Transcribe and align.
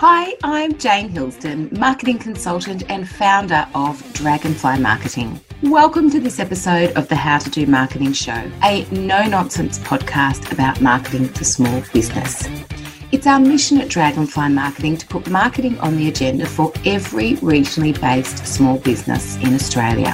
Hi, 0.00 0.36
I'm 0.44 0.78
Jane 0.78 1.08
Hilsden, 1.08 1.76
marketing 1.76 2.20
consultant 2.20 2.88
and 2.88 3.08
founder 3.08 3.66
of 3.74 4.00
Dragonfly 4.12 4.78
Marketing. 4.78 5.40
Welcome 5.64 6.08
to 6.10 6.20
this 6.20 6.38
episode 6.38 6.96
of 6.96 7.08
the 7.08 7.16
How 7.16 7.38
to 7.38 7.50
Do 7.50 7.66
Marketing 7.66 8.12
Show, 8.12 8.48
a 8.62 8.86
no 8.92 9.26
nonsense 9.26 9.80
podcast 9.80 10.52
about 10.52 10.80
marketing 10.80 11.26
for 11.26 11.42
small 11.42 11.82
business. 11.92 12.48
It's 13.10 13.26
our 13.26 13.40
mission 13.40 13.80
at 13.80 13.88
Dragonfly 13.88 14.50
Marketing 14.50 14.96
to 14.96 15.06
put 15.08 15.28
marketing 15.28 15.76
on 15.80 15.96
the 15.96 16.08
agenda 16.08 16.46
for 16.46 16.72
every 16.86 17.32
regionally 17.38 18.00
based 18.00 18.46
small 18.46 18.78
business 18.78 19.36
in 19.38 19.52
Australia. 19.52 20.12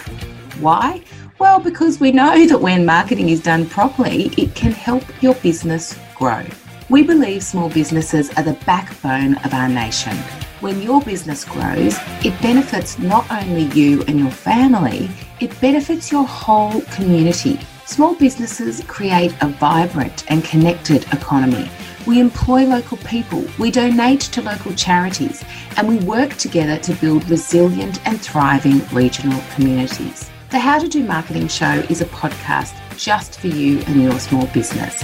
Why? 0.61 1.05
Well, 1.39 1.61
because 1.61 2.01
we 2.01 2.11
know 2.11 2.47
that 2.47 2.63
when 2.63 2.87
marketing 2.87 3.29
is 3.29 3.43
done 3.43 3.67
properly, 3.67 4.33
it 4.39 4.55
can 4.55 4.73
help 4.73 5.05
your 5.23 5.35
business 5.35 5.99
grow. 6.17 6.43
We 6.91 7.03
believe 7.03 7.43
small 7.43 7.71
businesses 7.71 8.31
are 8.37 8.43
the 8.43 8.59
backbone 8.67 9.37
of 9.37 9.55
our 9.55 9.71
nation. 9.71 10.15
When 10.61 10.83
your 10.83 11.01
business 11.01 11.43
grows, 11.43 11.97
it 12.23 12.39
benefits 12.43 12.99
not 12.99 13.25
only 13.31 13.63
you 13.75 14.03
and 14.03 14.19
your 14.19 14.31
family, 14.31 15.09
it 15.41 15.59
benefits 15.63 16.13
your 16.13 16.27
whole 16.27 16.83
community. 16.93 17.59
Small 17.87 18.15
businesses 18.15 18.85
create 18.87 19.35
a 19.41 19.49
vibrant 19.49 20.31
and 20.31 20.45
connected 20.45 21.05
economy. 21.05 21.71
We 22.07 22.21
employ 22.21 22.67
local 22.67 22.99
people, 22.99 23.47
we 23.59 23.71
donate 23.71 24.21
to 24.21 24.43
local 24.43 24.75
charities, 24.75 25.43
and 25.79 25.89
we 25.89 25.97
work 26.01 26.35
together 26.35 26.77
to 26.81 26.95
build 26.97 27.31
resilient 27.31 28.07
and 28.07 28.21
thriving 28.21 28.87
regional 28.89 29.43
communities. 29.55 30.31
The 30.51 30.59
How 30.59 30.79
to 30.79 30.89
Do 30.89 31.03
Marketing 31.03 31.49
Show 31.49 31.83
is 31.89 32.03
a 32.03 32.07
podcast 32.07 32.75
just 32.99 33.41
for 33.41 33.47
you 33.47 33.81
and 33.87 34.03
your 34.03 34.21
small 34.21 34.47
business 34.49 35.03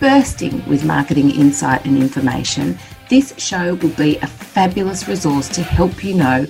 bursting 0.00 0.66
with 0.68 0.84
marketing 0.84 1.30
insight 1.30 1.84
and 1.84 1.96
information, 1.96 2.78
this 3.08 3.34
show 3.38 3.74
will 3.74 3.90
be 3.90 4.16
a 4.18 4.26
fabulous 4.26 5.08
resource 5.08 5.48
to 5.50 5.62
help 5.62 6.02
you 6.02 6.14
know 6.14 6.46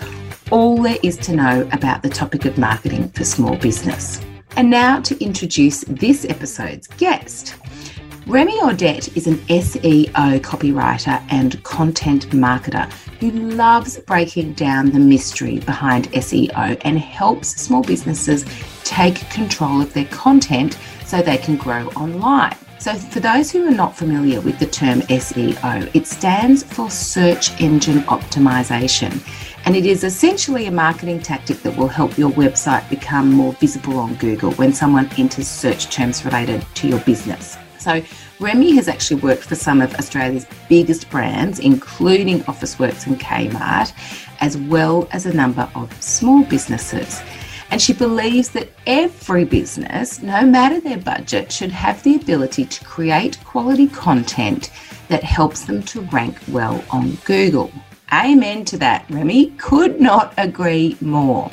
all 0.51 0.80
there 0.83 0.98
is 1.03 1.17
to 1.17 1.34
know 1.34 1.69
about 1.72 2.03
the 2.03 2.09
topic 2.09 2.45
of 2.45 2.59
marketing 2.59 3.09
for 3.11 3.25
small 3.25 3.56
business. 3.56 4.20
And 4.56 4.70
now 4.70 5.00
to 5.00 5.19
introduce 5.25 5.81
this 5.84 6.25
episode's 6.25 6.87
guest. 6.87 7.56
Remi 8.27 8.59
Audette 8.61 9.15
is 9.17 9.27
an 9.27 9.37
SEO 9.48 10.39
copywriter 10.41 11.22
and 11.31 11.62
content 11.62 12.31
marketer 12.31 12.91
who 13.20 13.31
loves 13.31 13.98
breaking 13.98 14.55
down 14.55 14.91
the 14.92 14.98
mystery 14.98 15.59
behind 15.59 16.11
SEO 16.12 16.81
and 16.84 16.98
helps 16.98 17.48
small 17.61 17.83
businesses 17.83 18.47
take 18.84 19.28
control 19.28 19.83
of 19.83 19.92
their 19.92 20.06
content 20.06 20.78
so 21.05 21.20
they 21.20 21.37
can 21.37 21.56
grow 21.56 21.89
online. 21.89 22.56
So, 22.85 22.93
for 22.97 23.21
those 23.21 23.51
who 23.51 23.67
are 23.67 23.71
not 23.71 23.97
familiar 23.97 24.43
with 24.43 24.59
the 24.59 24.67
term 24.67 25.01
SEO, 25.01 25.91
it 25.95 26.07
stands 26.07 26.65
for 26.65 26.91
Search 26.91 27.59
Engine 27.59 28.01
Optimization. 28.01 29.27
And 29.65 29.75
it 29.75 29.87
is 29.87 30.05
essentially 30.05 30.67
a 30.67 30.71
marketing 30.71 31.23
tactic 31.23 31.62
that 31.62 31.75
will 31.79 31.89
help 31.89 32.19
your 32.19 32.31
website 32.33 32.87
become 32.91 33.33
more 33.33 33.55
visible 33.55 33.99
on 33.99 34.17
Google 34.17 34.53
when 34.57 34.75
someone 34.75 35.09
enters 35.17 35.49
search 35.49 35.87
terms 35.87 36.27
related 36.27 36.62
to 36.75 36.87
your 36.87 37.01
business. 37.01 37.57
So, 37.79 38.03
Remi 38.39 38.75
has 38.77 38.87
actually 38.87 39.23
worked 39.23 39.45
for 39.45 39.55
some 39.55 39.81
of 39.81 39.95
Australia's 39.95 40.47
biggest 40.69 41.09
brands, 41.09 41.61
including 41.61 42.41
Officeworks 42.41 43.07
and 43.07 43.19
Kmart, 43.19 43.95
as 44.41 44.59
well 44.59 45.09
as 45.11 45.25
a 45.25 45.33
number 45.33 45.71
of 45.75 45.91
small 46.03 46.45
businesses. 46.45 47.23
And 47.75 47.83
she 47.83 47.92
believes 47.92 48.50
that 48.50 48.69
every 48.86 49.44
business, 49.44 50.22
no 50.22 50.47
matter 50.47 50.80
their 50.80 50.97
budget, 50.97 51.50
should 51.50 51.72
have 51.72 52.00
the 52.05 52.14
ability 52.14 52.66
to 52.66 52.84
create 52.84 53.42
quality 53.44 53.89
content 53.89 54.70
that 55.08 55.25
helps 55.25 55.64
them 55.64 55.83
to 55.83 56.03
rank 56.03 56.39
well 56.47 56.84
on 56.91 57.19
Google. 57.25 57.72
Amen 58.12 58.64
to 58.66 58.78
that, 58.78 59.11
Remi. 59.11 59.47
Could 59.58 60.00
not 60.00 60.34
agree 60.36 60.97
more. 61.00 61.50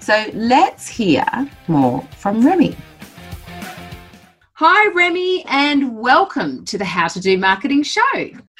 So 0.00 0.26
let's 0.34 0.86
hear 0.86 1.24
more 1.66 2.06
from 2.18 2.46
Remi. 2.46 2.76
Hi, 4.56 4.92
Remi, 4.92 5.46
and 5.46 5.96
welcome 5.96 6.66
to 6.66 6.76
the 6.76 6.84
How 6.84 7.08
to 7.08 7.20
Do 7.20 7.38
Marketing 7.38 7.82
Show. 7.82 8.02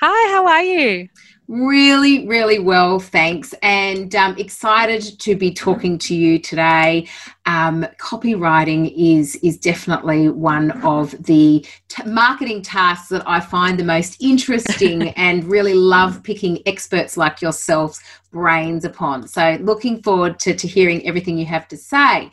Hi, 0.01 0.33
how 0.33 0.47
are 0.47 0.63
you? 0.63 1.11
Really, 1.47 2.27
really 2.27 2.59
well, 2.59 2.99
thanks. 2.99 3.55
And 3.61 4.15
um, 4.15 4.35
excited 4.39 5.21
to 5.21 5.37
be 5.37 5.53
talking 5.53 5.99
to 5.99 6.15
you 6.15 6.39
today. 6.39 7.07
Um, 7.45 7.87
copywriting 8.01 8.95
is 8.97 9.37
is 9.37 9.59
definitely 9.59 10.31
one 10.31 10.71
of 10.83 11.11
the 11.23 11.67
t- 11.89 12.05
marketing 12.07 12.63
tasks 12.63 13.09
that 13.09 13.29
I 13.29 13.41
find 13.41 13.79
the 13.79 13.85
most 13.85 14.23
interesting 14.23 15.09
and 15.17 15.45
really 15.45 15.75
love 15.75 16.23
picking 16.23 16.63
experts 16.65 17.19
like 17.19 17.43
yourselves 17.43 18.01
brains 18.33 18.87
upon. 18.87 19.29
So, 19.29 19.59
looking 19.61 20.03
forward 20.03 20.39
to, 20.41 20.55
to 20.55 20.67
hearing 20.67 21.07
everything 21.07 21.37
you 21.37 21.47
have 21.47 21.69
to 21.69 21.77
say. 21.77 22.31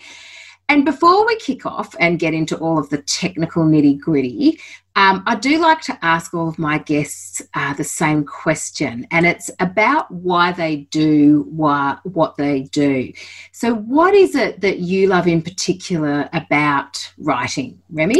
And 0.70 0.86
before 0.86 1.26
we 1.26 1.36
kick 1.36 1.66
off 1.66 1.94
and 2.00 2.18
get 2.18 2.34
into 2.34 2.56
all 2.56 2.80
of 2.80 2.88
the 2.90 3.02
technical 3.02 3.66
nitty 3.66 4.00
gritty, 4.00 4.58
um, 4.96 5.24
I 5.26 5.36
do 5.36 5.58
like 5.60 5.82
to 5.82 5.98
ask 6.02 6.34
all 6.34 6.50
of 6.50 6.60
my 6.60 6.78
guests 6.78 7.42
uh, 7.54 7.74
the 7.74 7.84
same 7.84 8.26
question, 8.26 9.08
and 9.10 9.26
it's 9.26 9.50
about 9.60 10.12
why 10.12 10.52
they 10.52 10.88
do 10.92 11.46
why, 11.50 11.98
what 12.04 12.36
they 12.36 12.64
do. 12.64 13.14
So, 13.54 13.74
what 13.74 14.14
is 14.14 14.36
it 14.36 14.60
that 14.62 14.80
you 14.80 15.08
love 15.08 15.28
in 15.28 15.42
particular 15.42 16.30
about 16.34 17.14
writing, 17.18 17.82
Remi? 17.90 18.20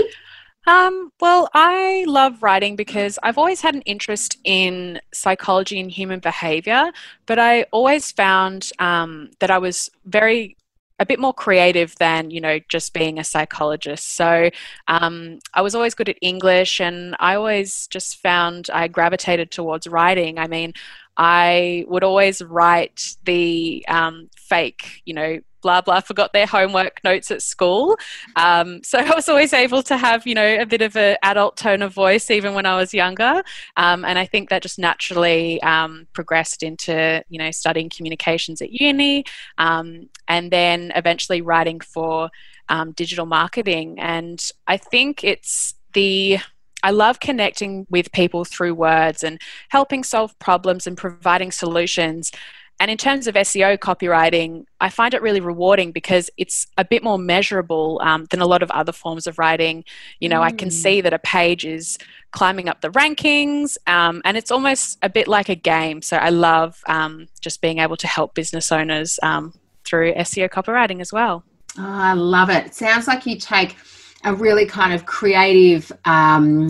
Um, 0.68 1.12
well, 1.20 1.50
I 1.54 2.06
love 2.08 2.44
writing 2.44 2.76
because 2.76 3.18
I've 3.24 3.38
always 3.38 3.62
had 3.62 3.76
an 3.76 3.82
interest 3.82 4.38
in 4.44 5.02
psychology 5.14 5.80
and 5.80 5.92
human 5.92 6.20
behavior, 6.20 6.92
but 7.26 7.40
I 7.40 7.64
always 7.72 8.12
found 8.12 8.70
um, 8.80 9.32
that 9.40 9.52
I 9.52 9.58
was 9.58 9.90
very 10.06 10.56
a 11.02 11.06
bit 11.06 11.20
more 11.20 11.34
creative 11.34 11.96
than 11.96 12.30
you 12.30 12.40
know 12.40 12.60
just 12.70 12.94
being 12.94 13.18
a 13.18 13.24
psychologist. 13.24 14.16
So 14.16 14.50
um, 14.88 15.40
i 15.54 15.62
was 15.62 15.76
always 15.76 15.96
good 15.96 16.10
at 16.10 16.18
english 16.22 16.80
and 16.80 17.16
i 17.20 17.36
always 17.36 17.88
just 17.88 18.18
found 18.18 18.70
i 18.72 18.88
gravitated 18.88 19.52
towards 19.52 19.88
writing. 19.88 20.38
I 20.38 20.48
mean 20.48 20.74
i 21.18 21.86
would 21.88 22.04
always 22.04 22.42
write 22.42 23.16
the 23.26 23.84
um, 23.88 24.30
fake 24.38 25.02
you 25.06 25.14
know 25.14 25.40
blah 25.62 25.82
blah 25.82 26.00
forgot 26.00 26.34
their 26.34 26.46
homework 26.46 27.00
notes 27.04 27.32
at 27.32 27.42
school. 27.42 27.98
Um, 28.36 28.84
so 28.84 28.98
i 29.12 29.16
was 29.16 29.30
always 29.30 29.54
able 29.54 29.84
to 29.84 29.98
have 29.98 30.26
you 30.26 30.36
know 30.36 30.62
a 30.62 30.66
bit 30.66 30.82
of 30.82 30.96
an 30.96 31.18
adult 31.24 31.58
tone 31.58 31.82
of 31.82 31.94
voice 31.94 32.30
even 32.30 32.54
when 32.54 32.66
i 32.66 32.76
was 32.76 32.94
younger. 32.94 33.44
Um, 33.78 34.06
and 34.06 34.18
i 34.18 34.26
think 34.26 34.50
that 34.50 34.62
just 34.62 34.80
naturally 34.80 35.62
um, 35.64 36.08
progressed 36.14 36.64
into 36.64 37.24
you 37.30 37.40
know 37.40 37.52
studying 37.52 37.90
communications 37.90 38.62
at 38.62 38.72
uni 38.72 39.24
um, 39.58 40.10
and 40.28 40.52
then 40.52 40.92
eventually 40.96 41.42
writing 41.42 41.80
for 41.80 42.30
um, 42.70 42.92
digital 42.94 43.26
marketing. 43.26 44.00
And 44.00 44.44
i 44.68 44.78
think 44.78 45.24
it's 45.24 45.76
the 45.94 46.40
I 46.84 46.92
love 46.92 47.20
connecting 47.20 47.86
with 47.90 48.12
people 48.12 48.44
through 48.44 48.74
words 48.74 49.24
and 49.24 49.40
helping 49.70 50.04
solve 50.04 50.38
problems 50.40 50.88
and 50.88 50.98
providing 50.98 51.52
solutions 51.52 52.32
and 52.82 52.90
in 52.90 52.98
terms 52.98 53.28
of 53.28 53.36
SEO 53.36 53.78
copywriting, 53.78 54.66
I 54.80 54.90
find 54.90 55.14
it 55.14 55.22
really 55.22 55.40
rewarding 55.40 55.92
because 55.92 56.32
it's 56.36 56.66
a 56.80 56.84
bit 56.84 57.04
more 57.04 57.20
measurable 57.20 58.02
um, 58.04 58.26
than 58.32 58.42
a 58.42 58.48
lot 58.48 58.64
of 58.64 58.72
other 58.72 58.92
forms 58.92 59.28
of 59.28 59.38
writing. 59.38 59.84
You 60.20 60.30
know, 60.30 60.40
mm. 60.40 60.46
I 60.46 60.52
can 60.52 60.70
mm. 60.70 60.74
see 60.74 61.00
that 61.02 61.14
a 61.14 61.20
page 61.20 61.64
is 61.64 62.00
climbing 62.32 62.70
up 62.70 62.82
the 62.82 62.90
rankings, 62.90 63.78
um, 63.86 64.24
and 64.26 64.36
it's 64.36 64.50
almost 64.50 64.98
a 65.04 65.10
bit 65.10 65.28
like 65.28 65.48
a 65.48 65.54
game. 65.54 66.02
So 66.02 66.18
I 66.18 66.30
love 66.30 66.82
um, 66.88 67.28
just 67.40 67.62
being 67.62 67.78
able 67.78 67.98
to 67.98 68.08
help 68.08 68.34
business 68.34 68.72
owners 68.72 69.20
um, 69.22 69.54
through 69.86 70.16
SEO 70.16 70.50
copywriting 70.50 71.02
as 71.02 71.14
well. 71.14 71.44
Oh, 71.78 71.84
I 71.86 72.14
love 72.14 72.50
it. 72.50 72.74
Sounds 72.74 73.08
like 73.08 73.28
you 73.28 73.38
take 73.38 73.76
a 74.24 74.34
really 74.34 74.66
kind 74.66 74.92
of 74.92 75.06
creative. 75.06 75.92
Um, 76.06 76.68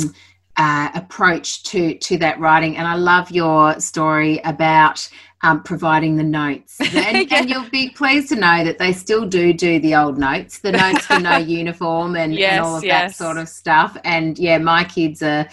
uh, 0.58 0.90
approach 0.94 1.64
to 1.64 1.98
to 2.00 2.18
that 2.18 2.38
writing 2.38 2.76
and 2.76 2.86
i 2.86 2.94
love 2.94 3.32
your 3.32 3.80
story 3.80 4.40
about 4.44 5.10
um, 5.44 5.64
providing 5.64 6.18
the 6.18 6.24
notes. 6.24 6.80
And, 7.02 7.30
yeah. 7.30 7.38
and, 7.38 7.50
you'll 7.50 7.70
be 7.70 7.90
pleased 7.90 8.30
to 8.30 8.36
know 8.36 8.64
that 8.64 8.78
they 8.78 8.94
still 8.94 9.26
do 9.26 9.54
do 9.54 9.80
the 9.80 9.96
old 9.96 10.18
notes, 10.18 10.60
the 10.60 10.72
notes 10.72 11.06
for 11.06 11.20
no 11.20 11.38
uniform 11.62 12.16
and, 12.16 12.36
yes, 12.36 12.52
and 12.52 12.62
all 12.62 12.78
of 12.78 12.84
yes. 12.84 13.18
that 13.18 13.24
sort 13.24 13.38
of 13.38 13.50
stuff. 13.50 13.98
And 14.04 14.38
yeah, 14.38 14.58
my 14.58 14.84
kids 14.84 15.24
are 15.24 15.48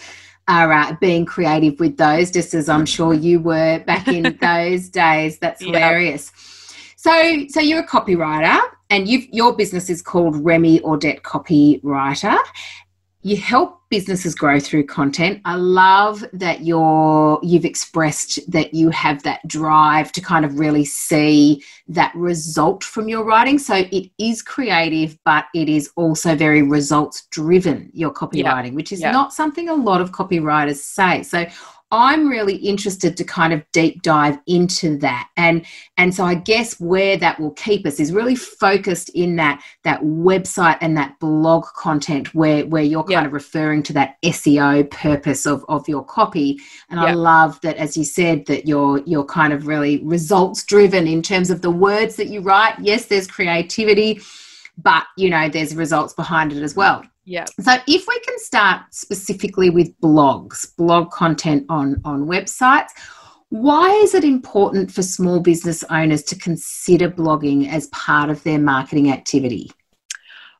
are 0.49 0.71
uh, 0.73 0.95
being 0.99 1.25
creative 1.25 1.79
with 1.79 1.97
those, 1.97 2.31
just 2.31 2.53
as 2.53 2.67
I'm 2.67 2.85
sure 2.85 3.13
you 3.13 3.39
were 3.39 3.79
back 3.85 4.07
in 4.07 4.37
those 4.41 4.89
days. 4.89 5.37
That's 5.37 5.61
hilarious. 5.63 6.31
So, 6.97 7.45
so 7.47 7.61
you're 7.61 7.81
a 7.81 7.87
copywriter, 7.87 8.59
and 8.89 9.07
you 9.07 9.27
your 9.31 9.55
business 9.55 9.89
is 9.89 10.01
called 10.01 10.35
Remi 10.43 10.79
Audette 10.81 11.21
Copywriter, 11.21 12.37
you 13.21 13.35
help 13.35 13.81
businesses 13.89 14.33
grow 14.33 14.59
through 14.59 14.85
content. 14.85 15.41
I 15.43 15.55
love 15.55 16.23
that 16.31 16.61
you're 16.61 17.39
you've 17.43 17.65
expressed 17.65 18.39
that 18.49 18.73
you 18.73 18.89
have 18.91 19.23
that 19.23 19.45
drive 19.47 20.11
to 20.13 20.21
kind 20.21 20.45
of 20.45 20.57
really 20.57 20.85
see 20.85 21.63
that 21.89 22.13
result 22.15 22.83
from 22.83 23.09
your 23.09 23.25
writing. 23.25 23.59
So 23.59 23.75
it 23.91 24.09
is 24.17 24.41
creative, 24.41 25.17
but 25.25 25.45
it 25.53 25.67
is 25.67 25.89
also 25.95 26.35
very 26.35 26.61
results 26.61 27.27
driven, 27.31 27.89
your 27.93 28.13
copywriting, 28.13 28.67
yeah. 28.67 28.75
which 28.75 28.91
is 28.91 29.01
yeah. 29.01 29.11
not 29.11 29.33
something 29.33 29.67
a 29.67 29.73
lot 29.73 29.99
of 29.99 30.11
copywriters 30.11 30.77
say. 30.77 31.23
So 31.23 31.45
I'm 31.91 32.27
really 32.27 32.55
interested 32.55 33.17
to 33.17 33.23
kind 33.23 33.51
of 33.51 33.63
deep 33.71 34.03
dive 34.03 34.37
into 34.45 34.97
that. 34.99 35.29
And 35.37 35.65
and 35.97 36.13
so 36.13 36.23
I 36.23 36.35
guess 36.35 36.79
where 36.79 37.17
that 37.17 37.39
will 37.39 37.51
keep 37.51 37.85
us 37.85 37.99
is 37.99 38.11
really 38.11 38.35
focused 38.35 39.09
in 39.09 39.37
that 39.37 39.63
that 39.83 40.01
website 40.01 40.77
and 40.81 40.95
that 40.97 41.19
blog 41.19 41.65
content 41.75 42.35
where 42.35 42.65
where 42.67 42.83
you're 42.83 43.03
kind 43.03 43.11
yeah. 43.11 43.25
of 43.25 43.33
referring 43.33 43.81
to 43.83 43.93
that 43.93 44.17
SEO 44.23 44.89
purpose 44.91 45.47
of, 45.47 45.65
of 45.67 45.87
your 45.89 46.03
copy. 46.03 46.59
And 46.89 46.99
yeah. 46.99 47.07
I 47.07 47.11
love 47.13 47.59
that 47.61 47.77
as 47.77 47.97
you 47.97 48.03
said 48.03 48.45
that 48.45 48.67
you're 48.67 48.99
you're 49.05 49.25
kind 49.25 49.51
of 49.51 49.65
really 49.65 50.03
results 50.03 50.63
driven 50.63 51.07
in 51.07 51.23
terms 51.23 51.49
of 51.49 51.61
the 51.61 51.71
words 51.71 52.17
that 52.17 52.27
you 52.27 52.41
write. 52.41 52.75
Yes, 52.79 53.05
there's 53.05 53.25
creativity, 53.25 54.21
but 54.83 55.05
you 55.17 55.29
know, 55.29 55.49
there's 55.49 55.75
results 55.75 56.13
behind 56.13 56.53
it 56.53 56.63
as 56.63 56.75
well. 56.75 57.03
Yeah. 57.25 57.45
So 57.61 57.73
if 57.87 58.07
we 58.07 58.19
can 58.21 58.39
start 58.39 58.81
specifically 58.91 59.69
with 59.69 59.99
blogs, 60.01 60.75
blog 60.77 61.11
content 61.11 61.65
on 61.69 62.01
on 62.03 62.25
websites, 62.25 62.89
why 63.49 63.89
is 63.89 64.13
it 64.13 64.23
important 64.23 64.91
for 64.91 65.01
small 65.01 65.39
business 65.39 65.83
owners 65.89 66.23
to 66.23 66.35
consider 66.35 67.09
blogging 67.09 67.71
as 67.71 67.87
part 67.87 68.29
of 68.29 68.43
their 68.43 68.59
marketing 68.59 69.11
activity? 69.11 69.71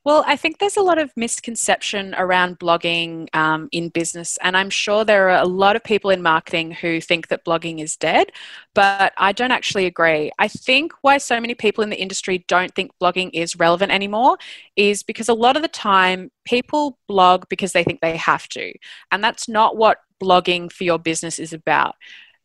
Well, 0.10 0.24
I 0.26 0.38
think 0.38 0.58
there's 0.58 0.76
a 0.76 0.82
lot 0.82 0.98
of 0.98 1.16
misconception 1.16 2.16
around 2.18 2.58
blogging 2.58 3.28
um, 3.36 3.70
in 3.72 3.90
business, 3.90 4.40
and 4.42 4.58
I'm 4.58 4.72
sure 4.72 5.06
there 5.06 5.30
are 5.30 5.40
a 5.40 5.46
lot 5.46 5.76
of 5.76 5.84
people 5.84 6.10
in 6.10 6.24
marketing 6.24 6.72
who 6.72 7.00
think 7.00 7.28
that 7.28 7.46
blogging 7.46 7.80
is 7.80 7.96
dead, 7.96 8.32
but 8.74 9.14
I 9.18 9.34
don't 9.34 9.52
actually 9.52 9.86
agree. 9.86 10.32
I 10.40 10.48
think 10.48 10.94
why 11.04 11.20
so 11.20 11.40
many 11.40 11.54
people 11.54 11.84
in 11.84 11.92
the 11.92 12.02
industry 12.02 12.44
don't 12.48 12.74
think 12.74 12.90
blogging 13.00 13.30
is 13.34 13.56
relevant 13.58 13.92
anymore 13.92 14.40
is 14.76 15.04
because 15.04 15.30
a 15.30 15.36
lot 15.36 15.56
of 15.56 15.62
the 15.62 15.68
time 15.68 16.32
people 16.44 16.98
blog 17.08 17.48
because 17.48 17.74
they 17.74 17.84
think 17.84 18.02
they 18.02 18.18
have 18.18 18.48
to, 18.48 18.74
and 19.12 19.24
that's 19.24 19.48
not 19.48 19.78
what 19.78 20.00
blogging 20.20 20.72
for 20.72 20.86
your 20.86 20.98
business 20.98 21.38
is 21.38 21.54
about 21.54 21.94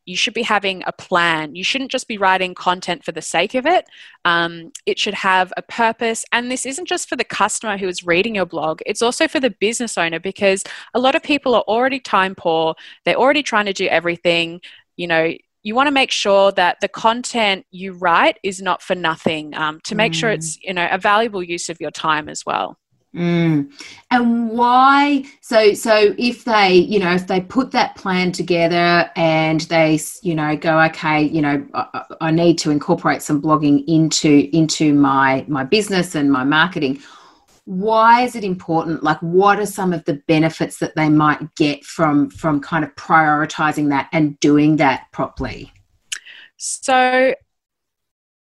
you 0.06 0.16
should 0.16 0.34
be 0.34 0.42
having 0.42 0.82
a 0.86 0.92
plan. 0.92 1.54
You 1.54 1.64
shouldn't 1.64 1.90
just 1.90 2.08
be 2.08 2.18
writing 2.18 2.54
content 2.54 3.04
for 3.04 3.12
the 3.12 3.22
sake 3.22 3.54
of 3.54 3.66
it. 3.66 3.86
Um, 4.24 4.72
it 4.86 4.98
should 4.98 5.14
have 5.14 5.52
a 5.56 5.62
purpose. 5.62 6.24
And 6.32 6.50
this 6.50 6.66
isn't 6.66 6.88
just 6.88 7.08
for 7.08 7.16
the 7.16 7.24
customer 7.24 7.78
who 7.78 7.88
is 7.88 8.04
reading 8.04 8.34
your 8.34 8.46
blog, 8.46 8.80
it's 8.86 9.02
also 9.02 9.28
for 9.28 9.40
the 9.40 9.50
business 9.50 9.96
owner 9.96 10.20
because 10.20 10.64
a 10.94 10.98
lot 10.98 11.14
of 11.14 11.22
people 11.22 11.54
are 11.54 11.62
already 11.62 12.00
time 12.00 12.34
poor. 12.34 12.74
They're 13.04 13.16
already 13.16 13.42
trying 13.42 13.66
to 13.66 13.72
do 13.72 13.86
everything. 13.86 14.60
You 14.96 15.06
know, 15.06 15.34
you 15.62 15.74
want 15.74 15.86
to 15.86 15.92
make 15.92 16.10
sure 16.10 16.52
that 16.52 16.80
the 16.80 16.88
content 16.88 17.66
you 17.70 17.94
write 17.94 18.38
is 18.42 18.60
not 18.60 18.82
for 18.82 18.94
nothing 18.94 19.54
um, 19.54 19.80
to 19.84 19.94
make 19.94 20.12
mm. 20.12 20.16
sure 20.16 20.30
it's 20.30 20.62
you 20.62 20.74
know 20.74 20.86
a 20.90 20.98
valuable 20.98 21.42
use 21.42 21.68
of 21.68 21.80
your 21.80 21.90
time 21.90 22.28
as 22.28 22.44
well 22.44 22.78
Mm. 23.14 23.70
And 24.10 24.50
why? 24.50 25.24
So, 25.40 25.72
so 25.74 26.14
if 26.18 26.44
they, 26.44 26.74
you 26.74 26.98
know, 26.98 27.12
if 27.14 27.26
they 27.28 27.40
put 27.40 27.70
that 27.70 27.94
plan 27.94 28.32
together 28.32 29.10
and 29.14 29.60
they, 29.62 30.00
you 30.22 30.34
know, 30.34 30.56
go, 30.56 30.80
okay, 30.86 31.22
you 31.22 31.40
know, 31.40 31.64
I, 31.74 32.04
I 32.20 32.30
need 32.32 32.58
to 32.58 32.70
incorporate 32.70 33.22
some 33.22 33.40
blogging 33.40 33.84
into 33.86 34.48
into 34.52 34.94
my 34.94 35.44
my 35.46 35.62
business 35.64 36.14
and 36.14 36.30
my 36.30 36.44
marketing. 36.44 37.00
Why 37.66 38.22
is 38.22 38.36
it 38.36 38.44
important? 38.44 39.02
Like, 39.02 39.18
what 39.20 39.58
are 39.58 39.66
some 39.66 39.92
of 39.92 40.04
the 40.04 40.14
benefits 40.26 40.78
that 40.80 40.96
they 40.96 41.08
might 41.08 41.54
get 41.54 41.84
from 41.84 42.30
from 42.30 42.60
kind 42.60 42.84
of 42.84 42.94
prioritizing 42.96 43.90
that 43.90 44.08
and 44.12 44.38
doing 44.40 44.76
that 44.76 45.06
properly? 45.12 45.72
So, 46.56 47.34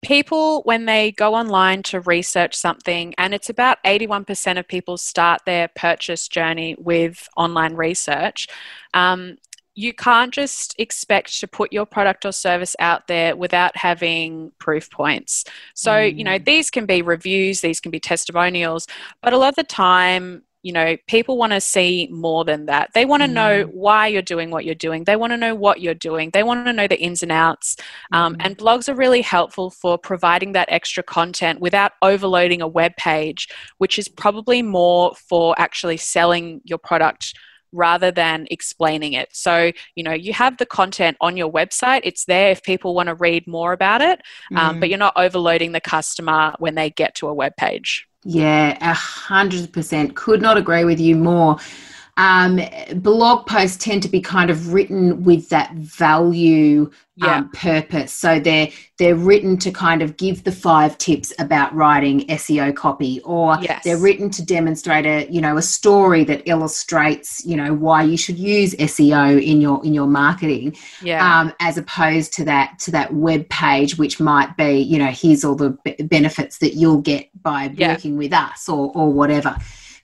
people, 0.03 0.61
when 0.63 0.85
they 0.85 1.11
go 1.11 1.33
online 1.33 1.83
to 1.83 2.01
research 2.01 2.55
something, 2.55 3.13
and 3.17 3.33
it's 3.33 3.49
about 3.49 3.77
81% 3.83 4.59
of 4.59 4.67
people 4.67 4.97
start 4.97 5.41
their 5.45 5.67
purchase 5.69 6.27
journey 6.27 6.75
with 6.77 7.27
online 7.35 7.75
research. 7.75 8.47
Um, 8.93 9.37
you 9.77 9.93
can't 9.93 10.33
just 10.33 10.73
expect 10.79 11.39
to 11.39 11.47
put 11.47 11.71
your 11.71 11.85
product 11.85 12.25
or 12.25 12.31
service 12.31 12.75
out 12.79 13.05
there 13.07 13.35
without 13.35 13.77
having 13.77 14.51
proof 14.57 14.89
points. 14.89 15.45
So, 15.75 15.91
mm. 15.91 16.17
you 16.17 16.23
know, 16.23 16.39
mm. 16.39 16.45
these 16.45 16.71
can 16.71 16.87
be 16.87 17.03
reviews, 17.03 17.61
these 17.61 17.79
can 17.79 17.91
be 17.91 17.99
testimonials, 17.99 18.87
but 19.21 19.33
a 19.33 19.37
lot 19.37 19.49
of 19.49 19.55
the 19.55 19.63
time, 19.63 20.41
you 20.63 20.73
know, 20.73 20.97
people 21.07 21.37
want 21.37 21.53
to 21.53 21.61
see 21.61 22.09
more 22.11 22.43
than 22.43 22.65
that. 22.65 22.89
They 22.93 23.05
want 23.05 23.23
to 23.23 23.29
mm. 23.29 23.33
know 23.33 23.63
why 23.71 24.07
you're 24.07 24.21
doing 24.21 24.49
what 24.49 24.65
you're 24.65 24.75
doing. 24.75 25.03
They 25.03 25.15
want 25.15 25.31
to 25.31 25.37
know 25.37 25.55
what 25.55 25.81
you're 25.81 25.93
doing. 25.93 26.31
They 26.31 26.43
want 26.43 26.65
to 26.65 26.73
know 26.73 26.87
the 26.87 26.99
ins 26.99 27.23
and 27.23 27.31
outs. 27.31 27.77
Um, 28.11 28.35
mm. 28.35 28.45
And 28.45 28.57
blogs 28.57 28.89
are 28.89 28.95
really 28.95 29.21
helpful 29.21 29.69
for 29.69 29.97
providing 29.97 30.53
that 30.53 30.67
extra 30.71 31.03
content 31.03 31.59
without 31.59 31.93
overloading 32.01 32.61
a 32.61 32.67
web 32.67 32.95
page, 32.97 33.47
which 33.77 33.99
is 33.99 34.09
probably 34.09 34.61
more 34.61 35.13
for 35.15 35.55
actually 35.57 35.97
selling 35.97 36.61
your 36.63 36.79
product 36.79 37.33
rather 37.71 38.11
than 38.11 38.47
explaining 38.49 39.13
it. 39.13 39.29
So, 39.33 39.71
you 39.95 40.03
know, 40.03 40.13
you 40.13 40.33
have 40.33 40.57
the 40.57 40.65
content 40.65 41.17
on 41.21 41.37
your 41.37 41.51
website, 41.51 42.01
it's 42.03 42.25
there 42.25 42.49
if 42.51 42.63
people 42.63 42.95
want 42.95 43.07
to 43.07 43.15
read 43.15 43.45
more 43.45 43.73
about 43.73 44.01
it, 44.01 44.21
um, 44.55 44.77
mm. 44.77 44.79
but 44.79 44.89
you're 44.89 44.97
not 44.97 45.13
overloading 45.15 45.73
the 45.73 45.81
customer 45.81 46.53
when 46.59 46.75
they 46.75 46.89
get 46.89 47.15
to 47.15 47.27
a 47.27 47.33
web 47.33 47.55
page. 47.57 48.07
Yeah, 48.29 48.77
a 48.81 48.93
hundred 48.93 49.71
percent. 49.71 50.15
Could 50.17 50.41
not 50.41 50.57
agree 50.57 50.83
with 50.83 50.99
you 50.99 51.15
more. 51.15 51.57
Um, 52.17 52.59
blog 52.95 53.45
posts 53.45 53.77
tend 53.77 54.03
to 54.03 54.09
be 54.09 54.21
kind 54.21 54.49
of 54.49 54.73
written 54.73 55.23
with 55.23 55.49
that 55.49 55.73
value 55.73 56.89
yeah. 57.17 57.37
um, 57.37 57.49
purpose. 57.49 58.13
So 58.13 58.39
they're 58.39 58.69
they're 58.97 59.15
written 59.15 59.57
to 59.57 59.71
kind 59.71 60.01
of 60.01 60.17
give 60.17 60.43
the 60.43 60.51
five 60.51 60.97
tips 60.97 61.31
about 61.39 61.73
writing 61.75 62.21
SEO 62.27 62.75
copy, 62.75 63.21
or 63.21 63.57
yes. 63.61 63.83
they're 63.83 63.97
written 63.97 64.29
to 64.31 64.45
demonstrate 64.45 65.05
a 65.05 65.31
you 65.31 65.41
know 65.41 65.57
a 65.57 65.61
story 65.61 66.23
that 66.25 66.47
illustrates 66.47 67.45
you 67.45 67.55
know 67.55 67.73
why 67.73 68.03
you 68.03 68.17
should 68.17 68.37
use 68.37 68.73
SEO 68.75 69.41
in 69.43 69.61
your 69.61 69.83
in 69.85 69.93
your 69.93 70.07
marketing. 70.07 70.75
Yeah. 71.01 71.39
Um, 71.39 71.53
as 71.59 71.77
opposed 71.77 72.33
to 72.33 72.45
that 72.45 72.79
to 72.79 72.91
that 72.91 73.13
web 73.13 73.49
page, 73.49 73.97
which 73.97 74.19
might 74.19 74.55
be 74.57 74.79
you 74.79 74.97
know 74.97 75.11
here's 75.11 75.43
all 75.43 75.55
the 75.55 75.77
benefits 75.99 76.59
that 76.59 76.75
you'll 76.75 77.01
get 77.01 77.29
by 77.41 77.71
yeah. 77.75 77.89
working 77.89 78.17
with 78.17 78.33
us 78.33 78.69
or 78.69 78.91
or 78.95 79.11
whatever. 79.11 79.55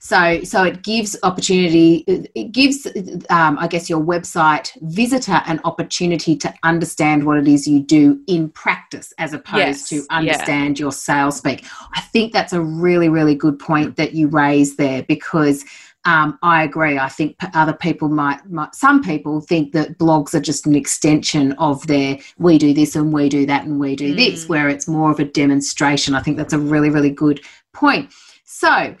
So, 0.04 0.44
so 0.44 0.64
it 0.64 0.82
gives 0.82 1.16
opportunity. 1.22 2.04
It 2.06 2.52
gives, 2.52 2.86
um, 3.30 3.56
I 3.58 3.66
guess, 3.66 3.88
your 3.88 4.00
website 4.02 4.70
visitor 4.82 5.40
an 5.46 5.60
opportunity 5.64 6.36
to 6.36 6.52
understand 6.62 7.24
what 7.24 7.38
it 7.38 7.48
is 7.48 7.66
you 7.66 7.80
do 7.80 8.20
in 8.26 8.50
practice, 8.50 9.14
as 9.16 9.32
opposed 9.32 9.56
yes, 9.56 9.88
to 9.88 10.04
understand 10.10 10.78
yeah. 10.78 10.84
your 10.84 10.92
sales 10.92 11.38
speak. 11.38 11.64
I 11.94 12.02
think 12.02 12.34
that's 12.34 12.52
a 12.52 12.60
really, 12.60 13.08
really 13.08 13.34
good 13.34 13.58
point 13.58 13.96
that 13.96 14.12
you 14.12 14.28
raise 14.28 14.76
there 14.76 15.02
because. 15.04 15.64
Um, 16.06 16.38
I 16.42 16.64
agree. 16.64 16.98
I 16.98 17.08
think 17.08 17.34
other 17.54 17.72
people 17.72 18.10
might, 18.10 18.44
might, 18.50 18.74
some 18.74 19.02
people 19.02 19.40
think 19.40 19.72
that 19.72 19.96
blogs 19.96 20.34
are 20.34 20.40
just 20.40 20.66
an 20.66 20.74
extension 20.74 21.52
of 21.52 21.86
their 21.86 22.18
we 22.36 22.58
do 22.58 22.74
this 22.74 22.94
and 22.94 23.10
we 23.10 23.30
do 23.30 23.46
that 23.46 23.64
and 23.64 23.80
we 23.80 23.96
do 23.96 24.12
mm. 24.12 24.16
this, 24.18 24.46
where 24.46 24.68
it's 24.68 24.86
more 24.86 25.10
of 25.10 25.18
a 25.18 25.24
demonstration. 25.24 26.14
I 26.14 26.20
think 26.20 26.36
that's 26.36 26.52
a 26.52 26.58
really, 26.58 26.90
really 26.90 27.08
good 27.08 27.40
point. 27.72 28.12
So, 28.44 28.94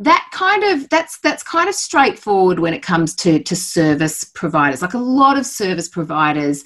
that 0.00 0.30
kind 0.32 0.64
of 0.64 0.88
that's 0.88 1.18
that's 1.18 1.42
kind 1.42 1.68
of 1.68 1.74
straightforward 1.74 2.58
when 2.58 2.72
it 2.72 2.82
comes 2.82 3.14
to 3.16 3.38
to 3.42 3.54
service 3.54 4.24
providers. 4.24 4.82
Like 4.82 4.94
a 4.94 4.98
lot 4.98 5.38
of 5.38 5.46
service 5.46 5.88
providers 5.88 6.64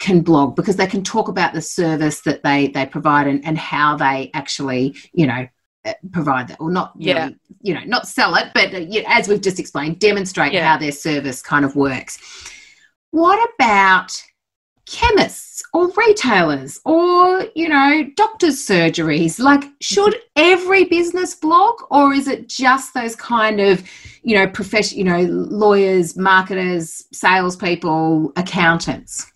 can 0.00 0.20
blog 0.20 0.56
because 0.56 0.76
they 0.76 0.88
can 0.88 1.04
talk 1.04 1.28
about 1.28 1.54
the 1.54 1.62
service 1.62 2.22
that 2.22 2.42
they 2.42 2.68
they 2.68 2.84
provide 2.84 3.28
and, 3.28 3.44
and 3.46 3.56
how 3.56 3.96
they 3.96 4.32
actually 4.34 4.96
you 5.12 5.28
know 5.28 5.46
uh, 5.84 5.94
provide 6.10 6.48
that. 6.48 6.60
Or 6.60 6.72
not 6.72 6.92
yeah. 6.96 7.24
really, 7.24 7.36
you 7.62 7.74
know 7.74 7.84
not 7.86 8.08
sell 8.08 8.34
it 8.34 8.48
but 8.52 8.74
uh, 8.74 9.02
as 9.06 9.28
we've 9.28 9.40
just 9.40 9.60
explained 9.60 10.00
demonstrate 10.00 10.52
yeah. 10.52 10.66
how 10.66 10.76
their 10.76 10.92
service 10.92 11.40
kind 11.40 11.64
of 11.64 11.76
works. 11.76 12.18
What 13.12 13.48
about 13.54 14.20
chemists 14.86 15.62
or 15.72 15.90
retailers 15.92 16.80
or 16.84 17.46
you 17.54 17.68
know 17.68 18.04
doctors 18.16 18.56
surgeries 18.56 19.38
like 19.38 19.64
should 19.80 20.16
every 20.34 20.84
business 20.84 21.34
blog 21.34 21.74
or 21.90 22.12
is 22.12 22.26
it 22.26 22.48
just 22.48 22.92
those 22.92 23.14
kind 23.14 23.60
of 23.60 23.82
you 24.22 24.34
know 24.36 24.46
profession 24.48 24.98
you 24.98 25.04
know 25.04 25.20
lawyers 25.20 26.16
marketers 26.16 27.04
salespeople 27.12 28.32
accountants 28.36 29.32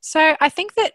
so 0.00 0.36
i 0.40 0.48
think 0.48 0.74
that 0.74 0.92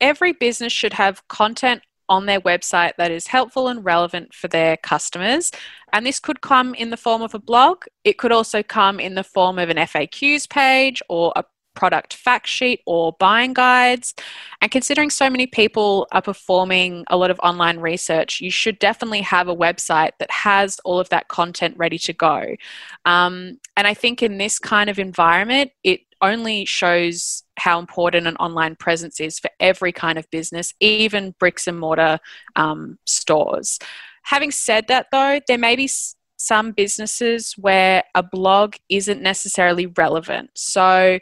every 0.00 0.32
business 0.32 0.72
should 0.72 0.92
have 0.92 1.26
content 1.28 1.80
on 2.08 2.26
their 2.26 2.40
website 2.40 2.92
that 2.98 3.10
is 3.10 3.28
helpful 3.28 3.68
and 3.68 3.84
relevant 3.84 4.34
for 4.34 4.48
their 4.48 4.76
customers. 4.76 5.50
And 5.94 6.04
this 6.04 6.20
could 6.20 6.42
come 6.42 6.74
in 6.74 6.90
the 6.90 6.96
form 6.98 7.22
of 7.22 7.34
a 7.34 7.38
blog. 7.38 7.84
It 8.04 8.18
could 8.18 8.32
also 8.32 8.62
come 8.62 9.00
in 9.00 9.14
the 9.14 9.24
form 9.24 9.58
of 9.58 9.70
an 9.70 9.78
FAQs 9.78 10.50
page 10.50 11.00
or 11.08 11.32
a 11.36 11.44
product 11.74 12.14
fact 12.14 12.46
sheet 12.46 12.80
or 12.86 13.12
buying 13.18 13.52
guides. 13.52 14.14
And 14.60 14.70
considering 14.70 15.10
so 15.10 15.28
many 15.28 15.46
people 15.46 16.06
are 16.12 16.22
performing 16.22 17.04
a 17.08 17.16
lot 17.16 17.30
of 17.30 17.40
online 17.40 17.78
research, 17.78 18.40
you 18.40 18.50
should 18.50 18.78
definitely 18.78 19.22
have 19.22 19.48
a 19.48 19.56
website 19.56 20.12
that 20.18 20.30
has 20.30 20.78
all 20.84 20.98
of 20.98 21.08
that 21.10 21.28
content 21.28 21.76
ready 21.76 21.98
to 21.98 22.12
go. 22.12 22.56
Um, 23.04 23.58
and 23.76 23.86
I 23.86 23.94
think 23.94 24.22
in 24.22 24.38
this 24.38 24.58
kind 24.58 24.90
of 24.90 24.98
environment, 24.98 25.72
it 25.82 26.00
only 26.22 26.64
shows 26.64 27.42
how 27.58 27.78
important 27.78 28.26
an 28.26 28.36
online 28.36 28.76
presence 28.76 29.20
is 29.20 29.38
for 29.38 29.50
every 29.60 29.92
kind 29.92 30.18
of 30.18 30.30
business, 30.30 30.72
even 30.80 31.34
bricks 31.38 31.66
and 31.66 31.78
mortar 31.78 32.18
um, 32.56 32.98
stores. 33.06 33.78
Having 34.22 34.52
said 34.52 34.86
that, 34.88 35.08
though, 35.10 35.40
there 35.48 35.58
may 35.58 35.74
be 35.76 35.90
some 36.36 36.72
businesses 36.72 37.54
where 37.58 38.04
a 38.14 38.22
blog 38.22 38.76
isn't 38.88 39.20
necessarily 39.20 39.86
relevant. 39.86 40.50
So, 40.54 41.18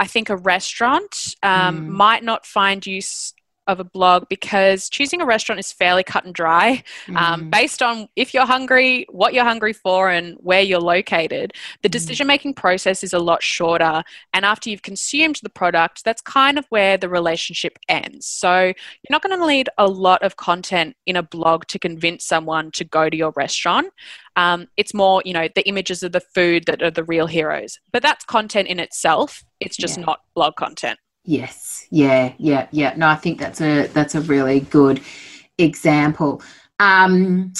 I 0.00 0.06
think 0.06 0.30
a 0.30 0.36
restaurant 0.36 1.36
um, 1.42 1.86
mm. 1.86 1.88
might 1.88 2.24
not 2.24 2.46
find 2.46 2.84
use 2.86 3.34
of 3.66 3.80
a 3.80 3.84
blog 3.84 4.28
because 4.28 4.88
choosing 4.88 5.20
a 5.20 5.26
restaurant 5.26 5.58
is 5.58 5.72
fairly 5.72 6.02
cut 6.02 6.24
and 6.24 6.34
dry 6.34 6.82
um, 7.08 7.14
mm. 7.14 7.16
um, 7.16 7.50
based 7.50 7.82
on 7.82 8.08
if 8.16 8.34
you're 8.34 8.46
hungry, 8.46 9.06
what 9.10 9.34
you're 9.34 9.44
hungry 9.44 9.72
for, 9.72 10.10
and 10.10 10.36
where 10.40 10.60
you're 10.60 10.80
located. 10.80 11.52
The 11.82 11.88
mm. 11.88 11.92
decision 11.92 12.26
making 12.26 12.54
process 12.54 13.04
is 13.04 13.12
a 13.12 13.18
lot 13.18 13.42
shorter. 13.42 14.02
And 14.32 14.44
after 14.44 14.70
you've 14.70 14.82
consumed 14.82 15.40
the 15.42 15.50
product, 15.50 16.04
that's 16.04 16.22
kind 16.22 16.58
of 16.58 16.66
where 16.70 16.96
the 16.96 17.08
relationship 17.08 17.78
ends. 17.88 18.26
So 18.26 18.64
you're 18.64 19.10
not 19.10 19.22
going 19.22 19.38
to 19.38 19.46
need 19.46 19.68
a 19.78 19.86
lot 19.86 20.22
of 20.22 20.36
content 20.36 20.96
in 21.06 21.16
a 21.16 21.22
blog 21.22 21.66
to 21.66 21.78
convince 21.78 22.24
someone 22.24 22.70
to 22.72 22.84
go 22.84 23.08
to 23.08 23.16
your 23.16 23.32
restaurant. 23.36 23.88
Um, 24.36 24.68
it's 24.76 24.94
more, 24.94 25.22
you 25.24 25.32
know, 25.32 25.48
the 25.54 25.66
images 25.68 26.02
of 26.02 26.12
the 26.12 26.20
food 26.20 26.64
that 26.66 26.82
are 26.82 26.90
the 26.90 27.04
real 27.04 27.26
heroes. 27.26 27.78
But 27.92 28.02
that's 28.02 28.24
content 28.24 28.68
in 28.68 28.80
itself. 28.80 29.44
It's 29.60 29.76
just 29.76 29.98
yeah. 29.98 30.06
not 30.06 30.20
blog 30.34 30.56
content. 30.56 30.98
Yes. 31.24 31.86
Yeah. 31.90 32.32
Yeah. 32.38 32.66
Yeah. 32.70 32.94
No, 32.96 33.08
I 33.08 33.16
think 33.16 33.38
that's 33.38 33.60
a 33.60 33.86
that's 33.88 34.14
a 34.14 34.20
really 34.22 34.60
good 34.60 35.00
example. 35.58 36.42
Um, 36.78 37.52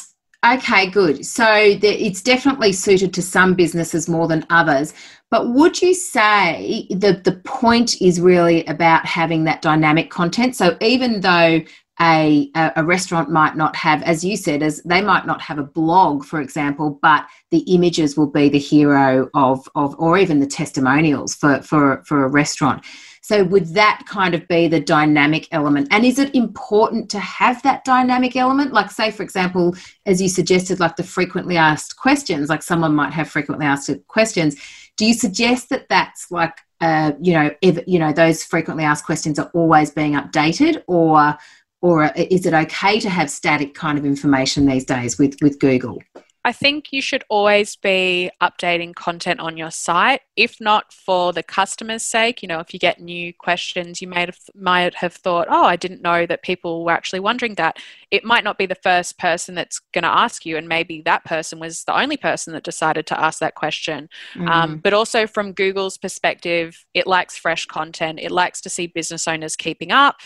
okay, 0.44 0.88
good. 0.88 1.26
So 1.26 1.44
the, 1.44 1.88
it's 1.88 2.22
definitely 2.22 2.72
suited 2.72 3.12
to 3.14 3.22
some 3.22 3.54
businesses 3.54 4.08
more 4.08 4.28
than 4.28 4.46
others. 4.50 4.94
But 5.30 5.50
would 5.50 5.80
you 5.80 5.94
say 5.94 6.88
that 6.90 7.24
the 7.24 7.36
point 7.44 8.00
is 8.00 8.20
really 8.20 8.64
about 8.64 9.06
having 9.06 9.44
that 9.44 9.62
dynamic 9.62 10.10
content? 10.10 10.56
So 10.56 10.76
even 10.80 11.20
though 11.20 11.60
a, 12.00 12.50
a 12.76 12.84
restaurant 12.84 13.30
might 13.30 13.56
not 13.56 13.76
have, 13.76 14.02
as 14.04 14.24
you 14.24 14.36
said, 14.36 14.62
as 14.62 14.82
they 14.84 15.02
might 15.02 15.26
not 15.26 15.42
have 15.42 15.58
a 15.58 15.62
blog, 15.62 16.24
for 16.24 16.40
example, 16.40 16.98
but 17.02 17.26
the 17.50 17.58
images 17.74 18.16
will 18.16 18.30
be 18.30 18.48
the 18.48 18.58
hero 18.58 19.28
of, 19.34 19.68
of 19.74 19.94
or 19.98 20.16
even 20.16 20.40
the 20.40 20.46
testimonials 20.46 21.34
for, 21.34 21.60
for, 21.62 22.02
for 22.06 22.24
a 22.24 22.28
restaurant. 22.28 22.84
So, 23.22 23.44
would 23.44 23.74
that 23.74 24.04
kind 24.08 24.34
of 24.34 24.48
be 24.48 24.66
the 24.66 24.80
dynamic 24.80 25.46
element? 25.52 25.88
And 25.90 26.06
is 26.06 26.18
it 26.18 26.34
important 26.34 27.10
to 27.10 27.18
have 27.20 27.62
that 27.62 27.84
dynamic 27.84 28.34
element? 28.34 28.72
Like, 28.72 28.90
say, 28.90 29.10
for 29.10 29.22
example, 29.22 29.76
as 30.06 30.22
you 30.22 30.28
suggested, 30.28 30.80
like 30.80 30.96
the 30.96 31.04
frequently 31.04 31.58
asked 31.58 31.96
questions, 31.96 32.48
like 32.48 32.62
someone 32.62 32.94
might 32.94 33.12
have 33.12 33.28
frequently 33.28 33.66
asked 33.66 33.90
questions. 34.08 34.56
Do 34.96 35.04
you 35.04 35.12
suggest 35.14 35.68
that 35.68 35.88
that's 35.88 36.30
like, 36.30 36.56
uh, 36.80 37.12
you 37.20 37.34
know, 37.34 37.50
if, 37.60 37.86
you 37.86 37.98
know, 37.98 38.12
those 38.12 38.42
frequently 38.42 38.84
asked 38.84 39.04
questions 39.04 39.38
are 39.38 39.50
always 39.52 39.90
being 39.90 40.14
updated, 40.14 40.82
or 40.86 41.36
or 41.82 42.04
uh, 42.04 42.12
is 42.16 42.46
it 42.46 42.54
okay 42.54 43.00
to 43.00 43.10
have 43.10 43.30
static 43.30 43.74
kind 43.74 43.98
of 43.98 44.04
information 44.04 44.66
these 44.66 44.84
days 44.84 45.18
with 45.18 45.36
with 45.42 45.58
Google? 45.58 45.98
I 46.42 46.52
think 46.52 46.90
you 46.90 47.02
should 47.02 47.22
always 47.28 47.76
be 47.76 48.30
updating 48.40 48.94
content 48.94 49.40
on 49.40 49.58
your 49.58 49.70
site, 49.70 50.22
if 50.36 50.58
not 50.58 50.90
for 50.90 51.34
the 51.34 51.42
customer's 51.42 52.02
sake. 52.02 52.42
You 52.42 52.48
know, 52.48 52.60
if 52.60 52.72
you 52.72 52.80
get 52.80 53.00
new 53.00 53.34
questions, 53.34 54.00
you 54.00 54.08
might 54.08 54.28
have, 54.28 54.38
might 54.54 54.94
have 54.94 55.12
thought, 55.12 55.48
oh, 55.50 55.64
I 55.64 55.76
didn't 55.76 56.00
know 56.00 56.24
that 56.24 56.42
people 56.42 56.84
were 56.84 56.92
actually 56.92 57.20
wondering 57.20 57.56
that. 57.56 57.76
It 58.10 58.24
might 58.24 58.42
not 58.42 58.56
be 58.56 58.64
the 58.64 58.74
first 58.74 59.18
person 59.18 59.54
that's 59.54 59.80
going 59.92 60.04
to 60.04 60.08
ask 60.08 60.46
you, 60.46 60.56
and 60.56 60.66
maybe 60.66 61.02
that 61.02 61.24
person 61.24 61.58
was 61.58 61.84
the 61.84 61.98
only 61.98 62.16
person 62.16 62.54
that 62.54 62.64
decided 62.64 63.06
to 63.08 63.20
ask 63.20 63.38
that 63.40 63.54
question. 63.54 64.08
Mm. 64.34 64.48
Um, 64.48 64.78
but 64.78 64.94
also, 64.94 65.26
from 65.26 65.52
Google's 65.52 65.98
perspective, 65.98 66.86
it 66.94 67.06
likes 67.06 67.36
fresh 67.36 67.66
content, 67.66 68.18
it 68.18 68.30
likes 68.30 68.62
to 68.62 68.70
see 68.70 68.86
business 68.86 69.28
owners 69.28 69.56
keeping 69.56 69.92
up. 69.92 70.16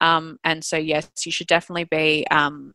Um, 0.00 0.38
and 0.42 0.64
so, 0.64 0.76
yes, 0.76 1.08
you 1.24 1.30
should 1.30 1.46
definitely 1.46 1.84
be 1.84 2.26
um, 2.32 2.72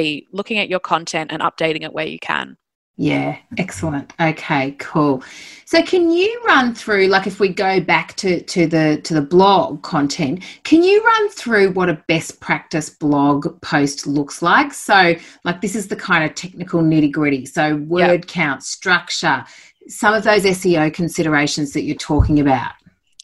be 0.00 0.26
looking 0.32 0.58
at 0.58 0.68
your 0.68 0.80
content 0.80 1.30
and 1.32 1.42
updating 1.42 1.82
it 1.82 1.92
where 1.92 2.06
you 2.06 2.18
can. 2.18 2.56
Yeah, 3.00 3.38
excellent. 3.56 4.12
Okay, 4.20 4.72
cool. 4.80 5.22
So 5.66 5.80
can 5.82 6.10
you 6.10 6.42
run 6.44 6.74
through 6.74 7.06
like 7.06 7.28
if 7.28 7.38
we 7.38 7.48
go 7.48 7.80
back 7.80 8.16
to 8.16 8.42
to 8.42 8.66
the 8.66 9.00
to 9.04 9.14
the 9.14 9.22
blog 9.22 9.82
content, 9.82 10.42
can 10.64 10.82
you 10.82 11.00
run 11.04 11.28
through 11.30 11.70
what 11.70 11.88
a 11.88 12.02
best 12.08 12.40
practice 12.40 12.90
blog 12.90 13.60
post 13.60 14.08
looks 14.08 14.42
like? 14.42 14.74
So 14.74 15.14
like 15.44 15.60
this 15.60 15.76
is 15.76 15.86
the 15.86 15.94
kind 15.94 16.24
of 16.24 16.34
technical 16.34 16.82
nitty-gritty. 16.82 17.46
So 17.46 17.76
word 17.76 18.24
yep. 18.24 18.26
count, 18.26 18.64
structure, 18.64 19.44
some 19.86 20.12
of 20.12 20.24
those 20.24 20.42
SEO 20.42 20.92
considerations 20.92 21.74
that 21.74 21.82
you're 21.82 21.96
talking 21.96 22.40
about. 22.40 22.72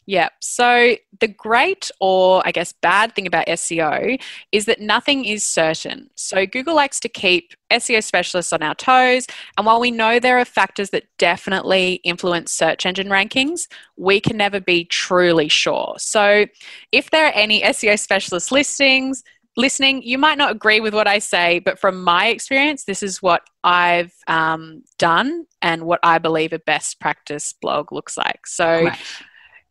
Yeah. 0.05 0.29
So 0.39 0.95
the 1.19 1.27
great 1.27 1.89
or 1.99 2.43
I 2.45 2.51
guess 2.51 2.73
bad 2.73 3.15
thing 3.15 3.25
about 3.25 3.47
SEO 3.47 4.21
is 4.51 4.65
that 4.65 4.79
nothing 4.79 5.25
is 5.25 5.43
certain. 5.43 6.09
So 6.15 6.45
Google 6.45 6.75
likes 6.75 6.99
to 7.01 7.09
keep 7.09 7.53
SEO 7.71 8.03
specialists 8.03 8.53
on 8.53 8.61
our 8.61 8.75
toes. 8.75 9.25
And 9.57 9.65
while 9.65 9.79
we 9.79 9.89
know 9.89 10.19
there 10.19 10.37
are 10.37 10.45
factors 10.45 10.91
that 10.91 11.05
definitely 11.17 11.95
influence 12.03 12.51
search 12.51 12.85
engine 12.85 13.07
rankings, 13.07 13.67
we 13.97 14.19
can 14.19 14.37
never 14.37 14.59
be 14.59 14.85
truly 14.85 15.47
sure. 15.47 15.95
So 15.97 16.45
if 16.91 17.09
there 17.09 17.25
are 17.25 17.33
any 17.33 17.61
SEO 17.61 17.97
specialist 17.99 18.51
listings, 18.51 19.23
listening, 19.57 20.03
you 20.03 20.19
might 20.19 20.37
not 20.37 20.51
agree 20.51 20.81
with 20.81 20.93
what 20.93 21.07
I 21.07 21.17
say, 21.17 21.59
but 21.59 21.79
from 21.79 22.03
my 22.03 22.27
experience, 22.27 22.83
this 22.83 23.01
is 23.01 23.23
what 23.23 23.41
I've 23.63 24.13
um, 24.27 24.83
done 24.99 25.45
and 25.63 25.85
what 25.85 26.01
I 26.03 26.19
believe 26.19 26.53
a 26.53 26.59
best 26.59 26.99
practice 26.99 27.55
blog 27.59 27.91
looks 27.91 28.17
like. 28.17 28.45
So, 28.45 28.83
right 28.83 28.97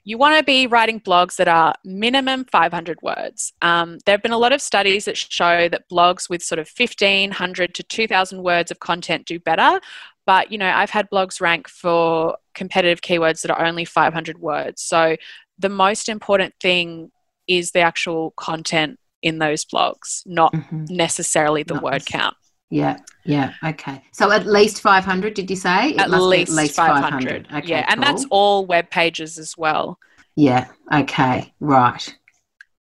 you 0.04 0.18
want 0.18 0.36
to 0.36 0.44
be 0.44 0.66
writing 0.66 1.00
blogs 1.00 1.36
that 1.36 1.48
are 1.48 1.74
minimum 1.84 2.44
500 2.44 3.00
words. 3.02 3.52
Um, 3.62 3.98
there 4.04 4.12
have 4.12 4.22
been 4.22 4.32
a 4.32 4.38
lot 4.38 4.52
of 4.52 4.60
studies 4.60 5.06
that 5.06 5.16
show 5.16 5.68
that 5.70 5.88
blogs 5.90 6.28
with 6.28 6.42
sort 6.42 6.58
of 6.58 6.70
1500 6.76 7.74
to 7.74 7.82
2000 7.82 8.42
words 8.42 8.70
of 8.70 8.80
content 8.80 9.26
do 9.26 9.40
better. 9.40 9.80
But, 10.26 10.52
you 10.52 10.58
know, 10.58 10.70
I've 10.70 10.90
had 10.90 11.08
blogs 11.10 11.40
rank 11.40 11.68
for 11.68 12.36
competitive 12.54 13.00
keywords 13.00 13.42
that 13.42 13.50
are 13.50 13.64
only 13.64 13.84
500 13.84 14.38
words. 14.38 14.82
So 14.82 15.16
the 15.58 15.68
most 15.68 16.08
important 16.08 16.54
thing 16.60 17.10
is 17.48 17.72
the 17.72 17.80
actual 17.80 18.32
content 18.36 18.98
in 19.22 19.38
those 19.38 19.64
blogs, 19.64 20.22
not 20.26 20.52
mm-hmm. 20.52 20.84
necessarily 20.88 21.62
the 21.62 21.80
word 21.80 22.04
count. 22.04 22.36
Yeah, 22.74 22.96
yeah, 23.24 23.52
okay. 23.62 24.02
So 24.10 24.32
at 24.32 24.46
least 24.46 24.80
500, 24.80 25.34
did 25.34 25.48
you 25.48 25.54
say? 25.54 25.90
It 25.90 26.00
at, 26.00 26.10
least 26.10 26.50
at 26.50 26.56
least 26.56 26.74
500. 26.74 27.46
500. 27.46 27.46
Okay, 27.58 27.68
yeah, 27.68 27.82
cool. 27.82 27.92
and 27.92 28.02
that's 28.02 28.26
all 28.30 28.66
web 28.66 28.90
pages 28.90 29.38
as 29.38 29.56
well. 29.56 29.96
Yeah, 30.34 30.66
okay, 30.92 31.54
right. 31.60 32.18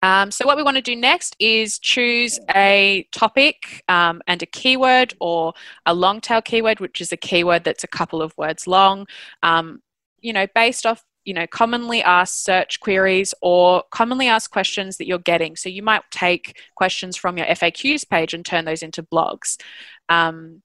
Um, 0.02 0.30
so, 0.30 0.46
what 0.46 0.56
we 0.56 0.62
want 0.62 0.78
to 0.78 0.82
do 0.82 0.96
next 0.96 1.36
is 1.38 1.78
choose 1.78 2.40
a 2.54 3.06
topic 3.12 3.84
um, 3.88 4.22
and 4.26 4.42
a 4.42 4.46
keyword 4.46 5.12
or 5.20 5.52
a 5.84 5.92
long 5.92 6.22
tail 6.22 6.40
keyword, 6.40 6.80
which 6.80 7.02
is 7.02 7.12
a 7.12 7.18
keyword 7.18 7.64
that's 7.64 7.84
a 7.84 7.88
couple 7.88 8.22
of 8.22 8.32
words 8.38 8.66
long. 8.66 9.06
Um, 9.42 9.82
you 10.22 10.32
know, 10.32 10.46
based 10.54 10.86
off 10.86 11.04
you 11.24 11.34
know 11.34 11.46
commonly 11.46 12.02
asked 12.02 12.44
search 12.44 12.80
queries 12.80 13.34
or 13.40 13.84
commonly 13.90 14.28
asked 14.28 14.50
questions 14.50 14.96
that 14.96 15.06
you're 15.06 15.18
getting. 15.18 15.56
So 15.56 15.68
you 15.68 15.82
might 15.82 16.02
take 16.10 16.60
questions 16.74 17.16
from 17.16 17.38
your 17.38 17.46
faqs 17.46 18.08
page 18.08 18.34
and 18.34 18.44
turn 18.44 18.64
those 18.64 18.82
into 18.82 19.02
blogs. 19.02 19.60
Um, 20.08 20.62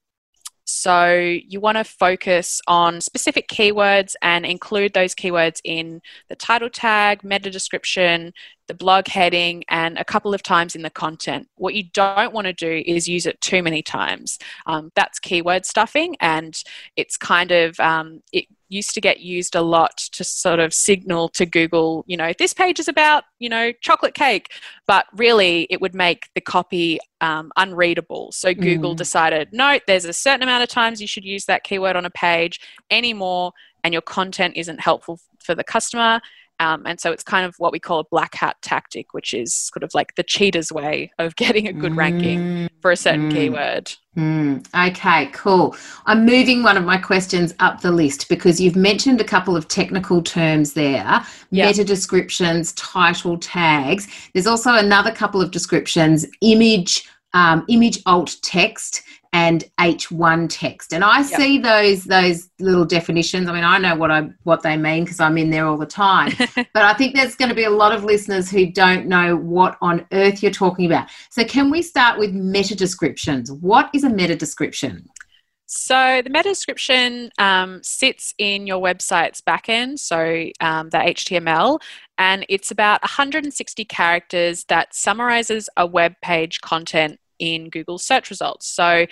so 0.70 1.14
you 1.14 1.60
want 1.60 1.78
to 1.78 1.84
focus 1.84 2.60
on 2.66 3.00
specific 3.00 3.48
keywords 3.48 4.14
and 4.20 4.44
include 4.44 4.92
those 4.92 5.14
keywords 5.14 5.62
in 5.64 6.02
the 6.28 6.36
title 6.36 6.68
tag, 6.68 7.24
meta 7.24 7.50
description, 7.50 8.34
the 8.68 8.74
blog 8.74 9.08
heading, 9.08 9.64
and 9.68 9.98
a 9.98 10.04
couple 10.04 10.32
of 10.34 10.42
times 10.42 10.76
in 10.76 10.82
the 10.82 10.90
content. 10.90 11.48
What 11.56 11.74
you 11.74 11.84
don't 11.92 12.32
want 12.32 12.46
to 12.46 12.52
do 12.52 12.82
is 12.86 13.08
use 13.08 13.26
it 13.26 13.40
too 13.40 13.62
many 13.62 13.82
times. 13.82 14.38
Um, 14.66 14.92
that's 14.94 15.18
keyword 15.18 15.66
stuffing, 15.66 16.16
and 16.20 16.62
it's 16.96 17.16
kind 17.16 17.50
of 17.50 17.80
um, 17.80 18.22
it 18.32 18.46
used 18.68 18.94
to 18.94 19.00
get 19.00 19.20
used 19.20 19.54
a 19.54 19.62
lot 19.62 19.96
to 19.96 20.22
sort 20.22 20.60
of 20.60 20.74
signal 20.74 21.28
to 21.30 21.46
Google, 21.46 22.04
you 22.06 22.16
know, 22.16 22.32
this 22.38 22.52
page 22.52 22.78
is 22.78 22.88
about, 22.88 23.24
you 23.38 23.48
know, 23.48 23.72
chocolate 23.80 24.14
cake, 24.14 24.52
but 24.86 25.06
really 25.16 25.66
it 25.70 25.80
would 25.80 25.94
make 25.94 26.28
the 26.34 26.40
copy 26.40 26.98
um, 27.20 27.50
unreadable. 27.56 28.30
So 28.32 28.54
Google 28.54 28.94
mm. 28.94 28.98
decided, 28.98 29.48
no, 29.52 29.78
there's 29.86 30.04
a 30.04 30.12
certain 30.12 30.42
amount 30.42 30.62
of 30.62 30.68
times 30.68 31.00
you 31.00 31.06
should 31.06 31.24
use 31.24 31.46
that 31.46 31.64
keyword 31.64 31.96
on 31.96 32.04
a 32.04 32.10
page 32.10 32.60
anymore, 32.90 33.52
and 33.84 33.94
your 33.94 34.02
content 34.02 34.56
isn't 34.56 34.80
helpful 34.80 35.18
for 35.38 35.54
the 35.54 35.64
customer. 35.64 36.20
Um, 36.60 36.82
and 36.86 37.00
so 37.00 37.12
it's 37.12 37.22
kind 37.22 37.46
of 37.46 37.54
what 37.58 37.72
we 37.72 37.78
call 37.78 38.00
a 38.00 38.04
black 38.10 38.34
hat 38.34 38.56
tactic, 38.62 39.14
which 39.14 39.32
is 39.32 39.54
sort 39.54 39.82
of 39.84 39.90
like 39.94 40.14
the 40.16 40.22
cheater's 40.22 40.72
way 40.72 41.12
of 41.18 41.36
getting 41.36 41.68
a 41.68 41.72
good 41.72 41.92
mm, 41.92 41.98
ranking 41.98 42.68
for 42.80 42.90
a 42.90 42.96
certain 42.96 43.30
mm, 43.30 43.34
keyword. 43.34 43.92
Mm, 44.16 44.66
okay, 44.90 45.26
cool. 45.26 45.76
I'm 46.06 46.26
moving 46.26 46.64
one 46.64 46.76
of 46.76 46.84
my 46.84 46.96
questions 46.96 47.54
up 47.60 47.80
the 47.80 47.92
list 47.92 48.28
because 48.28 48.60
you've 48.60 48.76
mentioned 48.76 49.20
a 49.20 49.24
couple 49.24 49.56
of 49.56 49.68
technical 49.68 50.22
terms 50.22 50.72
there 50.72 51.24
yep. 51.50 51.68
meta 51.68 51.84
descriptions, 51.84 52.72
title 52.72 53.38
tags. 53.38 54.08
There's 54.32 54.46
also 54.46 54.74
another 54.74 55.12
couple 55.12 55.40
of 55.40 55.50
descriptions 55.50 56.26
image 56.40 57.08
um, 57.34 57.64
image 57.68 58.00
alt 58.06 58.36
text 58.42 59.02
and 59.32 59.64
H1 59.78 60.48
text. 60.50 60.92
And 60.92 61.04
I 61.04 61.18
yep. 61.18 61.26
see 61.26 61.58
those 61.58 62.04
those 62.04 62.48
little 62.58 62.84
definitions. 62.84 63.48
I 63.48 63.52
mean, 63.52 63.64
I 63.64 63.78
know 63.78 63.94
what 63.96 64.10
I 64.10 64.30
what 64.44 64.62
they 64.62 64.76
mean 64.76 65.04
because 65.04 65.20
I'm 65.20 65.38
in 65.38 65.50
there 65.50 65.66
all 65.66 65.76
the 65.76 65.86
time. 65.86 66.32
but 66.54 66.82
I 66.82 66.94
think 66.94 67.14
there's 67.14 67.34
going 67.34 67.50
to 67.50 67.54
be 67.54 67.64
a 67.64 67.70
lot 67.70 67.94
of 67.94 68.04
listeners 68.04 68.50
who 68.50 68.66
don't 68.66 69.06
know 69.06 69.36
what 69.36 69.76
on 69.80 70.06
earth 70.12 70.42
you're 70.42 70.52
talking 70.52 70.86
about. 70.86 71.08
So 71.30 71.44
can 71.44 71.70
we 71.70 71.82
start 71.82 72.18
with 72.18 72.32
meta 72.32 72.74
descriptions? 72.74 73.52
What 73.52 73.90
is 73.92 74.04
a 74.04 74.10
meta 74.10 74.36
description? 74.36 75.08
So 75.70 76.22
the 76.24 76.30
meta 76.30 76.48
description 76.48 77.30
um, 77.36 77.82
sits 77.82 78.34
in 78.38 78.66
your 78.66 78.80
website's 78.80 79.42
backend, 79.42 79.98
so 79.98 80.50
um, 80.66 80.88
the 80.88 80.96
HTML, 80.96 81.78
and 82.16 82.46
it's 82.48 82.70
about 82.70 83.02
160 83.02 83.84
characters 83.84 84.64
that 84.64 84.94
summarizes 84.94 85.68
a 85.76 85.86
web 85.86 86.14
page 86.22 86.62
content 86.62 87.20
in 87.38 87.70
Google 87.70 87.98
search 87.98 88.30
results. 88.30 88.66
So 88.66 89.06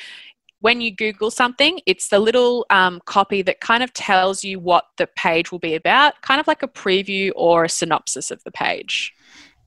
when 0.61 0.81
you 0.81 0.95
Google 0.95 1.31
something, 1.31 1.81
it's 1.87 2.09
the 2.09 2.19
little 2.19 2.67
um, 2.71 3.01
copy 3.05 3.43
that 3.43 3.61
kind 3.61 3.83
of 3.83 3.93
tells 3.93 4.43
you 4.43 4.59
what 4.59 4.85
the 4.97 5.07
page 5.07 5.53
will 5.53 5.59
be 5.59 5.75
about, 5.75 6.21
kind 6.23 6.41
of 6.41 6.47
like 6.47 6.63
a 6.63 6.69
preview 6.69 7.31
or 7.37 7.65
a 7.65 7.69
synopsis 7.69 8.31
of 8.31 8.43
the 8.45 8.51
page. 8.51 9.13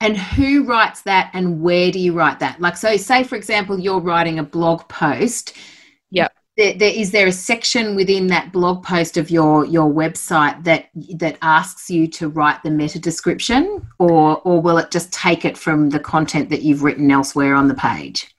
And 0.01 0.17
who 0.17 0.63
writes 0.63 1.01
that 1.01 1.29
and 1.33 1.61
where 1.61 1.91
do 1.91 1.99
you 1.99 2.13
write 2.13 2.39
that? 2.39 2.59
Like, 2.59 2.77
so 2.77 2.95
say, 2.97 3.23
for 3.23 3.35
example, 3.35 3.79
you're 3.79 3.99
writing 3.99 4.39
a 4.39 4.43
blog 4.43 4.87
post. 4.87 5.55
Yep 6.11 6.33
there, 6.59 6.73
there, 6.73 6.93
is 6.93 7.11
there 7.11 7.27
a 7.27 7.31
section 7.31 7.95
within 7.95 8.27
that 8.27 8.51
blog 8.51 8.83
post 8.83 9.15
of 9.15 9.31
your 9.31 9.65
your 9.65 9.89
website 9.89 10.61
that 10.65 10.89
that 11.15 11.37
asks 11.41 11.89
you 11.89 12.05
to 12.05 12.27
write 12.27 12.61
the 12.63 12.69
meta 12.69 12.99
description 12.99 13.87
or 13.97 14.41
or 14.41 14.61
will 14.61 14.77
it 14.77 14.91
just 14.91 15.11
take 15.13 15.45
it 15.45 15.57
from 15.57 15.89
the 15.89 15.99
content 16.01 16.49
that 16.49 16.61
you've 16.61 16.83
written 16.83 17.09
elsewhere 17.09 17.55
on 17.55 17.69
the 17.69 17.73
page 17.73 18.35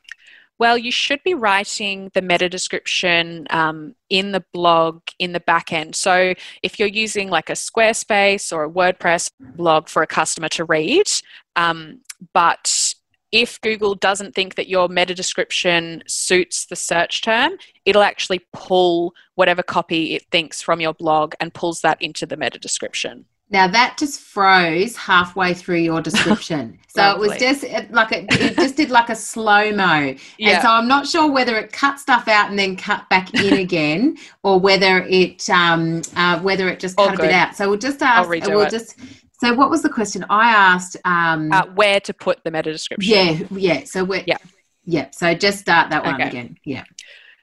well, 0.61 0.77
you 0.77 0.93
should 0.93 1.23
be 1.25 1.33
writing 1.33 2.11
the 2.13 2.21
meta 2.21 2.47
description 2.47 3.47
um, 3.49 3.95
in 4.11 4.33
the 4.33 4.45
blog 4.53 5.01
in 5.19 5.33
the 5.33 5.41
back 5.41 5.73
end. 5.73 5.97
So 5.97 6.35
if 6.63 6.79
you're 6.79 6.87
using 6.87 7.31
like 7.31 7.49
a 7.49 7.55
Squarespace 7.55 8.53
or 8.53 8.65
a 8.65 8.71
WordPress 8.71 9.31
blog 9.41 9.89
for 9.89 10.03
a 10.03 10.07
customer 10.07 10.51
to 10.51 10.67
read, 10.67 11.11
um, 11.57 12.03
but 12.35 12.95
if 13.33 13.59
Google 13.63 13.95
doesn't 13.95 14.35
think 14.35 14.57
that 14.57 14.69
your 14.69 14.89
meta 14.89 15.15
description 15.15 16.03
suits 16.07 16.67
the 16.67 16.77
search 16.77 17.23
term, 17.23 17.53
it'll 17.87 18.03
actually 18.03 18.43
pull 18.53 19.15
whatever 19.37 19.63
copy 19.63 20.15
it 20.15 20.27
thinks 20.31 20.61
from 20.61 20.79
your 20.79 20.93
blog 20.93 21.33
and 21.41 21.55
pulls 21.55 21.81
that 21.81 22.01
into 22.03 22.27
the 22.27 22.37
meta 22.37 22.59
description. 22.59 23.25
Now 23.51 23.67
that 23.67 23.97
just 23.99 24.21
froze 24.21 24.97
halfway 24.97 25.55
through 25.55 25.79
your 25.79 26.01
description. 26.01 26.79
so 26.89 27.11
it 27.11 27.19
was 27.19 27.37
just 27.37 27.65
like 27.91 28.13
a, 28.13 28.25
it 28.31 28.57
just 28.57 28.77
did 28.77 28.91
like 28.91 29.11
a 29.11 29.17
slow 29.17 29.73
mo. 29.73 30.15
Yeah. 30.39 30.51
And 30.51 30.63
so 30.63 30.69
I'm 30.69 30.87
not 30.87 31.07
sure 31.07 31.31
whether 31.31 31.57
it 31.59 31.73
cut 31.73 31.99
stuff 31.99 32.29
out 32.29 32.51
and 32.51 32.59
then 32.59 32.77
cut 32.77 33.09
back 33.09 33.35
in 33.35 33.55
again, 33.59 34.17
or 34.45 34.61
whether 34.61 35.05
it 35.09 35.51
um 35.51 36.03
uh, 36.17 36.39
whether 36.41 36.69
it 36.69 36.79
just 36.79 36.97
cut 36.97 37.15
a 37.15 37.17
bit 37.17 37.33
out. 37.33 37.57
So 37.57 37.69
we'll 37.69 37.79
just 37.79 38.01
ask. 38.03 38.29
we'll 38.29 38.63
it. 38.63 38.71
just 38.71 38.97
so 39.41 39.55
what 39.55 39.71
was 39.71 39.83
the 39.83 39.89
question 39.89 40.25
I 40.29 40.51
asked? 40.51 40.97
Um, 41.05 41.51
uh, 41.51 41.67
where 41.75 41.99
to 42.01 42.13
put 42.13 42.45
the 42.45 42.51
meta 42.51 42.71
description? 42.71 43.11
Yeah, 43.11 43.47
yeah. 43.51 43.85
So 43.85 44.05
we 44.05 44.23
yeah, 44.27 44.37
yeah. 44.85 45.11
So 45.11 45.35
just 45.35 45.59
start 45.59 45.91
that 45.91 46.05
one 46.05 46.15
okay. 46.17 46.29
again. 46.29 46.57
Yeah. 46.65 46.85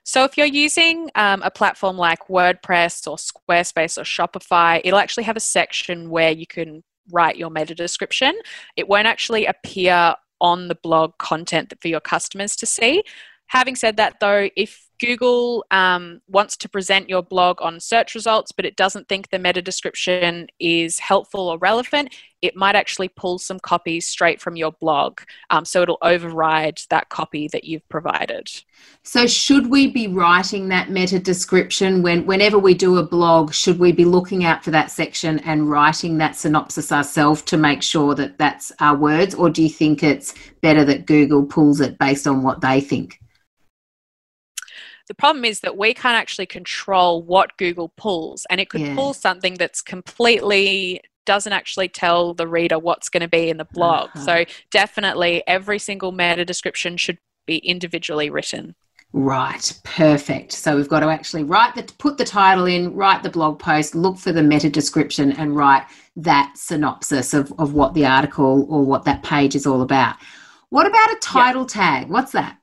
So 0.07 0.23
if 0.23 0.37
you're 0.37 0.47
using 0.47 1.11
um, 1.15 1.41
a 1.43 1.51
platform 1.51 1.97
like 1.97 2.29
WordPress 2.29 3.07
or 3.07 3.17
Squarespace 3.17 3.97
or 3.97 4.03
Shopify, 4.03 4.79
it'll 4.85 4.99
actually 4.99 5.25
have 5.25 5.35
a 5.35 5.41
section 5.41 6.09
where 6.09 6.31
you 6.31 6.47
can 6.47 6.81
write 7.11 7.35
your 7.35 7.49
meta 7.49 7.75
description. 7.75 8.33
It 8.77 8.87
won't 8.87 9.05
actually 9.05 9.45
appear 9.47 10.15
on 10.39 10.69
the 10.69 10.75
blog 10.75 11.17
content 11.17 11.73
for 11.81 11.89
your 11.89 11.99
customers 11.99 12.55
to 12.55 12.65
see. 12.65 13.03
Having 13.47 13.75
said 13.75 13.97
that, 13.97 14.21
though, 14.21 14.47
if 14.55 14.86
Google 14.99 15.65
um, 15.71 16.21
wants 16.27 16.57
to 16.57 16.69
present 16.69 17.09
your 17.09 17.21
blog 17.21 17.61
on 17.61 17.79
search 17.79 18.15
results, 18.15 18.51
but 18.51 18.65
it 18.65 18.75
doesn't 18.75 19.07
think 19.07 19.29
the 19.29 19.39
meta 19.39 19.61
description 19.61 20.47
is 20.59 20.99
helpful 20.99 21.49
or 21.49 21.57
relevant, 21.57 22.15
it 22.41 22.55
might 22.55 22.75
actually 22.75 23.09
pull 23.09 23.39
some 23.39 23.59
copies 23.59 24.07
straight 24.07 24.39
from 24.39 24.55
your 24.55 24.71
blog. 24.71 25.21
Um, 25.49 25.65
so 25.65 25.81
it'll 25.81 25.97
override 26.01 26.79
that 26.89 27.09
copy 27.09 27.47
that 27.51 27.63
you've 27.63 27.87
provided. 27.89 28.49
So, 29.03 29.25
should 29.25 29.67
we 29.67 29.87
be 29.87 30.07
writing 30.07 30.67
that 30.69 30.89
meta 30.89 31.19
description 31.19 32.03
when, 32.03 32.25
whenever 32.25 32.59
we 32.59 32.73
do 32.73 32.97
a 32.97 33.03
blog? 33.03 33.53
Should 33.53 33.79
we 33.79 33.91
be 33.91 34.05
looking 34.05 34.45
out 34.45 34.63
for 34.63 34.71
that 34.71 34.91
section 34.91 35.39
and 35.39 35.69
writing 35.69 36.17
that 36.19 36.35
synopsis 36.35 36.91
ourselves 36.91 37.41
to 37.43 37.57
make 37.57 37.81
sure 37.81 38.13
that 38.15 38.37
that's 38.37 38.71
our 38.79 38.95
words? 38.95 39.33
Or 39.33 39.49
do 39.49 39.63
you 39.63 39.69
think 39.69 40.03
it's 40.03 40.33
better 40.61 40.85
that 40.85 41.07
Google 41.07 41.45
pulls 41.45 41.81
it 41.81 41.97
based 41.97 42.27
on 42.27 42.43
what 42.43 42.61
they 42.61 42.81
think? 42.81 43.19
The 45.07 45.13
problem 45.13 45.45
is 45.45 45.61
that 45.61 45.77
we 45.77 45.93
can't 45.93 46.15
actually 46.15 46.45
control 46.45 47.21
what 47.23 47.57
Google 47.57 47.89
pulls, 47.97 48.45
and 48.49 48.59
it 48.59 48.69
could 48.69 48.81
yeah. 48.81 48.95
pull 48.95 49.13
something 49.13 49.55
that's 49.55 49.81
completely 49.81 51.01
doesn't 51.25 51.53
actually 51.53 51.89
tell 51.89 52.33
the 52.33 52.47
reader 52.47 52.79
what's 52.79 53.09
going 53.09 53.21
to 53.21 53.27
be 53.27 53.49
in 53.49 53.57
the 53.57 53.65
blog. 53.65 54.09
Uh-huh. 54.15 54.25
So, 54.25 54.45
definitely 54.71 55.43
every 55.45 55.79
single 55.79 56.11
meta 56.11 56.45
description 56.45 56.97
should 56.97 57.17
be 57.45 57.57
individually 57.57 58.29
written. 58.29 58.75
Right, 59.13 59.79
perfect. 59.83 60.51
So 60.51 60.75
we've 60.75 60.89
got 60.89 60.99
to 60.99 61.07
actually 61.07 61.43
write 61.43 61.75
the 61.75 61.83
put 61.97 62.17
the 62.17 62.25
title 62.25 62.65
in, 62.65 62.93
write 62.93 63.23
the 63.23 63.29
blog 63.29 63.57
post, 63.57 63.95
look 63.95 64.17
for 64.17 64.31
the 64.31 64.43
meta 64.43 64.69
description, 64.69 65.31
and 65.31 65.55
write 65.55 65.85
that 66.17 66.53
synopsis 66.55 67.33
of, 67.33 67.53
of 67.57 67.73
what 67.73 67.93
the 67.93 68.05
article 68.05 68.67
or 68.69 68.83
what 68.83 69.05
that 69.05 69.23
page 69.23 69.55
is 69.55 69.65
all 69.65 69.81
about. 69.81 70.17
What 70.69 70.85
about 70.85 71.11
a 71.11 71.19
title 71.21 71.61
yep. 71.61 71.69
tag? 71.69 72.09
What's 72.09 72.33
that? 72.33 72.57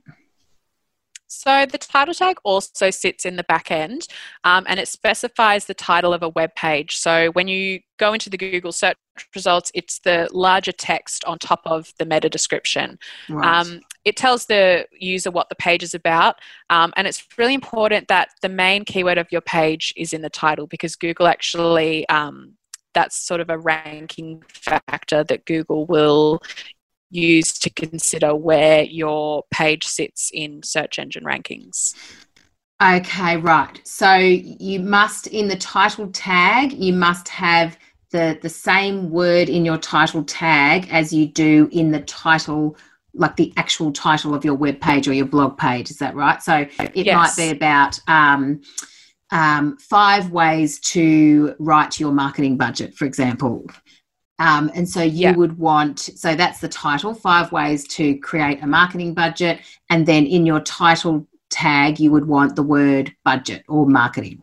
So 1.35 1.67
the 1.67 1.79
title 1.79 2.15
tag 2.15 2.37
also 2.45 2.91
sits 2.91 3.25
in 3.25 3.37
the 3.37 3.45
back 3.45 3.71
end 3.71 4.07
um, 4.45 4.65
and 4.69 4.79
it 4.79 4.89
specifies 4.89 5.67
the 5.67 5.75
title 5.75 6.13
of 6.13 6.23
a 6.23 6.29
web 6.31 6.55
page. 6.55 6.97
So 6.97 7.31
when 7.33 7.49
you 7.49 7.81
go 7.99 8.13
into 8.13 8.31
the 8.31 8.37
Google 8.37 8.73
search 8.73 8.97
results, 9.35 9.71
it's 9.75 10.01
the 10.01 10.29
larger 10.33 10.73
text 10.73 11.25
on 11.25 11.39
top 11.39 11.63
of 11.65 11.93
the 11.99 12.07
meta 12.07 12.29
description. 12.29 12.99
Right. 13.29 13.61
Um, 13.61 13.81
it 14.05 14.17
tells 14.17 14.47
the 14.47 14.87
user 14.93 15.31
what 15.31 15.49
the 15.49 15.55
page 15.55 15.83
is 15.83 15.95
about, 15.95 16.37
um, 16.69 16.93
and 16.97 17.07
it's 17.07 17.27
really 17.39 17.55
important 17.55 18.09
that 18.09 18.29
the 18.43 18.49
main 18.49 18.85
keyword 18.85 19.17
of 19.17 19.33
your 19.33 19.41
page 19.41 19.95
is 19.97 20.13
in 20.13 20.21
the 20.21 20.29
title 20.29 20.67
because 20.67 20.95
Google 20.95 21.27
actually 21.27 22.07
um, 22.09 22.55
that's 22.95 23.17
sort 23.17 23.41
of 23.41 23.51
a 23.51 23.59
ranking 23.59 24.43
factor 24.49 25.25
that 25.25 25.45
Google 25.45 25.85
will 25.87 26.41
use 27.15 27.53
to 27.61 27.71
consider 27.71 28.35
where 28.35 28.83
your 28.83 29.45
page 29.51 29.87
sits 29.87 30.31
in 30.33 30.63
search 30.63 30.99
engine 30.99 31.25
rankings. 31.25 31.95
Okay, 32.83 33.37
right. 33.37 33.81
So 33.85 34.17
you 34.17 34.81
must, 34.81 35.29
in 35.29 35.49
the 35.49 35.57
title 35.57 36.09
tag, 36.11 36.73
you 36.73 36.93
must 36.93 37.29
have 37.29 37.79
the, 38.11 38.39
the 38.43 38.49
same 38.49 39.11
word 39.11 39.49
in 39.49 39.65
your 39.65 39.79
title 39.79 40.25
tag 40.25 40.89
as 40.91 41.13
you 41.13 41.27
do 41.27 41.69
in 41.73 41.93
the 41.93 42.01
title, 42.01 42.77
like 43.15 43.37
the 43.37 43.53
actual 43.57 43.93
title 43.93 44.35
of 44.35 44.45
your 44.45 44.55
web 44.55 44.81
page 44.81 45.07
or 45.07 45.13
your 45.13 45.27
blog 45.27 45.57
page. 45.57 45.91
Is 45.91 45.99
that 45.99 46.15
right? 46.15 46.43
So 46.43 46.67
it 46.79 47.07
yes. 47.07 47.15
might 47.15 47.37
be 47.37 47.51
about 47.51 48.01
um, 48.09 48.61
um, 49.31 49.77
five 49.79 50.31
ways 50.31 50.81
to 50.81 51.55
write 51.59 52.01
your 52.01 52.13
marketing 52.13 52.57
budget, 52.57 52.95
for 52.95 53.05
example. 53.05 53.67
Um, 54.39 54.71
and 54.75 54.89
so 54.89 55.01
you 55.01 55.23
yeah. 55.23 55.37
would 55.37 55.59
want, 55.59 56.01
so 56.01 56.35
that's 56.35 56.61
the 56.61 56.69
title, 56.69 57.15
five 57.15 57.53
ways 57.53 57.87
to 57.89 58.17
create 58.19 58.63
a 58.63 58.67
marketing 58.67 59.15
budget. 59.15 59.61
And 59.91 60.07
then 60.07 60.27
in 60.27 60.45
your 60.45 60.61
title 60.61 61.27
tag, 61.51 62.01
you 62.01 62.11
would 62.11 62.27
want 62.27 62.57
the 62.57 62.63
word 62.63 63.15
budget 63.25 63.65
or 63.69 63.87
marketing. 63.87 64.43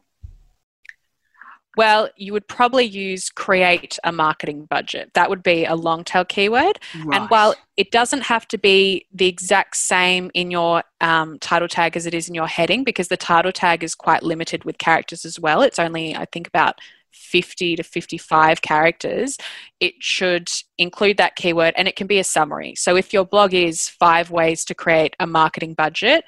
Well, 1.78 2.10
you 2.18 2.34
would 2.34 2.48
probably 2.48 2.84
use 2.86 3.30
create 3.30 3.98
a 4.04 4.12
marketing 4.12 4.66
budget. 4.66 5.12
That 5.14 5.30
would 5.30 5.42
be 5.42 5.64
a 5.66 5.76
long 5.76 6.04
tail 6.04 6.26
keyword. 6.26 6.80
Right. 7.04 7.20
And 7.20 7.30
while 7.30 7.56
it 7.78 7.92
doesn't 7.92 8.22
have 8.22 8.46
to 8.50 8.58
be 8.58 9.08
the 9.14 9.28
exact 9.28 9.78
same 9.78 10.32
in 10.34 10.52
your 10.52 10.84
um, 11.00 11.40
title 11.40 11.70
tag 11.70 11.96
as 11.96 12.06
it 12.06 12.14
is 12.14 12.28
in 12.28 12.36
your 12.36 12.48
heading, 12.48 12.84
because 12.84 13.08
the 13.08 13.18
title 13.18 13.54
tag 13.54 13.84
is 13.84 13.96
quite 13.96 14.22
limited 14.22 14.66
with 14.66 14.78
characters 14.80 15.24
as 15.24 15.40
well, 15.40 15.62
it's 15.62 15.80
only, 15.80 16.14
I 16.14 16.26
think, 16.26 16.48
about 16.48 16.80
50 17.14 17.78
to 17.78 17.84
55 17.84 18.62
characters, 18.62 19.38
it 19.80 19.94
should 20.00 20.50
include 20.78 21.18
that 21.18 21.36
keyword 21.36 21.74
and 21.78 21.88
it 21.88 21.96
can 21.96 22.08
be 22.08 22.20
a 22.20 22.24
summary. 22.24 22.76
So 22.76 22.96
if 22.96 23.14
your 23.14 23.26
blog 23.26 23.54
is 23.54 23.90
five 23.90 24.32
ways 24.32 24.66
to 24.66 24.76
create 24.76 25.16
a 25.20 25.28
marketing 25.28 25.74
budget, 25.74 26.26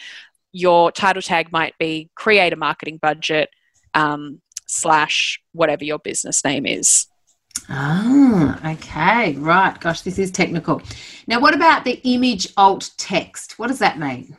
your 0.52 0.92
title 0.92 1.22
tag 1.22 1.52
might 1.52 1.78
be 1.78 2.10
create 2.16 2.54
a 2.54 2.58
marketing 2.58 3.00
budget 3.02 3.50
um, 3.94 4.42
slash 4.68 5.42
whatever 5.52 5.84
your 5.84 6.00
business 6.00 6.44
name 6.44 6.66
is. 6.66 7.08
Ah, 7.70 8.72
okay, 8.72 9.34
right. 9.34 9.80
Gosh, 9.80 10.02
this 10.02 10.20
is 10.20 10.32
technical. 10.32 10.82
Now, 11.28 11.40
what 11.40 11.54
about 11.54 11.86
the 11.86 12.02
image 12.04 12.48
alt 12.58 12.92
text? 12.98 13.58
What 13.60 13.68
does 13.68 13.80
that 13.80 14.00
mean? 14.00 14.36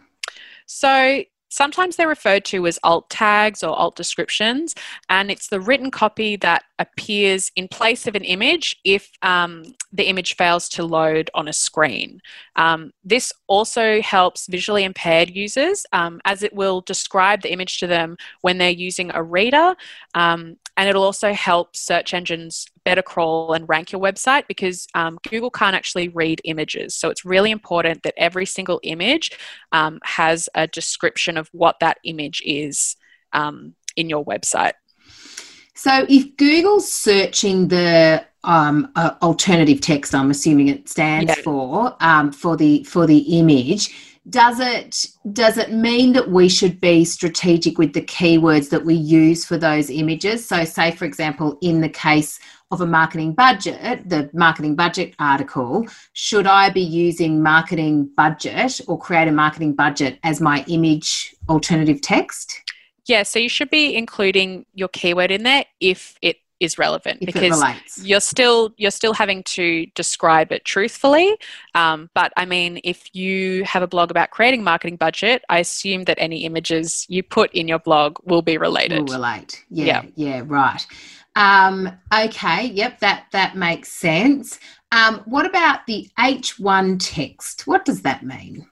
So, 0.66 1.22
Sometimes 1.54 1.94
they're 1.94 2.08
referred 2.08 2.44
to 2.46 2.66
as 2.66 2.80
alt 2.82 3.08
tags 3.10 3.62
or 3.62 3.78
alt 3.78 3.94
descriptions, 3.94 4.74
and 5.08 5.30
it's 5.30 5.46
the 5.46 5.60
written 5.60 5.88
copy 5.88 6.34
that 6.34 6.64
appears 6.80 7.52
in 7.54 7.68
place 7.68 8.08
of 8.08 8.16
an 8.16 8.24
image 8.24 8.76
if 8.82 9.12
um, 9.22 9.62
the 9.92 10.08
image 10.08 10.34
fails 10.34 10.68
to 10.70 10.84
load 10.84 11.30
on 11.32 11.46
a 11.46 11.52
screen. 11.52 12.20
Um, 12.56 12.92
this 13.04 13.32
also 13.46 14.02
helps 14.02 14.48
visually 14.48 14.82
impaired 14.82 15.30
users 15.30 15.86
um, 15.92 16.20
as 16.24 16.42
it 16.42 16.52
will 16.52 16.80
describe 16.80 17.42
the 17.42 17.52
image 17.52 17.78
to 17.78 17.86
them 17.86 18.16
when 18.40 18.58
they're 18.58 18.70
using 18.70 19.12
a 19.14 19.22
reader, 19.22 19.76
um, 20.16 20.56
and 20.76 20.88
it'll 20.88 21.04
also 21.04 21.32
help 21.32 21.76
search 21.76 22.14
engines 22.14 22.66
better 22.84 23.02
crawl 23.02 23.52
and 23.52 23.68
rank 23.68 23.92
your 23.92 24.00
website 24.00 24.46
because 24.48 24.86
um, 24.94 25.18
Google 25.28 25.50
can't 25.50 25.76
actually 25.76 26.08
read 26.08 26.40
images. 26.44 26.94
So 26.94 27.10
it's 27.10 27.24
really 27.24 27.50
important 27.50 28.02
that 28.02 28.14
every 28.16 28.46
single 28.46 28.80
image 28.82 29.30
um, 29.72 30.00
has 30.02 30.48
a 30.54 30.66
description 30.66 31.36
of 31.36 31.48
what 31.52 31.76
that 31.80 31.98
image 32.04 32.42
is. 32.44 32.96
um, 33.34 33.74
in 33.96 34.08
your 34.08 34.24
website. 34.24 34.72
So 35.74 36.06
if 36.08 36.36
Google's 36.36 36.90
searching 36.90 37.68
the 37.68 38.24
um, 38.44 38.90
uh, 38.94 39.14
alternative 39.22 39.80
text, 39.80 40.14
I'm 40.14 40.30
assuming 40.30 40.68
it 40.68 40.88
stands 40.88 41.34
yeah. 41.36 41.42
for 41.42 41.96
um, 42.00 42.32
for 42.32 42.56
the 42.56 42.84
for 42.84 43.06
the 43.06 43.18
image. 43.38 44.13
Does 44.30 44.58
it 44.58 45.06
does 45.32 45.58
it 45.58 45.72
mean 45.72 46.14
that 46.14 46.30
we 46.30 46.48
should 46.48 46.80
be 46.80 47.04
strategic 47.04 47.76
with 47.76 47.92
the 47.92 48.00
keywords 48.00 48.70
that 48.70 48.84
we 48.84 48.94
use 48.94 49.44
for 49.44 49.58
those 49.58 49.90
images? 49.90 50.46
So, 50.46 50.64
say 50.64 50.92
for 50.92 51.04
example, 51.04 51.58
in 51.60 51.82
the 51.82 51.90
case 51.90 52.40
of 52.70 52.80
a 52.80 52.86
marketing 52.86 53.34
budget, 53.34 54.08
the 54.08 54.30
marketing 54.32 54.76
budget 54.76 55.14
article, 55.18 55.86
should 56.14 56.46
I 56.46 56.70
be 56.70 56.80
using 56.80 57.42
marketing 57.42 58.10
budget 58.16 58.80
or 58.88 58.98
create 58.98 59.28
a 59.28 59.32
marketing 59.32 59.74
budget 59.74 60.18
as 60.22 60.40
my 60.40 60.64
image 60.68 61.34
alternative 61.48 62.00
text? 62.00 62.62
Yeah, 63.06 63.22
so 63.22 63.38
you 63.38 63.50
should 63.50 63.68
be 63.68 63.94
including 63.94 64.64
your 64.72 64.88
keyword 64.88 65.30
in 65.30 65.42
there 65.42 65.66
if 65.80 66.16
it 66.22 66.38
is 66.60 66.78
relevant 66.78 67.18
if 67.20 67.26
because 67.26 67.62
you're 68.02 68.20
still 68.20 68.72
you're 68.76 68.90
still 68.90 69.12
having 69.12 69.42
to 69.42 69.86
describe 69.94 70.52
it 70.52 70.64
truthfully. 70.64 71.36
Um, 71.74 72.10
but 72.14 72.32
I 72.36 72.44
mean, 72.44 72.80
if 72.84 73.14
you 73.14 73.64
have 73.64 73.82
a 73.82 73.86
blog 73.86 74.10
about 74.10 74.30
creating 74.30 74.62
marketing 74.62 74.96
budget, 74.96 75.44
I 75.48 75.58
assume 75.58 76.04
that 76.04 76.18
any 76.20 76.44
images 76.44 77.06
you 77.08 77.22
put 77.22 77.52
in 77.52 77.68
your 77.68 77.78
blog 77.78 78.18
will 78.24 78.42
be 78.42 78.58
related. 78.58 79.08
Will 79.08 79.16
relate. 79.16 79.64
Yeah, 79.70 80.02
yeah, 80.16 80.36
yeah 80.36 80.42
right. 80.46 80.86
Um, 81.36 81.90
okay, 82.16 82.66
yep, 82.66 83.00
that 83.00 83.26
that 83.32 83.56
makes 83.56 83.92
sense. 83.92 84.60
Um, 84.92 85.22
what 85.24 85.46
about 85.46 85.86
the 85.86 86.08
H1 86.18 86.98
text? 87.00 87.66
What 87.66 87.84
does 87.84 88.02
that 88.02 88.22
mean? 88.22 88.68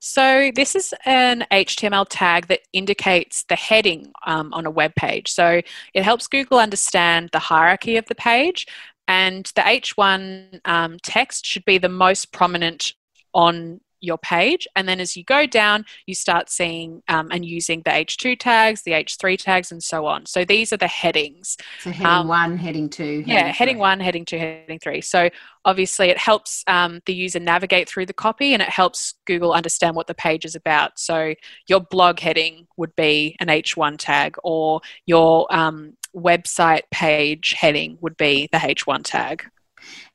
So, 0.00 0.50
this 0.54 0.74
is 0.74 0.94
an 1.04 1.46
HTML 1.52 2.06
tag 2.08 2.46
that 2.46 2.60
indicates 2.72 3.44
the 3.44 3.54
heading 3.54 4.12
um, 4.26 4.52
on 4.54 4.64
a 4.64 4.70
web 4.70 4.94
page. 4.94 5.30
So, 5.30 5.60
it 5.92 6.02
helps 6.02 6.26
Google 6.26 6.58
understand 6.58 7.28
the 7.32 7.38
hierarchy 7.38 7.98
of 7.98 8.06
the 8.06 8.14
page, 8.14 8.66
and 9.06 9.44
the 9.54 9.60
H1 9.60 10.60
um, 10.64 10.96
text 11.02 11.44
should 11.44 11.66
be 11.66 11.76
the 11.76 11.90
most 11.90 12.32
prominent 12.32 12.94
on 13.34 13.80
your 14.00 14.18
page. 14.18 14.66
And 14.76 14.88
then 14.88 15.00
as 15.00 15.16
you 15.16 15.24
go 15.24 15.46
down, 15.46 15.84
you 16.06 16.14
start 16.14 16.50
seeing 16.50 17.02
um, 17.08 17.28
and 17.30 17.44
using 17.44 17.82
the 17.84 17.90
H2 17.90 18.38
tags, 18.38 18.82
the 18.82 18.92
H3 18.92 19.38
tags, 19.38 19.72
and 19.72 19.82
so 19.82 20.06
on. 20.06 20.26
So 20.26 20.44
these 20.44 20.72
are 20.72 20.76
the 20.76 20.86
headings. 20.86 21.56
So 21.80 21.90
heading 21.90 22.06
um, 22.06 22.28
one, 22.28 22.56
heading 22.56 22.88
two. 22.88 23.20
Heading 23.20 23.28
yeah, 23.28 23.42
three. 23.44 23.52
heading 23.52 23.78
one, 23.78 24.00
heading 24.00 24.24
two, 24.24 24.38
heading 24.38 24.78
three. 24.78 25.00
So 25.00 25.30
obviously 25.64 26.08
it 26.08 26.18
helps 26.18 26.64
um, 26.66 27.00
the 27.06 27.14
user 27.14 27.40
navigate 27.40 27.88
through 27.88 28.06
the 28.06 28.12
copy 28.12 28.52
and 28.52 28.62
it 28.62 28.68
helps 28.68 29.14
Google 29.26 29.52
understand 29.52 29.96
what 29.96 30.06
the 30.06 30.14
page 30.14 30.44
is 30.44 30.54
about. 30.54 30.98
So 30.98 31.34
your 31.68 31.80
blog 31.80 32.20
heading 32.20 32.66
would 32.76 32.94
be 32.96 33.36
an 33.40 33.48
H1 33.48 33.96
tag 33.98 34.36
or 34.42 34.80
your 35.06 35.46
um, 35.54 35.96
website 36.14 36.82
page 36.90 37.54
heading 37.58 37.98
would 38.00 38.16
be 38.16 38.48
the 38.52 38.58
H1 38.58 39.02
tag. 39.04 39.44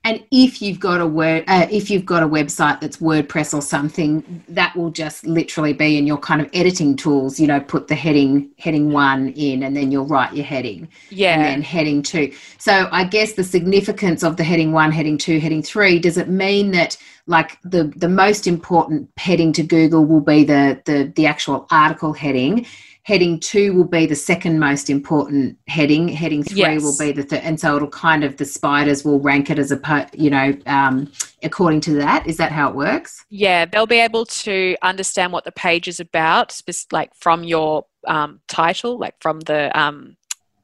And 0.06 0.24
if 0.30 0.62
you've 0.62 0.80
got 0.80 1.02
a 1.02 1.08
word, 1.08 1.46
uh, 1.48 1.65
if 1.72 1.89
you've 1.89 2.06
got 2.06 2.22
a 2.22 2.28
website 2.28 2.80
that's 2.80 2.98
WordPress 2.98 3.56
or 3.56 3.62
something, 3.62 4.44
that 4.48 4.76
will 4.76 4.91
just 4.91 5.26
literally 5.26 5.74
be 5.74 5.98
in 5.98 6.06
your 6.06 6.20
kind 6.20 6.41
of 6.41 6.50
editing 6.54 6.96
tools. 6.96 7.39
You 7.39 7.48
know, 7.48 7.60
put 7.60 7.88
the 7.88 7.96
heading 7.96 8.52
heading 8.60 8.91
one 8.91 9.30
in, 9.30 9.63
and 9.63 9.76
then 9.76 9.91
you'll 9.91 10.06
write 10.06 10.36
your 10.36 10.46
heading. 10.46 10.88
Yeah. 11.10 11.34
And 11.34 11.44
then 11.44 11.62
heading 11.63 12.04
two. 12.04 12.32
So 12.60 12.88
I 12.91 13.06
guess 13.06 13.34
the 13.34 13.44
significance 13.44 14.24
of 14.24 14.38
the 14.38 14.44
heading 14.44 14.72
one, 14.72 14.91
heading 14.91 15.18
two, 15.18 15.39
heading 15.39 15.63
three. 15.63 15.98
Does 15.98 16.20
it 16.20 16.30
mean 16.30 16.70
that 16.72 16.98
like 17.26 17.58
the 17.63 17.91
the 17.96 18.10
most 18.10 18.46
important 18.46 19.10
heading 19.18 19.54
to 19.54 19.63
Google 19.63 20.06
will 20.06 20.22
be 20.22 20.44
the 20.44 20.80
the 20.86 21.12
the 21.15 21.26
actual 21.26 21.65
article 21.72 22.13
heading? 22.13 22.68
heading 23.06 23.39
two 23.39 23.72
will 23.76 23.86
be 23.86 24.08
the 24.08 24.15
second 24.15 24.60
most 24.60 24.89
important 24.89 25.56
heading 25.68 26.08
heading 26.08 26.44
three 26.44 26.58
yes. 26.58 26.82
will 26.82 26.98
be 26.98 27.12
the 27.12 27.22
third 27.22 27.41
and 27.44 27.60
so 27.60 27.76
it'll 27.76 27.88
kind 27.88 28.24
of 28.24 28.36
the 28.38 28.46
spiders 28.46 29.06
will 29.06 29.20
rank 29.20 29.52
it 29.52 29.60
as 29.60 29.72
a 29.72 29.78
you 30.13 30.29
know 30.29 30.55
um, 30.65 31.12
according 31.43 31.81
to 31.81 31.93
that 31.93 32.25
is 32.27 32.38
that 32.38 32.51
how 32.51 32.69
it 32.69 32.75
works 32.75 33.25
yeah 33.29 33.65
they'll 33.65 33.86
be 33.86 33.99
able 33.99 34.25
to 34.25 34.75
understand 34.81 35.31
what 35.31 35.43
the 35.43 35.51
page 35.51 35.88
is 35.88 35.99
about 35.99 36.60
like 36.91 37.12
from 37.15 37.43
your 37.43 37.86
um, 38.08 38.39
title 38.47 38.97
like 38.97 39.15
from 39.19 39.39
the 39.41 39.77
um, 39.77 40.15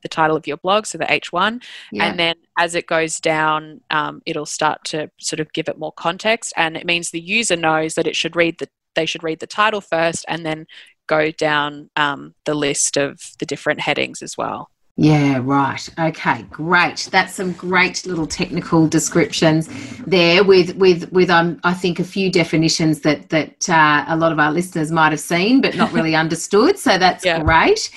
the 0.02 0.10
title 0.10 0.36
of 0.36 0.48
your 0.48 0.58
blog, 0.58 0.86
so 0.86 0.98
the 0.98 1.06
H1. 1.06 1.63
Yeah. 1.91 2.06
And 2.06 2.20
then 2.20 2.36
as 2.58 2.76
it 2.76 2.88
goes 2.88 3.20
down, 3.20 3.82
um, 3.89 4.22
it'll 4.26 4.46
start 4.46 4.84
to 4.86 5.12
sort 5.20 5.39
of 5.39 5.54
give 5.54 5.67
it 5.67 5.78
more 5.78 5.91
context. 5.91 6.54
And 6.58 6.76
it 6.76 6.86
means 6.86 7.12
the 7.12 7.22
user 7.22 7.56
knows 7.56 7.94
that 7.96 8.08
it 8.08 8.15
should 8.15 8.36
read 8.36 8.58
the 8.60 8.67
they 8.94 9.06
should 9.06 9.24
read 9.24 9.39
the 9.39 9.48
title 9.48 9.80
first 9.80 10.26
and 10.28 10.46
then 10.46 10.65
go 11.08 11.30
down 11.32 11.89
um, 11.96 12.34
the 12.46 12.54
list 12.54 12.98
of 12.98 13.22
the 13.39 13.46
different 13.46 13.80
headings 13.82 14.22
as 14.22 14.38
well. 14.38 14.71
Yeah, 14.98 15.40
right. 15.42 15.90
Okay, 15.98 16.44
great. 16.44 17.08
That's 17.12 17.34
some 17.34 17.54
great 17.54 18.06
little 18.06 18.28
technical 18.28 18.88
descriptions 18.88 19.70
there 20.06 20.44
with 20.44 20.76
with 20.76 21.12
with 21.12 21.30
um 21.30 21.60
I 21.64 21.74
think 21.74 22.00
a 22.00 22.04
few 22.04 22.32
definitions 22.32 23.02
that 23.02 23.30
that 23.30 23.70
uh, 23.70 24.06
a 24.08 24.16
lot 24.18 24.32
of 24.32 24.40
our 24.40 24.52
listeners 24.52 24.92
might 24.92 25.12
have 25.12 25.22
seen 25.22 25.62
but 25.62 25.76
not 25.76 25.92
really 25.94 26.16
understood. 26.26 26.78
So 26.78 26.98
that's 26.98 27.26
yeah. 27.26 27.42
great. 27.42 27.90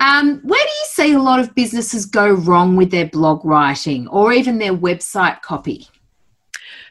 Um, 0.00 0.40
where 0.42 0.64
do 0.64 0.70
you 0.70 0.86
see 0.86 1.12
a 1.12 1.20
lot 1.20 1.38
of 1.38 1.54
businesses 1.54 2.06
go 2.06 2.32
wrong 2.32 2.74
with 2.74 2.90
their 2.90 3.06
blog 3.06 3.44
writing 3.44 4.08
or 4.08 4.32
even 4.32 4.58
their 4.58 4.74
website 4.74 5.42
copy? 5.42 5.88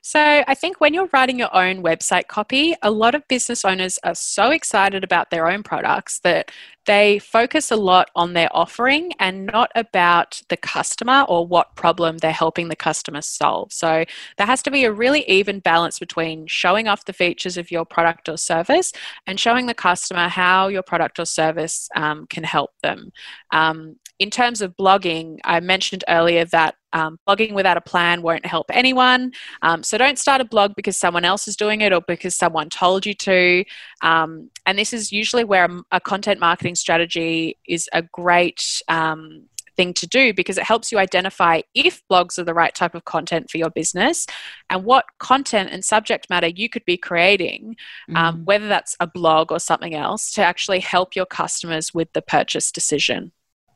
So, 0.02 0.44
I 0.48 0.56
think 0.56 0.82
when 0.82 0.96
you're 0.96 1.10
writing 1.14 1.38
your 1.38 1.56
own 1.56 1.84
website 1.84 2.28
copy, 2.28 2.74
a 2.82 2.90
lot 2.90 3.14
of 3.14 3.28
business 3.28 3.64
owners 3.64 4.00
are 4.04 4.16
so 4.16 4.50
excited 4.50 5.04
about 5.04 5.30
their 5.30 5.48
own 5.48 5.62
products 5.62 6.20
that 6.20 6.52
they 6.86 7.20
focus 7.20 7.72
a 7.72 7.76
lot 7.76 8.10
on 8.16 8.34
their 8.34 8.50
offering 8.52 9.12
and 9.20 9.46
not 9.46 9.72
about 9.76 10.42
the 10.50 10.58
customer 10.58 11.26
or 11.28 11.46
what 11.46 11.76
problem 11.76 12.18
they're 12.18 12.32
helping 12.32 12.70
the 12.70 12.76
customer 12.76 13.22
solve. 13.22 13.72
So, 13.72 14.06
there 14.38 14.48
has 14.48 14.64
to 14.64 14.72
be 14.72 14.84
a 14.84 14.92
really 14.92 15.28
even 15.30 15.60
balance 15.60 16.00
between 16.00 16.48
showing 16.48 16.88
off 16.88 17.06
the 17.06 17.14
features 17.14 17.58
of 17.58 17.72
your 17.72 17.86
product 17.86 18.30
or 18.30 18.38
service 18.38 18.92
and 19.28 19.40
showing 19.40 19.66
the 19.66 19.74
customer 19.74 20.28
how 20.28 20.68
your 20.68 20.84
product 20.84 21.20
or 21.20 21.26
service 21.26 21.90
um, 21.96 22.26
can 22.28 22.44
help 22.44 22.72
them. 22.82 23.12
Um, 23.52 23.98
in 24.22 24.30
terms 24.30 24.62
of 24.62 24.78
blogging, 24.78 25.40
I 25.44 25.60
mentioned 25.62 26.04
earlier 26.08 26.46
that 26.46 26.76
um, 26.94 27.18
blogging 27.28 27.54
without 27.54 27.78
a 27.78 27.82
plan 27.82 28.22
won't 28.22 28.46
help 28.46 28.68
anyone. 28.72 29.32
Um, 29.64 29.82
so 29.82 29.98
don't 29.98 30.20
start 30.20 30.42
a 30.42 30.46
blog 30.46 30.74
because 30.76 30.96
someone 30.96 31.26
else 31.26 31.48
is 31.48 31.56
doing 31.56 31.82
it 31.82 31.92
or 31.92 32.02
because 32.08 32.36
someone 32.36 32.70
told 32.70 33.06
you 33.06 33.16
to. 33.16 33.64
Um, 34.02 34.50
and 34.66 34.78
this 34.78 34.94
is 34.94 35.12
usually 35.12 35.44
where 35.44 35.66
a, 35.66 35.82
a, 35.92 36.00
content 36.00 36.40
marketing 36.40 36.76
strategy 36.76 37.58
is 37.68 37.88
a 37.94 38.02
great 38.02 38.82
um, 38.88 39.44
thing 39.76 39.94
to 39.94 40.08
do 40.08 40.34
because 40.34 40.58
it 40.58 40.64
helps 40.64 40.92
you 40.92 40.98
identify 40.98 41.62
if 41.74 42.02
blogs 42.10 42.38
are 42.38 42.44
the 42.44 42.54
right 42.54 42.74
type 42.74 42.96
of 42.96 43.06
content 43.06 43.50
for 43.50 43.58
your 43.58 43.70
business 43.70 44.28
and 44.70 44.84
what 44.84 45.06
content 45.20 45.70
and 45.72 45.84
subject 45.84 46.30
matter 46.30 46.48
you 46.48 46.70
could 46.70 46.86
be 46.86 46.98
creating, 46.98 47.76
mm. 48.10 48.44
whether 48.44 48.68
that's 48.68 48.96
a 49.00 49.08
blog 49.08 49.52
or 49.52 49.60
something 49.60 49.96
else, 49.96 50.32
to 50.34 50.44
actually 50.44 50.80
help 50.80 51.16
your 51.16 51.26
customers 51.26 51.94
with 51.94 52.12
the 52.14 52.22
purchase 52.22 52.72
decision. 52.72 53.32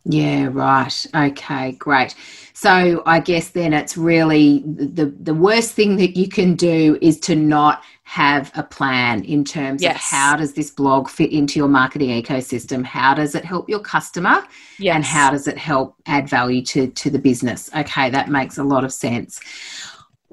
Yeah, 0.06 0.50
right. 0.52 1.08
Okay, 1.16 1.72
great. 1.74 2.14
So 2.54 3.02
I 3.06 3.20
guess 3.20 3.50
then 3.50 3.74
it's 3.74 3.98
really 3.98 4.64
the 4.66 5.08
the 5.08 5.34
worst 5.34 5.74
thing 5.74 5.98
that 5.98 6.16
you 6.16 6.30
can 6.30 6.56
do 6.56 6.98
is 7.02 7.20
to 7.22 7.36
not 7.36 7.84
have 8.04 8.52
a 8.56 8.62
plan 8.62 9.24
in 9.24 9.44
terms 9.44 9.82
yes. 9.82 9.96
of 9.96 10.02
how 10.02 10.36
does 10.36 10.54
this 10.54 10.70
blog 10.70 11.10
fit 11.10 11.32
into 11.32 11.58
your 11.58 11.68
marketing 11.68 12.10
ecosystem? 12.22 12.86
How 12.86 13.16
does 13.16 13.34
it 13.34 13.44
help 13.44 13.68
your 13.68 13.80
customer? 13.80 14.46
Yes. 14.78 14.96
And 14.96 15.04
how 15.04 15.32
does 15.32 15.48
it 15.48 15.58
help 15.58 15.96
add 16.06 16.30
value 16.30 16.62
to 16.66 16.88
to 16.88 17.10
the 17.10 17.20
business? 17.20 17.70
Okay, 17.76 18.12
that 18.12 18.30
makes 18.30 18.60
a 18.60 18.64
lot 18.64 18.84
of 18.84 18.94
sense. 18.94 19.40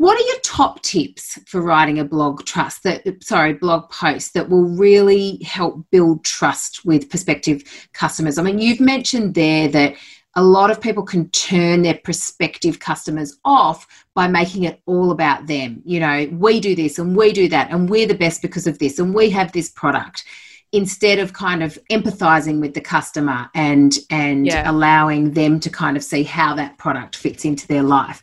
What 0.02 0.18
are 0.18 0.26
your 0.26 0.40
top 0.40 0.82
tips 0.82 1.38
for 1.46 1.60
writing 1.60 2.00
a 2.00 2.04
blog 2.04 2.44
trust 2.44 2.82
that 2.82 3.22
sorry, 3.22 3.52
blog 3.52 3.88
post 3.88 4.34
that 4.34 4.48
will 4.48 4.64
really 4.64 5.40
help 5.44 5.86
build 5.92 6.24
trust 6.24 6.84
with 6.84 7.08
prospective 7.08 7.62
customers? 7.92 8.36
I 8.36 8.42
mean, 8.42 8.58
you've 8.58 8.80
mentioned 8.80 9.36
there 9.36 9.68
that 9.68 9.94
a 10.34 10.42
lot 10.42 10.72
of 10.72 10.80
people 10.80 11.04
can 11.04 11.30
turn 11.30 11.82
their 11.82 12.00
prospective 12.02 12.80
customers 12.80 13.38
off 13.44 13.86
by 14.12 14.26
making 14.26 14.64
it 14.64 14.82
all 14.86 15.12
about 15.12 15.46
them. 15.46 15.82
You 15.84 16.00
know, 16.00 16.28
we 16.32 16.58
do 16.58 16.74
this 16.74 16.98
and 16.98 17.14
we 17.16 17.32
do 17.32 17.46
that 17.50 17.70
and 17.70 17.88
we're 17.88 18.08
the 18.08 18.14
best 18.14 18.42
because 18.42 18.66
of 18.66 18.80
this 18.80 18.98
and 18.98 19.14
we 19.14 19.30
have 19.30 19.52
this 19.52 19.70
product 19.70 20.24
instead 20.72 21.20
of 21.20 21.32
kind 21.32 21.62
of 21.62 21.78
empathizing 21.92 22.60
with 22.60 22.74
the 22.74 22.80
customer 22.80 23.48
and 23.54 23.98
and 24.10 24.46
yeah. 24.46 24.68
allowing 24.68 25.30
them 25.30 25.60
to 25.60 25.70
kind 25.70 25.96
of 25.96 26.02
see 26.02 26.24
how 26.24 26.56
that 26.56 26.76
product 26.76 27.14
fits 27.14 27.44
into 27.44 27.68
their 27.68 27.84
life 27.84 28.20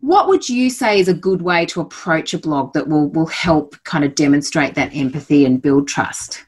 what 0.00 0.28
would 0.28 0.48
you 0.48 0.70
say 0.70 0.98
is 0.98 1.08
a 1.08 1.14
good 1.14 1.42
way 1.42 1.66
to 1.66 1.80
approach 1.80 2.32
a 2.32 2.38
blog 2.38 2.72
that 2.72 2.88
will, 2.88 3.08
will 3.10 3.26
help 3.26 3.76
kind 3.84 4.04
of 4.04 4.14
demonstrate 4.14 4.74
that 4.74 4.94
empathy 4.94 5.44
and 5.44 5.60
build 5.60 5.88
trust? 5.88 6.44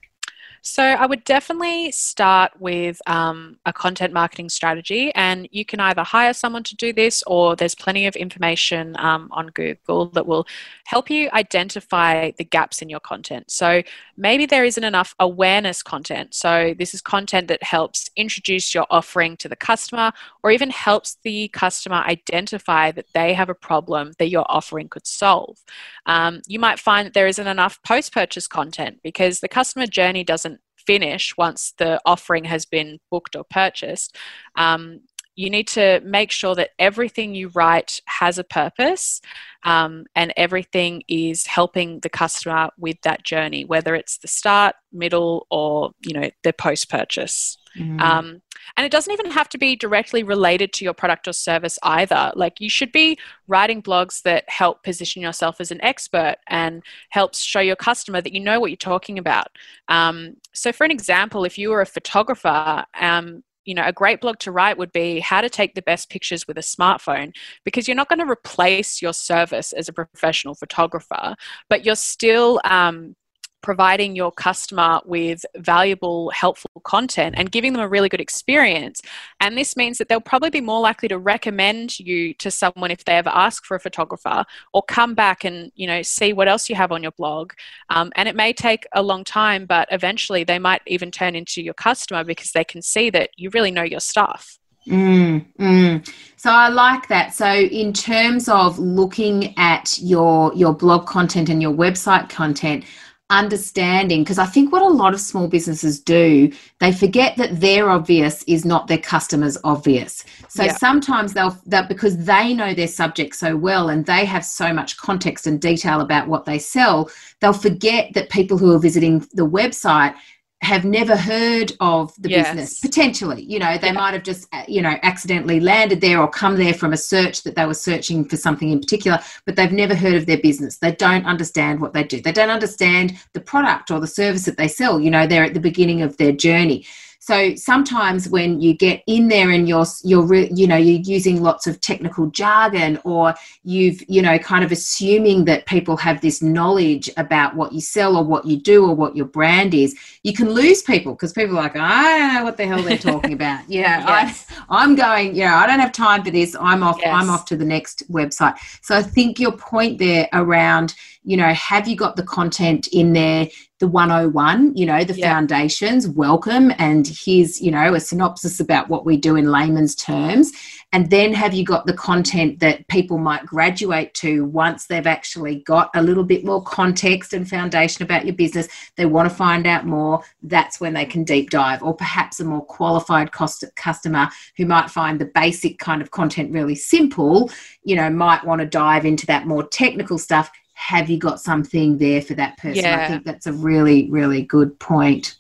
So, 0.64 0.84
I 0.84 1.06
would 1.06 1.24
definitely 1.24 1.90
start 1.90 2.52
with 2.60 3.02
um, 3.08 3.58
a 3.66 3.72
content 3.72 4.12
marketing 4.12 4.48
strategy, 4.48 5.12
and 5.16 5.48
you 5.50 5.64
can 5.64 5.80
either 5.80 6.04
hire 6.04 6.32
someone 6.32 6.62
to 6.62 6.76
do 6.76 6.92
this, 6.92 7.24
or 7.26 7.56
there's 7.56 7.74
plenty 7.74 8.06
of 8.06 8.14
information 8.14 8.94
um, 9.00 9.28
on 9.32 9.48
Google 9.48 10.06
that 10.10 10.24
will 10.24 10.46
help 10.84 11.10
you 11.10 11.28
identify 11.32 12.30
the 12.38 12.44
gaps 12.44 12.80
in 12.80 12.88
your 12.88 13.00
content. 13.00 13.50
So, 13.50 13.82
maybe 14.16 14.46
there 14.46 14.64
isn't 14.64 14.84
enough 14.84 15.16
awareness 15.18 15.82
content. 15.82 16.32
So, 16.32 16.74
this 16.78 16.94
is 16.94 17.02
content 17.02 17.48
that 17.48 17.64
helps 17.64 18.08
introduce 18.14 18.72
your 18.72 18.86
offering 18.88 19.36
to 19.38 19.48
the 19.48 19.56
customer, 19.56 20.12
or 20.44 20.52
even 20.52 20.70
helps 20.70 21.16
the 21.24 21.48
customer 21.48 21.96
identify 21.96 22.92
that 22.92 23.06
they 23.14 23.34
have 23.34 23.48
a 23.48 23.54
problem 23.54 24.12
that 24.20 24.28
your 24.28 24.46
offering 24.48 24.88
could 24.88 25.08
solve. 25.08 25.58
Um, 26.06 26.40
you 26.46 26.60
might 26.60 26.78
find 26.78 27.06
that 27.06 27.14
there 27.14 27.26
isn't 27.26 27.48
enough 27.48 27.82
post 27.82 28.12
purchase 28.12 28.46
content 28.46 29.00
because 29.02 29.40
the 29.40 29.48
customer 29.48 29.88
journey 29.88 30.22
doesn't 30.22 30.51
finish 30.86 31.36
once 31.36 31.74
the 31.78 32.00
offering 32.04 32.44
has 32.44 32.64
been 32.64 32.98
booked 33.10 33.36
or 33.36 33.44
purchased. 33.44 34.16
Um, 34.56 35.00
you 35.34 35.48
need 35.48 35.68
to 35.68 36.00
make 36.04 36.30
sure 36.30 36.54
that 36.54 36.70
everything 36.78 37.34
you 37.34 37.48
write 37.48 38.00
has 38.06 38.38
a 38.38 38.44
purpose 38.44 39.20
um, 39.64 40.04
and 40.14 40.32
everything 40.36 41.02
is 41.08 41.46
helping 41.46 42.00
the 42.00 42.08
customer 42.08 42.70
with 42.78 43.00
that 43.02 43.24
journey 43.24 43.64
whether 43.64 43.94
it's 43.94 44.18
the 44.18 44.28
start 44.28 44.74
middle 44.92 45.46
or 45.50 45.92
you 46.00 46.12
know 46.12 46.30
the 46.42 46.52
post 46.52 46.90
purchase 46.90 47.56
mm. 47.76 48.00
um, 48.00 48.42
and 48.76 48.86
it 48.86 48.92
doesn't 48.92 49.12
even 49.12 49.30
have 49.30 49.48
to 49.50 49.58
be 49.58 49.76
directly 49.76 50.22
related 50.22 50.72
to 50.74 50.84
your 50.84 50.94
product 50.94 51.28
or 51.28 51.32
service 51.32 51.78
either. 51.82 52.32
Like 52.34 52.60
you 52.60 52.70
should 52.70 52.92
be 52.92 53.18
writing 53.48 53.82
blogs 53.82 54.22
that 54.22 54.48
help 54.48 54.82
position 54.82 55.22
yourself 55.22 55.60
as 55.60 55.70
an 55.70 55.82
expert 55.82 56.36
and 56.48 56.82
helps 57.10 57.42
show 57.42 57.60
your 57.60 57.76
customer 57.76 58.20
that 58.20 58.32
you 58.32 58.40
know 58.40 58.60
what 58.60 58.70
you're 58.70 58.76
talking 58.76 59.18
about. 59.18 59.48
Um, 59.88 60.36
so, 60.52 60.72
for 60.72 60.84
an 60.84 60.90
example, 60.90 61.44
if 61.44 61.58
you 61.58 61.70
were 61.70 61.80
a 61.80 61.86
photographer, 61.86 62.84
um, 62.98 63.42
you 63.64 63.74
know, 63.74 63.84
a 63.84 63.92
great 63.92 64.20
blog 64.20 64.38
to 64.40 64.52
write 64.52 64.78
would 64.78 64.92
be 64.92 65.20
how 65.20 65.40
to 65.40 65.48
take 65.48 65.74
the 65.74 65.82
best 65.82 66.10
pictures 66.10 66.46
with 66.46 66.58
a 66.58 66.62
smartphone 66.62 67.32
because 67.64 67.86
you're 67.86 67.96
not 67.96 68.08
going 68.08 68.18
to 68.18 68.30
replace 68.30 69.00
your 69.00 69.12
service 69.12 69.72
as 69.72 69.88
a 69.88 69.92
professional 69.92 70.54
photographer, 70.54 71.34
but 71.68 71.84
you're 71.84 71.94
still 71.94 72.60
um, 72.64 73.14
providing 73.62 74.16
your 74.16 74.32
customer 74.32 75.00
with 75.04 75.44
valuable, 75.56 76.30
helpful 76.30 76.70
content 76.84 77.34
and 77.38 77.50
giving 77.50 77.72
them 77.72 77.82
a 77.82 77.88
really 77.88 78.08
good 78.08 78.20
experience. 78.20 79.00
And 79.40 79.56
this 79.56 79.76
means 79.76 79.98
that 79.98 80.08
they'll 80.08 80.20
probably 80.20 80.50
be 80.50 80.60
more 80.60 80.80
likely 80.80 81.08
to 81.08 81.18
recommend 81.18 81.98
you 81.98 82.34
to 82.34 82.50
someone 82.50 82.90
if 82.90 83.04
they 83.04 83.16
ever 83.16 83.30
ask 83.30 83.64
for 83.64 83.76
a 83.76 83.80
photographer 83.80 84.44
or 84.72 84.82
come 84.82 85.14
back 85.14 85.44
and, 85.44 85.72
you 85.74 85.86
know, 85.86 86.02
see 86.02 86.32
what 86.32 86.48
else 86.48 86.68
you 86.68 86.76
have 86.76 86.92
on 86.92 87.02
your 87.02 87.12
blog. 87.12 87.52
Um, 87.88 88.12
and 88.16 88.28
it 88.28 88.36
may 88.36 88.52
take 88.52 88.86
a 88.92 89.02
long 89.02 89.24
time, 89.24 89.66
but 89.66 89.88
eventually 89.90 90.44
they 90.44 90.58
might 90.58 90.82
even 90.86 91.10
turn 91.10 91.34
into 91.34 91.62
your 91.62 91.74
customer 91.74 92.24
because 92.24 92.52
they 92.52 92.64
can 92.64 92.82
see 92.82 93.10
that 93.10 93.30
you 93.36 93.50
really 93.50 93.70
know 93.70 93.82
your 93.82 94.00
stuff. 94.00 94.58
Mm, 94.86 95.46
mm. 95.60 96.14
So 96.36 96.50
I 96.50 96.68
like 96.68 97.06
that. 97.08 97.34
So 97.34 97.46
in 97.46 97.92
terms 97.92 98.48
of 98.48 98.78
looking 98.78 99.56
at 99.56 99.96
your 100.02 100.52
your 100.54 100.74
blog 100.74 101.06
content 101.06 101.48
and 101.48 101.62
your 101.62 101.72
website 101.72 102.28
content, 102.28 102.84
understanding 103.32 104.22
because 104.22 104.38
I 104.38 104.46
think 104.46 104.70
what 104.70 104.82
a 104.82 104.88
lot 104.88 105.14
of 105.14 105.20
small 105.20 105.48
businesses 105.48 105.98
do, 105.98 106.52
they 106.78 106.92
forget 106.92 107.36
that 107.38 107.60
their 107.60 107.90
obvious 107.90 108.42
is 108.44 108.64
not 108.64 108.86
their 108.86 108.98
customers' 108.98 109.58
obvious. 109.64 110.24
So 110.48 110.64
yeah. 110.64 110.76
sometimes 110.76 111.32
they'll 111.32 111.58
that 111.66 111.88
because 111.88 112.24
they 112.24 112.52
know 112.54 112.74
their 112.74 112.88
subject 112.88 113.34
so 113.34 113.56
well 113.56 113.88
and 113.88 114.04
they 114.04 114.26
have 114.26 114.44
so 114.44 114.72
much 114.72 114.98
context 114.98 115.46
and 115.46 115.60
detail 115.60 116.02
about 116.02 116.28
what 116.28 116.44
they 116.44 116.58
sell, 116.58 117.10
they'll 117.40 117.52
forget 117.52 118.12
that 118.12 118.28
people 118.28 118.58
who 118.58 118.72
are 118.74 118.78
visiting 118.78 119.20
the 119.32 119.48
website 119.48 120.14
have 120.62 120.84
never 120.84 121.16
heard 121.16 121.72
of 121.80 122.14
the 122.22 122.30
yes. 122.30 122.46
business 122.48 122.80
potentially 122.80 123.42
you 123.42 123.58
know 123.58 123.76
they 123.78 123.88
yeah. 123.88 123.92
might 123.92 124.14
have 124.14 124.22
just 124.22 124.46
uh, 124.52 124.62
you 124.68 124.80
know 124.80 124.94
accidentally 125.02 125.58
landed 125.58 126.00
there 126.00 126.20
or 126.20 126.28
come 126.28 126.56
there 126.56 126.72
from 126.72 126.92
a 126.92 126.96
search 126.96 127.42
that 127.42 127.56
they 127.56 127.66
were 127.66 127.74
searching 127.74 128.24
for 128.24 128.36
something 128.36 128.70
in 128.70 128.78
particular 128.78 129.18
but 129.44 129.56
they've 129.56 129.72
never 129.72 129.94
heard 129.94 130.14
of 130.14 130.26
their 130.26 130.38
business 130.38 130.78
they 130.78 130.92
don't 130.92 131.26
understand 131.26 131.80
what 131.80 131.92
they 131.92 132.04
do 132.04 132.20
they 132.20 132.32
don't 132.32 132.50
understand 132.50 133.18
the 133.32 133.40
product 133.40 133.90
or 133.90 133.98
the 133.98 134.06
service 134.06 134.44
that 134.44 134.56
they 134.56 134.68
sell 134.68 135.00
you 135.00 135.10
know 135.10 135.26
they're 135.26 135.44
at 135.44 135.54
the 135.54 135.60
beginning 135.60 136.00
of 136.00 136.16
their 136.16 136.32
journey 136.32 136.86
so 137.22 137.54
sometimes 137.54 138.28
when 138.28 138.60
you 138.60 138.74
get 138.74 139.00
in 139.06 139.28
there 139.28 139.50
and 139.50 139.68
you're 139.68 139.86
you're 140.02 140.34
you 140.34 140.66
know 140.66 140.76
you're 140.76 141.00
using 141.02 141.40
lots 141.40 141.68
of 141.68 141.80
technical 141.80 142.26
jargon 142.26 142.98
or 143.04 143.32
you've 143.62 144.02
you 144.08 144.20
know 144.20 144.40
kind 144.40 144.64
of 144.64 144.72
assuming 144.72 145.44
that 145.44 145.64
people 145.66 145.96
have 145.96 146.20
this 146.20 146.42
knowledge 146.42 147.08
about 147.16 147.54
what 147.54 147.72
you 147.72 147.80
sell 147.80 148.16
or 148.16 148.24
what 148.24 148.44
you 148.44 148.56
do 148.56 148.84
or 148.84 148.92
what 148.92 149.14
your 149.14 149.26
brand 149.26 149.72
is, 149.72 149.94
you 150.24 150.32
can 150.32 150.50
lose 150.50 150.82
people 150.82 151.12
because 151.12 151.32
people 151.32 151.56
are 151.56 151.62
like 151.62 151.76
I 151.76 152.18
don't 152.18 152.34
know 152.34 152.42
what 152.42 152.56
the 152.56 152.66
hell 152.66 152.82
they're 152.82 152.98
talking 152.98 153.32
about. 153.32 153.60
Yeah, 153.68 154.04
yes. 154.24 154.46
I, 154.68 154.82
I'm 154.82 154.96
going. 154.96 155.36
Yeah, 155.36 155.56
I 155.56 155.66
don't 155.66 155.78
have 155.78 155.92
time 155.92 156.24
for 156.24 156.30
this. 156.30 156.56
I'm 156.58 156.82
off. 156.82 156.98
Yes. 156.98 157.14
I'm 157.14 157.30
off 157.30 157.44
to 157.46 157.56
the 157.56 157.64
next 157.64 158.10
website. 158.10 158.56
So 158.82 158.96
I 158.96 159.02
think 159.02 159.38
your 159.38 159.52
point 159.52 159.98
there 159.98 160.28
around 160.32 160.94
you 161.24 161.36
know 161.36 161.52
have 161.52 161.86
you 161.86 161.96
got 161.96 162.16
the 162.16 162.24
content 162.24 162.88
in 162.88 163.12
there 163.12 163.48
the 163.82 163.88
101 163.88 164.76
you 164.76 164.86
know 164.86 165.02
the 165.02 165.14
yeah. 165.14 165.34
foundations 165.34 166.06
welcome 166.06 166.72
and 166.78 167.08
here's 167.08 167.60
you 167.60 167.72
know 167.72 167.94
a 167.94 167.98
synopsis 167.98 168.60
about 168.60 168.88
what 168.88 169.04
we 169.04 169.16
do 169.16 169.34
in 169.34 169.50
layman's 169.50 169.96
terms. 169.96 170.52
And 170.94 171.08
then 171.08 171.32
have 171.32 171.54
you 171.54 171.64
got 171.64 171.86
the 171.86 171.94
content 171.94 172.60
that 172.60 172.86
people 172.88 173.16
might 173.16 173.46
graduate 173.46 174.12
to 174.14 174.44
once 174.44 174.86
they've 174.86 175.06
actually 175.06 175.60
got 175.60 175.90
a 175.94 176.02
little 176.02 176.22
bit 176.22 176.44
more 176.44 176.62
context 176.62 177.32
and 177.32 177.48
foundation 177.48 178.02
about 178.02 178.26
your 178.26 178.34
business? 178.34 178.68
They 178.96 179.06
want 179.06 179.26
to 179.26 179.34
find 179.34 179.66
out 179.66 179.86
more. 179.86 180.22
That's 180.42 180.80
when 180.80 180.92
they 180.92 181.06
can 181.06 181.24
deep 181.24 181.48
dive. 181.48 181.82
Or 181.82 181.94
perhaps 181.94 182.40
a 182.40 182.44
more 182.44 182.64
qualified 182.66 183.32
cost 183.32 183.64
customer 183.74 184.28
who 184.58 184.66
might 184.66 184.90
find 184.90 185.18
the 185.18 185.30
basic 185.34 185.78
kind 185.78 186.02
of 186.02 186.10
content 186.10 186.52
really 186.52 186.74
simple 186.74 187.50
you 187.84 187.96
know 187.96 188.08
might 188.08 188.44
want 188.44 188.60
to 188.60 188.66
dive 188.66 189.04
into 189.04 189.26
that 189.26 189.46
more 189.46 189.66
technical 189.66 190.18
stuff 190.18 190.50
have 190.74 191.10
you 191.10 191.18
got 191.18 191.40
something 191.40 191.98
there 191.98 192.22
for 192.22 192.34
that 192.34 192.58
person? 192.58 192.84
Yeah. 192.84 193.04
I 193.04 193.08
think 193.08 193.24
that's 193.24 193.46
a 193.46 193.52
really, 193.52 194.10
really 194.10 194.42
good 194.42 194.78
point. 194.78 195.36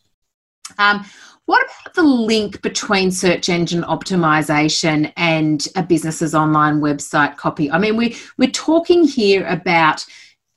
Um, 0.78 1.04
what 1.46 1.64
about 1.64 1.94
the 1.94 2.02
link 2.02 2.62
between 2.62 3.10
search 3.10 3.48
engine 3.48 3.82
optimization 3.82 5.12
and 5.16 5.66
a 5.74 5.82
business's 5.82 6.34
online 6.34 6.80
website 6.80 7.36
copy? 7.36 7.70
I 7.70 7.78
mean, 7.78 7.96
we 7.96 8.16
we're 8.38 8.50
talking 8.50 9.04
here 9.04 9.46
about 9.46 10.04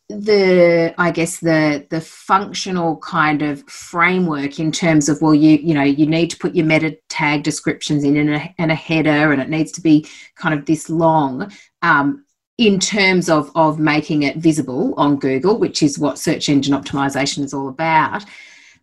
the 0.08 0.94
i 1.00 1.10
guess 1.10 1.40
the 1.40 1.86
the 1.90 2.00
functional 2.00 2.98
kind 2.98 3.42
of 3.42 3.68
framework 3.68 4.60
in 4.60 4.72
terms 4.72 5.10
of 5.10 5.20
well 5.20 5.34
you 5.34 5.58
you 5.58 5.74
know 5.74 5.82
you 5.82 6.06
need 6.06 6.30
to 6.30 6.38
put 6.38 6.54
your 6.54 6.66
meta 6.66 6.96
tag 7.10 7.42
descriptions 7.42 8.04
in 8.04 8.16
and 8.16 8.30
a, 8.30 8.56
and 8.60 8.72
a 8.72 8.76
header 8.76 9.32
and 9.32 9.42
it 9.42 9.50
needs 9.50 9.72
to 9.72 9.82
be 9.82 10.08
kind 10.36 10.54
of 10.58 10.66
this 10.68 10.92
long 10.92 11.52
um, 11.82 12.25
in 12.58 12.80
terms 12.80 13.30
of, 13.30 13.52
of 13.56 13.80
making 13.80 14.24
it 14.24 14.38
visible 14.38 14.94
on 14.96 15.18
Google, 15.18 15.58
which 15.58 15.84
is 15.84 16.00
what 16.00 16.18
search 16.18 16.48
engine 16.48 16.74
optimization 16.74 17.44
is 17.44 17.54
all 17.54 17.68
about. 17.68 18.24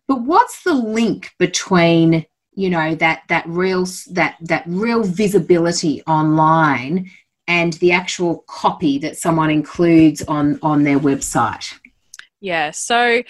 But 0.07 0.21
what's 0.21 0.63
the 0.63 0.73
link 0.73 1.33
between 1.39 2.25
you 2.55 2.69
know 2.69 2.93
that 2.95 3.23
that 3.29 3.47
real 3.47 3.87
that 4.11 4.35
that 4.41 4.63
real 4.67 5.01
visibility 5.03 6.03
online 6.03 7.09
and 7.47 7.73
the 7.73 7.91
actual 7.91 8.43
copy 8.47 8.99
that 8.99 9.17
someone 9.17 9.49
includes 9.49 10.21
on 10.23 10.59
on 10.61 10.83
their 10.83 10.99
website? 10.99 11.73
Yeah, 12.41 12.71
so 12.71 13.23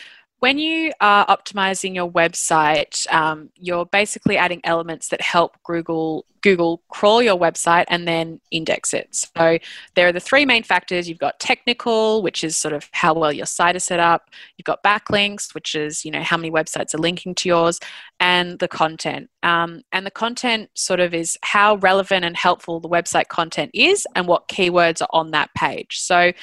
when 0.44 0.58
you 0.58 0.92
are 1.00 1.26
optimizing 1.28 1.96
your 1.96 2.12
website, 2.12 3.10
um, 3.14 3.50
you're 3.56 3.86
basically 3.86 4.36
adding 4.36 4.60
elements 4.66 5.08
that 5.08 5.22
help 5.22 5.56
Google 5.64 6.26
Google 6.42 6.82
crawl 6.90 7.24
your 7.24 7.40
website 7.40 7.86
and 7.88 8.06
then 8.06 8.42
index 8.52 8.94
it. 8.94 9.08
So 9.16 9.58
there 9.96 10.10
are 10.10 10.12
the 10.12 10.20
three 10.20 10.46
main 10.46 10.64
factors. 10.64 11.08
You've 11.08 11.18
got 11.18 11.40
technical, 11.40 12.22
which 12.22 12.44
is 12.44 12.58
sort 12.58 12.74
of 12.74 12.90
how 12.92 13.14
well 13.14 13.32
your 13.32 13.46
site 13.46 13.78
is 13.78 13.86
set 13.86 14.02
up. 14.02 14.30
You've 14.58 14.66
got 14.66 14.84
backlinks, 14.84 15.56
which 15.56 15.76
is 15.76 16.04
you 16.04 16.12
know 16.12 16.22
how 16.22 16.36
many 16.36 16.52
websites 16.52 16.94
are 16.94 16.98
linking 16.98 17.36
to 17.36 17.48
yours, 17.48 17.80
and 18.20 18.60
the 18.60 18.68
content. 18.68 19.30
Um, 19.44 19.84
and 19.94 20.06
the 20.06 20.12
content 20.12 20.72
sort 20.74 21.00
of 21.00 21.14
is 21.14 21.38
how 21.44 21.78
relevant 21.78 22.26
and 22.26 22.36
helpful 22.36 22.82
the 22.82 22.90
website 22.90 23.30
content 23.30 23.72
is, 23.74 24.06
and 24.14 24.28
what 24.28 24.50
keywords 24.50 25.02
are 25.02 25.14
on 25.14 25.32
that 25.32 25.54
page. 25.56 26.00
So 26.02 26.34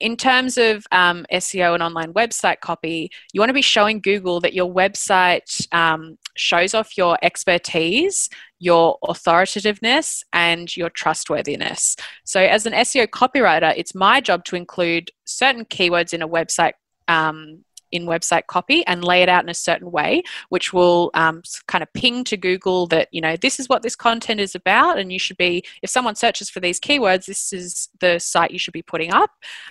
in 0.00 0.16
terms 0.16 0.56
of 0.58 0.86
um, 0.90 1.26
SEO 1.30 1.74
and 1.74 1.82
online 1.82 2.12
website 2.14 2.60
copy, 2.60 3.10
you 3.32 3.40
want 3.40 3.50
to 3.50 3.54
be 3.54 3.62
showing 3.62 4.00
Google 4.00 4.40
that 4.40 4.54
your 4.54 4.72
website 4.72 5.66
um, 5.72 6.18
shows 6.36 6.74
off 6.74 6.96
your 6.96 7.18
expertise, 7.22 8.30
your 8.58 8.98
authoritativeness, 9.06 10.24
and 10.32 10.74
your 10.76 10.90
trustworthiness. 10.90 11.96
So, 12.24 12.40
as 12.40 12.66
an 12.66 12.72
SEO 12.72 13.06
copywriter, 13.08 13.74
it's 13.76 13.94
my 13.94 14.20
job 14.20 14.44
to 14.46 14.56
include 14.56 15.10
certain 15.24 15.64
keywords 15.66 16.12
in 16.14 16.22
a 16.22 16.28
website 16.28 16.72
um, 17.06 17.64
in 17.92 18.06
website 18.06 18.46
copy 18.46 18.86
and 18.86 19.04
lay 19.04 19.22
it 19.22 19.28
out 19.28 19.42
in 19.42 19.48
a 19.48 19.54
certain 19.54 19.90
way, 19.90 20.22
which 20.48 20.72
will 20.72 21.10
um, 21.14 21.42
kind 21.66 21.82
of 21.82 21.92
ping 21.92 22.24
to 22.24 22.36
Google 22.36 22.86
that, 22.88 23.08
you 23.12 23.20
know, 23.20 23.36
this 23.36 23.60
is 23.60 23.68
what 23.68 23.82
this 23.82 23.96
content 23.96 24.40
is 24.40 24.54
about. 24.54 24.98
And 24.98 25.12
you 25.12 25.18
should 25.18 25.36
be, 25.36 25.64
if 25.82 25.90
someone 25.90 26.14
searches 26.14 26.50
for 26.50 26.60
these 26.60 26.80
keywords, 26.80 27.26
this 27.26 27.52
is 27.52 27.88
the 28.00 28.18
site 28.18 28.50
you 28.50 28.58
should 28.58 28.74
be 28.74 28.82
putting 28.82 29.12
up. 29.12 29.30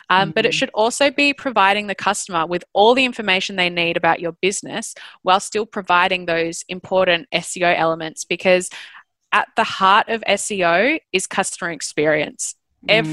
Um, 0.09 0.29
mm-hmm. 0.29 0.31
But 0.31 0.45
it 0.45 0.49
mm-hmm. 0.49 0.57
should 0.57 0.71
also 0.73 1.11
be 1.11 1.33
providing 1.33 1.87
the 1.87 1.95
customer 1.95 2.45
with 2.45 2.63
all 2.73 2.93
the 2.93 3.05
information 3.05 3.55
they 3.55 3.69
need 3.69 3.97
about 3.97 4.19
your 4.19 4.33
business 4.41 4.95
while 5.23 5.39
still 5.39 5.65
providing 5.65 6.25
those 6.25 6.63
important 6.67 7.27
SEO 7.33 7.77
elements 7.77 8.25
because 8.25 8.69
at 9.31 9.47
the 9.55 9.63
heart 9.63 10.09
of 10.09 10.23
SEO 10.27 10.99
is 11.13 11.27
customer 11.27 11.71
experience. 11.71 12.55
Mm. 12.87 13.05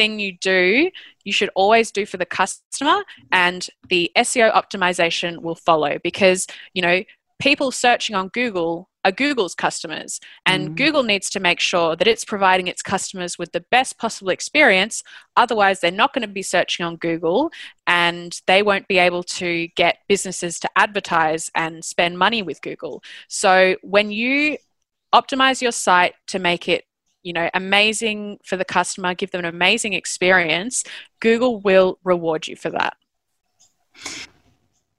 Everything 0.00 0.18
you 0.18 0.38
do, 0.38 0.90
you 1.24 1.32
should 1.32 1.50
always 1.54 1.90
do 1.90 2.06
for 2.06 2.16
the 2.16 2.24
customer, 2.24 3.02
and 3.32 3.68
the 3.90 4.10
SEO 4.16 4.50
optimization 4.54 5.42
will 5.42 5.54
follow 5.54 5.98
because, 6.02 6.46
you 6.72 6.80
know, 6.80 7.02
people 7.38 7.70
searching 7.70 8.16
on 8.16 8.28
Google 8.28 8.88
are 9.04 9.12
Google's 9.12 9.54
customers, 9.54 10.18
and 10.46 10.70
mm. 10.70 10.76
Google 10.76 11.02
needs 11.02 11.28
to 11.30 11.40
make 11.40 11.60
sure 11.60 11.96
that 11.96 12.08
it's 12.08 12.24
providing 12.24 12.66
its 12.66 12.80
customers 12.80 13.38
with 13.38 13.52
the 13.52 13.64
best 13.70 13.98
possible 13.98 14.30
experience. 14.30 15.02
Otherwise, 15.36 15.80
they're 15.80 15.90
not 15.90 16.14
going 16.14 16.26
to 16.26 16.32
be 16.32 16.42
searching 16.42 16.86
on 16.86 16.96
Google 16.96 17.50
and 17.86 18.40
they 18.46 18.62
won't 18.62 18.88
be 18.88 18.96
able 18.96 19.22
to 19.22 19.68
get 19.76 19.98
businesses 20.08 20.58
to 20.60 20.70
advertise 20.76 21.50
and 21.54 21.84
spend 21.84 22.18
money 22.18 22.42
with 22.42 22.62
Google. 22.62 23.02
So, 23.28 23.76
when 23.82 24.10
you 24.10 24.56
optimize 25.14 25.60
your 25.60 25.72
site 25.72 26.14
to 26.28 26.38
make 26.38 26.68
it 26.68 26.84
you 27.22 27.32
know 27.32 27.48
amazing 27.54 28.38
for 28.44 28.56
the 28.56 28.64
customer 28.64 29.14
give 29.14 29.30
them 29.30 29.40
an 29.40 29.44
amazing 29.44 29.92
experience 29.92 30.84
google 31.20 31.60
will 31.60 31.98
reward 32.04 32.46
you 32.46 32.56
for 32.56 32.70
that. 32.70 32.96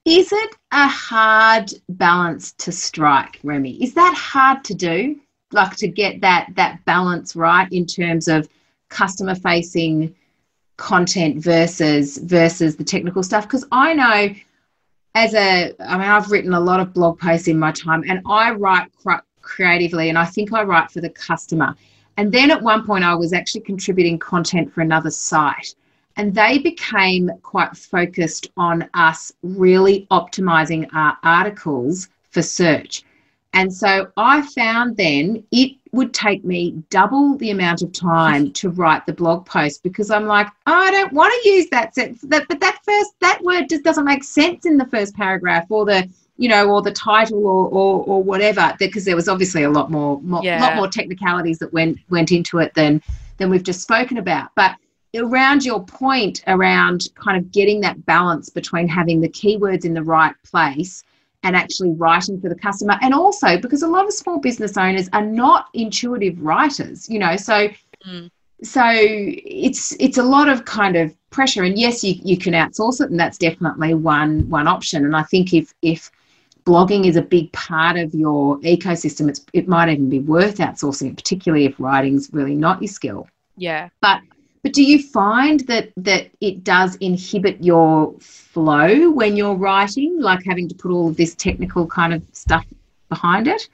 Is 0.04 0.32
it 0.32 0.56
a 0.72 0.88
hard 0.88 1.72
balance 1.88 2.52
to 2.54 2.72
strike 2.72 3.38
Remi? 3.44 3.82
Is 3.82 3.94
that 3.94 4.14
hard 4.16 4.64
to 4.64 4.74
do? 4.74 5.20
Like 5.52 5.76
to 5.76 5.88
get 5.88 6.20
that 6.22 6.48
that 6.56 6.84
balance 6.84 7.36
right 7.36 7.70
in 7.70 7.86
terms 7.86 8.26
of 8.26 8.48
customer 8.88 9.34
facing 9.34 10.14
content 10.76 11.42
versus 11.42 12.18
versus 12.18 12.76
the 12.76 12.84
technical 12.84 13.22
stuff? 13.22 13.44
Because 13.44 13.66
i 13.70 13.92
know 13.92 14.34
as 15.14 15.34
a 15.34 15.74
i 15.78 15.98
mean 15.98 16.08
i've 16.08 16.30
written 16.30 16.54
a 16.54 16.60
lot 16.60 16.80
of 16.80 16.94
blog 16.94 17.18
posts 17.20 17.46
in 17.46 17.58
my 17.58 17.70
time 17.70 18.02
and 18.08 18.22
i 18.26 18.50
write 18.50 18.90
creatively 19.42 20.08
and 20.08 20.16
I 20.16 20.24
think 20.24 20.52
I 20.52 20.62
write 20.62 20.90
for 20.90 21.00
the 21.00 21.10
customer. 21.10 21.74
And 22.22 22.30
then 22.30 22.52
at 22.52 22.62
one 22.62 22.86
point, 22.86 23.02
I 23.02 23.16
was 23.16 23.32
actually 23.32 23.62
contributing 23.62 24.16
content 24.16 24.72
for 24.72 24.80
another 24.80 25.10
site. 25.10 25.74
And 26.16 26.32
they 26.32 26.58
became 26.58 27.28
quite 27.42 27.76
focused 27.76 28.48
on 28.56 28.88
us 28.94 29.32
really 29.42 30.06
optimizing 30.12 30.88
our 30.94 31.18
articles 31.24 32.10
for 32.30 32.40
search. 32.40 33.02
And 33.54 33.74
so 33.74 34.12
I 34.16 34.42
found 34.42 34.96
then 34.96 35.42
it 35.50 35.72
would 35.90 36.14
take 36.14 36.44
me 36.44 36.80
double 36.90 37.36
the 37.38 37.50
amount 37.50 37.82
of 37.82 37.90
time 37.92 38.52
to 38.52 38.70
write 38.70 39.04
the 39.04 39.12
blog 39.12 39.44
post 39.44 39.82
because 39.82 40.12
I'm 40.12 40.26
like, 40.26 40.46
oh, 40.68 40.72
I 40.72 40.92
don't 40.92 41.12
want 41.12 41.34
to 41.42 41.48
use 41.48 41.66
that, 41.70 41.92
that, 41.96 42.46
but 42.48 42.60
that 42.60 42.78
first 42.84 43.10
that 43.18 43.42
word 43.42 43.68
just 43.68 43.82
doesn't 43.82 44.04
make 44.04 44.22
sense 44.22 44.64
in 44.64 44.76
the 44.76 44.86
first 44.86 45.16
paragraph, 45.16 45.66
or 45.70 45.84
the 45.84 46.08
you 46.36 46.48
know, 46.48 46.70
or 46.70 46.82
the 46.82 46.92
title 46.92 47.46
or 47.46 47.68
or, 47.68 48.04
or 48.04 48.22
whatever, 48.22 48.74
because 48.78 49.04
there 49.04 49.16
was 49.16 49.28
obviously 49.28 49.62
a 49.62 49.70
lot 49.70 49.90
more, 49.90 50.20
more 50.22 50.42
yeah. 50.42 50.60
lot 50.60 50.76
more 50.76 50.88
technicalities 50.88 51.58
that 51.58 51.72
went 51.72 51.98
went 52.10 52.32
into 52.32 52.58
it 52.58 52.74
than 52.74 53.02
than 53.38 53.50
we've 53.50 53.62
just 53.62 53.82
spoken 53.82 54.18
about. 54.18 54.50
But 54.54 54.76
around 55.14 55.64
your 55.64 55.84
point 55.84 56.42
around 56.46 57.08
kind 57.14 57.36
of 57.36 57.52
getting 57.52 57.80
that 57.80 58.04
balance 58.06 58.48
between 58.48 58.88
having 58.88 59.20
the 59.20 59.28
keywords 59.28 59.84
in 59.84 59.94
the 59.94 60.02
right 60.02 60.34
place 60.44 61.04
and 61.42 61.56
actually 61.56 61.90
writing 61.92 62.40
for 62.40 62.48
the 62.48 62.54
customer 62.54 62.96
and 63.02 63.12
also 63.12 63.58
because 63.58 63.82
a 63.82 63.86
lot 63.86 64.06
of 64.06 64.12
small 64.12 64.38
business 64.38 64.76
owners 64.76 65.08
are 65.12 65.24
not 65.24 65.68
intuitive 65.74 66.40
writers 66.40 67.08
you 67.10 67.18
know 67.18 67.36
so 67.36 67.68
mm. 68.08 68.30
so 68.62 68.82
it's 68.86 69.94
it's 70.00 70.18
a 70.18 70.22
lot 70.22 70.48
of 70.48 70.64
kind 70.64 70.96
of 70.96 71.14
pressure 71.30 71.64
and 71.64 71.78
yes 71.78 72.02
you, 72.02 72.14
you 72.22 72.38
can 72.38 72.54
outsource 72.54 73.00
it 73.00 73.10
and 73.10 73.20
that's 73.20 73.38
definitely 73.38 73.92
one 73.92 74.48
one 74.48 74.66
option 74.66 75.04
and 75.04 75.16
i 75.16 75.22
think 75.24 75.52
if 75.52 75.74
if 75.82 76.10
blogging 76.64 77.06
is 77.06 77.16
a 77.16 77.22
big 77.22 77.52
part 77.52 77.96
of 77.96 78.14
your 78.14 78.58
ecosystem, 78.60 79.28
it's, 79.28 79.44
it 79.52 79.68
might 79.68 79.88
even 79.88 80.08
be 80.08 80.20
worth 80.20 80.58
outsourcing, 80.58 81.16
particularly 81.16 81.64
if 81.64 81.78
writing's 81.78 82.30
really 82.32 82.54
not 82.54 82.80
your 82.80 82.88
skill. 82.88 83.28
Yeah. 83.56 83.88
But 84.00 84.20
but 84.62 84.72
do 84.72 84.84
you 84.84 85.02
find 85.02 85.60
that 85.66 85.90
that 85.96 86.30
it 86.40 86.62
does 86.62 86.94
inhibit 86.96 87.62
your 87.62 88.14
flow 88.20 89.10
when 89.10 89.36
you're 89.36 89.56
writing, 89.56 90.20
like 90.20 90.40
having 90.46 90.68
to 90.68 90.74
put 90.74 90.92
all 90.92 91.08
of 91.08 91.16
this 91.16 91.34
technical 91.34 91.86
kind 91.86 92.14
of 92.14 92.22
stuff 92.32 92.64
behind 93.08 93.48
it? 93.48 93.68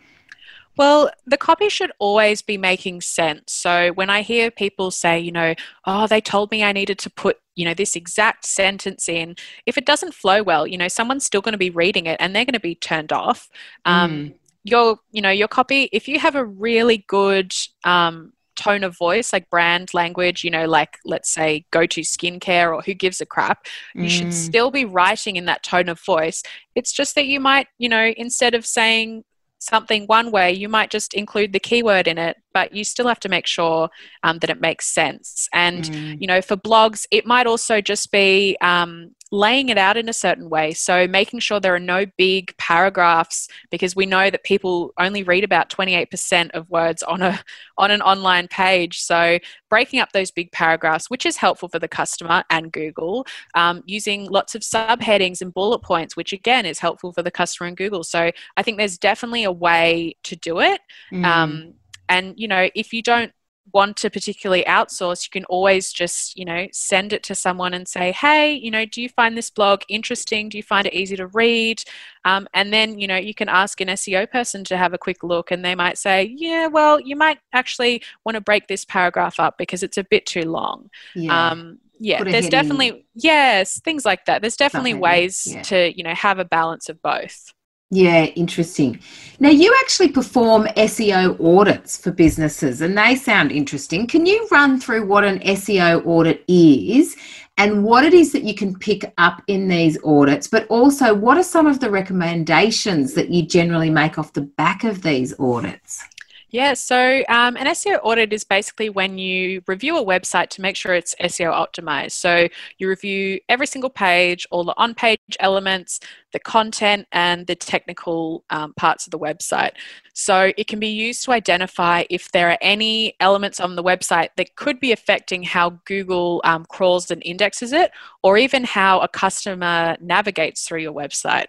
Well, 0.78 1.10
the 1.26 1.36
copy 1.36 1.68
should 1.68 1.90
always 1.98 2.40
be 2.40 2.56
making 2.56 3.00
sense. 3.00 3.52
So 3.52 3.90
when 3.94 4.10
I 4.10 4.22
hear 4.22 4.48
people 4.48 4.92
say, 4.92 5.18
you 5.18 5.32
know, 5.32 5.56
oh, 5.84 6.06
they 6.06 6.20
told 6.20 6.52
me 6.52 6.62
I 6.62 6.70
needed 6.70 7.00
to 7.00 7.10
put, 7.10 7.38
you 7.56 7.64
know, 7.64 7.74
this 7.74 7.96
exact 7.96 8.46
sentence 8.46 9.08
in, 9.08 9.34
if 9.66 9.76
it 9.76 9.84
doesn't 9.84 10.14
flow 10.14 10.40
well, 10.44 10.68
you 10.68 10.78
know, 10.78 10.86
someone's 10.86 11.24
still 11.24 11.40
going 11.40 11.52
to 11.52 11.58
be 11.58 11.70
reading 11.70 12.06
it 12.06 12.16
and 12.20 12.34
they're 12.34 12.44
going 12.44 12.52
to 12.52 12.60
be 12.60 12.76
turned 12.76 13.12
off. 13.12 13.50
Um, 13.84 14.10
mm. 14.12 14.34
Your, 14.62 15.00
you 15.10 15.20
know, 15.20 15.30
your 15.30 15.48
copy, 15.48 15.88
if 15.92 16.06
you 16.06 16.20
have 16.20 16.36
a 16.36 16.44
really 16.44 17.04
good 17.08 17.52
um, 17.82 18.32
tone 18.54 18.84
of 18.84 18.96
voice, 18.96 19.32
like 19.32 19.50
brand 19.50 19.94
language, 19.94 20.44
you 20.44 20.50
know, 20.50 20.66
like 20.66 20.98
let's 21.04 21.30
say 21.30 21.64
go 21.72 21.86
to 21.86 22.02
skincare 22.02 22.72
or 22.72 22.82
who 22.82 22.94
gives 22.94 23.20
a 23.20 23.26
crap, 23.26 23.66
you 23.94 24.04
mm. 24.04 24.10
should 24.10 24.34
still 24.34 24.70
be 24.70 24.84
writing 24.84 25.34
in 25.34 25.46
that 25.46 25.64
tone 25.64 25.88
of 25.88 25.98
voice. 26.00 26.44
It's 26.76 26.92
just 26.92 27.16
that 27.16 27.26
you 27.26 27.40
might, 27.40 27.66
you 27.78 27.88
know, 27.88 28.12
instead 28.16 28.54
of 28.54 28.64
saying 28.64 29.24
something 29.58 30.04
one 30.06 30.30
way, 30.30 30.52
you 30.52 30.68
might 30.68 30.90
just 30.90 31.14
include 31.14 31.52
the 31.52 31.60
keyword 31.60 32.06
in 32.06 32.18
it, 32.18 32.36
but 32.52 32.72
you 32.74 32.84
still 32.84 33.08
have 33.08 33.20
to 33.20 33.28
make 33.28 33.46
sure 33.46 33.88
um, 34.22 34.38
that 34.38 34.50
it 34.50 34.60
makes 34.60 34.86
sense. 34.86 35.48
And, 35.52 35.84
mm. 35.84 36.16
you 36.20 36.26
know, 36.26 36.40
for 36.40 36.56
blogs, 36.56 37.06
it 37.10 37.26
might 37.26 37.46
also 37.46 37.80
just 37.80 38.10
be 38.10 38.56
um, 38.60 39.14
laying 39.30 39.68
it 39.68 39.78
out 39.78 39.96
in 39.96 40.08
a 40.08 40.12
certain 40.12 40.48
way. 40.48 40.72
So 40.72 41.06
making 41.06 41.40
sure 41.40 41.60
there 41.60 41.74
are 41.74 41.80
no 41.80 42.06
big 42.16 42.56
paragraphs 42.56 43.48
because 43.70 43.94
we 43.94 44.06
know 44.06 44.30
that 44.30 44.42
people 44.44 44.92
only 44.98 45.22
read 45.22 45.44
about 45.44 45.68
28% 45.68 46.50
of 46.52 46.68
words 46.70 47.02
on 47.02 47.22
a 47.22 47.38
on 47.76 47.90
an 47.90 48.02
online 48.02 48.48
page. 48.48 49.00
So 49.00 49.38
breaking 49.68 50.00
up 50.00 50.12
those 50.12 50.30
big 50.30 50.50
paragraphs, 50.52 51.10
which 51.10 51.26
is 51.26 51.36
helpful 51.36 51.68
for 51.68 51.78
the 51.78 51.88
customer 51.88 52.42
and 52.50 52.72
Google, 52.72 53.26
um, 53.54 53.82
using 53.86 54.26
lots 54.28 54.54
of 54.54 54.62
subheadings 54.62 55.40
and 55.40 55.52
bullet 55.52 55.80
points, 55.80 56.16
which 56.16 56.32
again 56.32 56.66
is 56.66 56.78
helpful 56.78 57.12
for 57.12 57.22
the 57.22 57.30
customer 57.30 57.68
and 57.68 57.76
Google. 57.76 58.04
So 58.04 58.30
I 58.56 58.62
think 58.62 58.78
there's 58.78 58.98
definitely 58.98 59.44
a 59.44 59.52
way 59.52 60.16
to 60.24 60.36
do 60.36 60.60
it. 60.60 60.80
Mm. 61.12 61.24
Um, 61.24 61.74
and 62.08 62.34
you 62.36 62.48
know, 62.48 62.68
if 62.74 62.92
you 62.92 63.02
don't 63.02 63.32
want 63.72 63.96
to 63.98 64.10
particularly 64.10 64.64
outsource, 64.64 65.24
you 65.24 65.30
can 65.30 65.44
always 65.46 65.92
just, 65.92 66.36
you 66.36 66.44
know, 66.44 66.66
send 66.72 67.12
it 67.12 67.22
to 67.24 67.34
someone 67.34 67.74
and 67.74 67.86
say, 67.86 68.12
hey, 68.12 68.52
you 68.52 68.70
know, 68.70 68.84
do 68.84 69.02
you 69.02 69.08
find 69.08 69.36
this 69.36 69.50
blog 69.50 69.82
interesting? 69.88 70.48
Do 70.48 70.56
you 70.56 70.62
find 70.62 70.86
it 70.86 70.94
easy 70.94 71.16
to 71.16 71.26
read? 71.28 71.82
Um, 72.24 72.48
and 72.54 72.72
then, 72.72 72.98
you 72.98 73.06
know, 73.06 73.16
you 73.16 73.34
can 73.34 73.48
ask 73.48 73.80
an 73.80 73.88
SEO 73.88 74.30
person 74.30 74.64
to 74.64 74.76
have 74.76 74.92
a 74.92 74.98
quick 74.98 75.22
look 75.22 75.50
and 75.50 75.64
they 75.64 75.74
might 75.74 75.98
say, 75.98 76.34
yeah, 76.36 76.66
well, 76.66 77.00
you 77.00 77.16
might 77.16 77.38
actually 77.52 78.02
want 78.24 78.36
to 78.36 78.40
break 78.40 78.68
this 78.68 78.84
paragraph 78.84 79.38
up 79.38 79.58
because 79.58 79.82
it's 79.82 79.98
a 79.98 80.04
bit 80.04 80.26
too 80.26 80.42
long. 80.42 80.90
Yeah. 81.14 81.50
Um, 81.50 81.78
yeah, 82.00 82.22
there's 82.22 82.48
definitely, 82.48 83.06
yes, 83.14 83.80
things 83.80 84.04
like 84.04 84.24
that. 84.26 84.40
There's 84.40 84.56
definitely 84.56 84.94
ways 84.94 85.46
yeah. 85.46 85.62
to, 85.62 85.96
you 85.96 86.04
know, 86.04 86.14
have 86.14 86.38
a 86.38 86.44
balance 86.44 86.88
of 86.88 87.02
both. 87.02 87.52
Yeah, 87.90 88.24
interesting. 88.24 89.00
Now, 89.40 89.48
you 89.48 89.74
actually 89.80 90.08
perform 90.08 90.66
SEO 90.76 91.40
audits 91.40 91.96
for 91.96 92.10
businesses, 92.10 92.82
and 92.82 92.98
they 92.98 93.14
sound 93.14 93.50
interesting. 93.50 94.06
Can 94.06 94.26
you 94.26 94.46
run 94.50 94.78
through 94.78 95.06
what 95.06 95.24
an 95.24 95.38
SEO 95.38 96.04
audit 96.04 96.44
is 96.48 97.16
and 97.56 97.82
what 97.82 98.04
it 98.04 98.12
is 98.12 98.30
that 98.32 98.44
you 98.44 98.54
can 98.54 98.78
pick 98.78 99.10
up 99.16 99.42
in 99.46 99.68
these 99.68 99.96
audits, 100.04 100.46
but 100.46 100.66
also 100.66 101.14
what 101.14 101.38
are 101.38 101.42
some 101.42 101.66
of 101.66 101.80
the 101.80 101.90
recommendations 101.90 103.14
that 103.14 103.30
you 103.30 103.42
generally 103.42 103.90
make 103.90 104.18
off 104.18 104.34
the 104.34 104.42
back 104.42 104.84
of 104.84 105.00
these 105.00 105.32
audits? 105.40 106.04
Yeah, 106.50 106.72
so 106.72 107.22
um, 107.28 107.58
an 107.58 107.66
SEO 107.66 108.00
audit 108.02 108.32
is 108.32 108.42
basically 108.42 108.88
when 108.88 109.18
you 109.18 109.62
review 109.66 109.98
a 109.98 110.04
website 110.04 110.48
to 110.50 110.62
make 110.62 110.76
sure 110.76 110.94
it's 110.94 111.14
SEO 111.20 111.52
optimized. 111.52 112.12
So 112.12 112.48
you 112.78 112.88
review 112.88 113.40
every 113.50 113.66
single 113.66 113.90
page, 113.90 114.46
all 114.50 114.64
the 114.64 114.74
on 114.78 114.94
page 114.94 115.20
elements, 115.40 116.00
the 116.32 116.38
content, 116.38 117.06
and 117.12 117.46
the 117.46 117.54
technical 117.54 118.44
um, 118.48 118.72
parts 118.74 119.06
of 119.06 119.10
the 119.10 119.18
website. 119.18 119.72
So 120.14 120.50
it 120.56 120.68
can 120.68 120.78
be 120.78 120.88
used 120.88 121.22
to 121.26 121.32
identify 121.32 122.04
if 122.08 122.32
there 122.32 122.48
are 122.50 122.58
any 122.62 123.14
elements 123.20 123.60
on 123.60 123.76
the 123.76 123.84
website 123.84 124.30
that 124.38 124.56
could 124.56 124.80
be 124.80 124.92
affecting 124.92 125.42
how 125.42 125.78
Google 125.84 126.40
um, 126.44 126.64
crawls 126.64 127.10
and 127.10 127.22
indexes 127.26 127.72
it, 127.72 127.90
or 128.22 128.38
even 128.38 128.64
how 128.64 129.00
a 129.00 129.08
customer 129.08 129.98
navigates 130.00 130.66
through 130.66 130.80
your 130.80 130.94
website. 130.94 131.46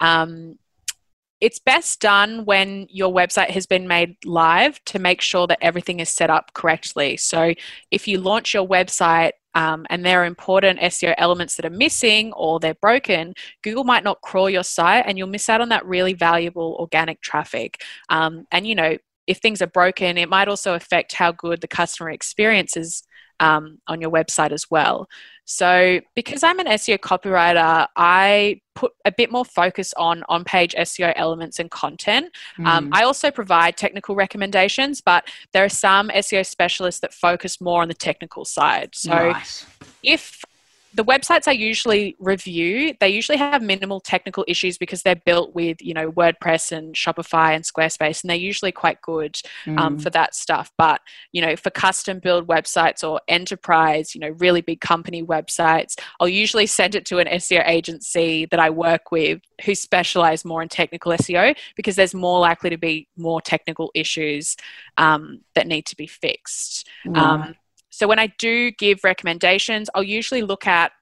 Um, 0.00 0.56
it's 1.40 1.58
best 1.58 2.00
done 2.00 2.44
when 2.44 2.86
your 2.90 3.12
website 3.12 3.50
has 3.50 3.66
been 3.66 3.88
made 3.88 4.16
live 4.24 4.82
to 4.86 4.98
make 4.98 5.20
sure 5.20 5.46
that 5.46 5.58
everything 5.62 6.00
is 6.00 6.08
set 6.08 6.30
up 6.30 6.52
correctly. 6.54 7.16
So, 7.16 7.54
if 7.90 8.06
you 8.06 8.18
launch 8.18 8.54
your 8.54 8.66
website 8.66 9.32
um, 9.54 9.86
and 9.90 10.04
there 10.04 10.22
are 10.22 10.26
important 10.26 10.80
SEO 10.80 11.14
elements 11.18 11.56
that 11.56 11.64
are 11.64 11.70
missing 11.70 12.32
or 12.34 12.60
they're 12.60 12.74
broken, 12.74 13.34
Google 13.62 13.84
might 13.84 14.04
not 14.04 14.20
crawl 14.20 14.50
your 14.50 14.62
site 14.62 15.04
and 15.06 15.16
you'll 15.16 15.28
miss 15.28 15.48
out 15.48 15.60
on 15.60 15.70
that 15.70 15.86
really 15.86 16.12
valuable 16.14 16.76
organic 16.78 17.20
traffic. 17.20 17.82
Um, 18.08 18.46
and, 18.52 18.66
you 18.66 18.74
know, 18.74 18.96
if 19.26 19.38
things 19.38 19.62
are 19.62 19.66
broken, 19.66 20.18
it 20.18 20.28
might 20.28 20.48
also 20.48 20.74
affect 20.74 21.14
how 21.14 21.32
good 21.32 21.60
the 21.60 21.68
customer 21.68 22.10
experience 22.10 22.76
is 22.76 23.02
um, 23.40 23.78
on 23.86 24.00
your 24.00 24.10
website 24.10 24.52
as 24.52 24.66
well. 24.70 25.08
So, 25.52 26.00
because 26.14 26.44
I'm 26.44 26.60
an 26.60 26.66
SEO 26.66 26.98
copywriter, 26.98 27.88
I 27.96 28.60
put 28.76 28.92
a 29.04 29.10
bit 29.10 29.32
more 29.32 29.44
focus 29.44 29.92
on 29.96 30.22
on 30.28 30.44
page 30.44 30.76
SEO 30.78 31.12
elements 31.16 31.58
and 31.58 31.68
content. 31.72 32.32
Mm. 32.56 32.66
Um, 32.66 32.88
I 32.92 33.02
also 33.02 33.32
provide 33.32 33.76
technical 33.76 34.14
recommendations, 34.14 35.00
but 35.00 35.24
there 35.52 35.64
are 35.64 35.68
some 35.68 36.08
SEO 36.10 36.46
specialists 36.46 37.00
that 37.00 37.12
focus 37.12 37.60
more 37.60 37.82
on 37.82 37.88
the 37.88 37.94
technical 37.94 38.44
side. 38.44 38.90
So, 38.94 39.10
right. 39.10 39.66
if 40.04 40.39
the 40.92 41.04
websites 41.04 41.46
I 41.46 41.52
usually 41.52 42.16
review, 42.18 42.94
they 42.98 43.08
usually 43.08 43.38
have 43.38 43.62
minimal 43.62 44.00
technical 44.00 44.44
issues 44.48 44.76
because 44.76 45.02
they're 45.02 45.14
built 45.14 45.54
with, 45.54 45.80
you 45.80 45.94
know, 45.94 46.10
WordPress 46.10 46.72
and 46.72 46.94
Shopify 46.94 47.54
and 47.54 47.64
Squarespace, 47.64 48.22
and 48.22 48.30
they're 48.30 48.36
usually 48.36 48.72
quite 48.72 49.00
good 49.00 49.40
um, 49.66 49.96
mm. 49.96 50.02
for 50.02 50.10
that 50.10 50.34
stuff. 50.34 50.72
But, 50.76 51.00
you 51.32 51.42
know, 51.42 51.54
for 51.54 51.70
custom 51.70 52.18
build 52.18 52.48
websites 52.48 53.08
or 53.08 53.20
enterprise, 53.28 54.14
you 54.14 54.20
know, 54.20 54.30
really 54.38 54.62
big 54.62 54.80
company 54.80 55.22
websites, 55.22 55.98
I'll 56.18 56.28
usually 56.28 56.66
send 56.66 56.94
it 56.94 57.06
to 57.06 57.18
an 57.18 57.28
SEO 57.28 57.66
agency 57.68 58.46
that 58.46 58.58
I 58.58 58.70
work 58.70 59.12
with 59.12 59.40
who 59.64 59.74
specialize 59.74 60.44
more 60.44 60.62
in 60.62 60.68
technical 60.68 61.12
SEO 61.12 61.56
because 61.76 61.96
there's 61.96 62.14
more 62.14 62.40
likely 62.40 62.70
to 62.70 62.78
be 62.78 63.06
more 63.16 63.40
technical 63.40 63.90
issues 63.94 64.56
um, 64.96 65.40
that 65.54 65.66
need 65.66 65.86
to 65.86 65.96
be 65.96 66.06
fixed. 66.06 66.88
Um, 67.14 67.54
so 67.90 68.08
when 68.08 68.18
I 68.18 68.28
do 68.38 68.70
give 68.72 69.04
recommendations, 69.04 69.90
I'll 69.94 70.02
usually 70.02 70.42
look 70.42 70.66
at 70.66 70.92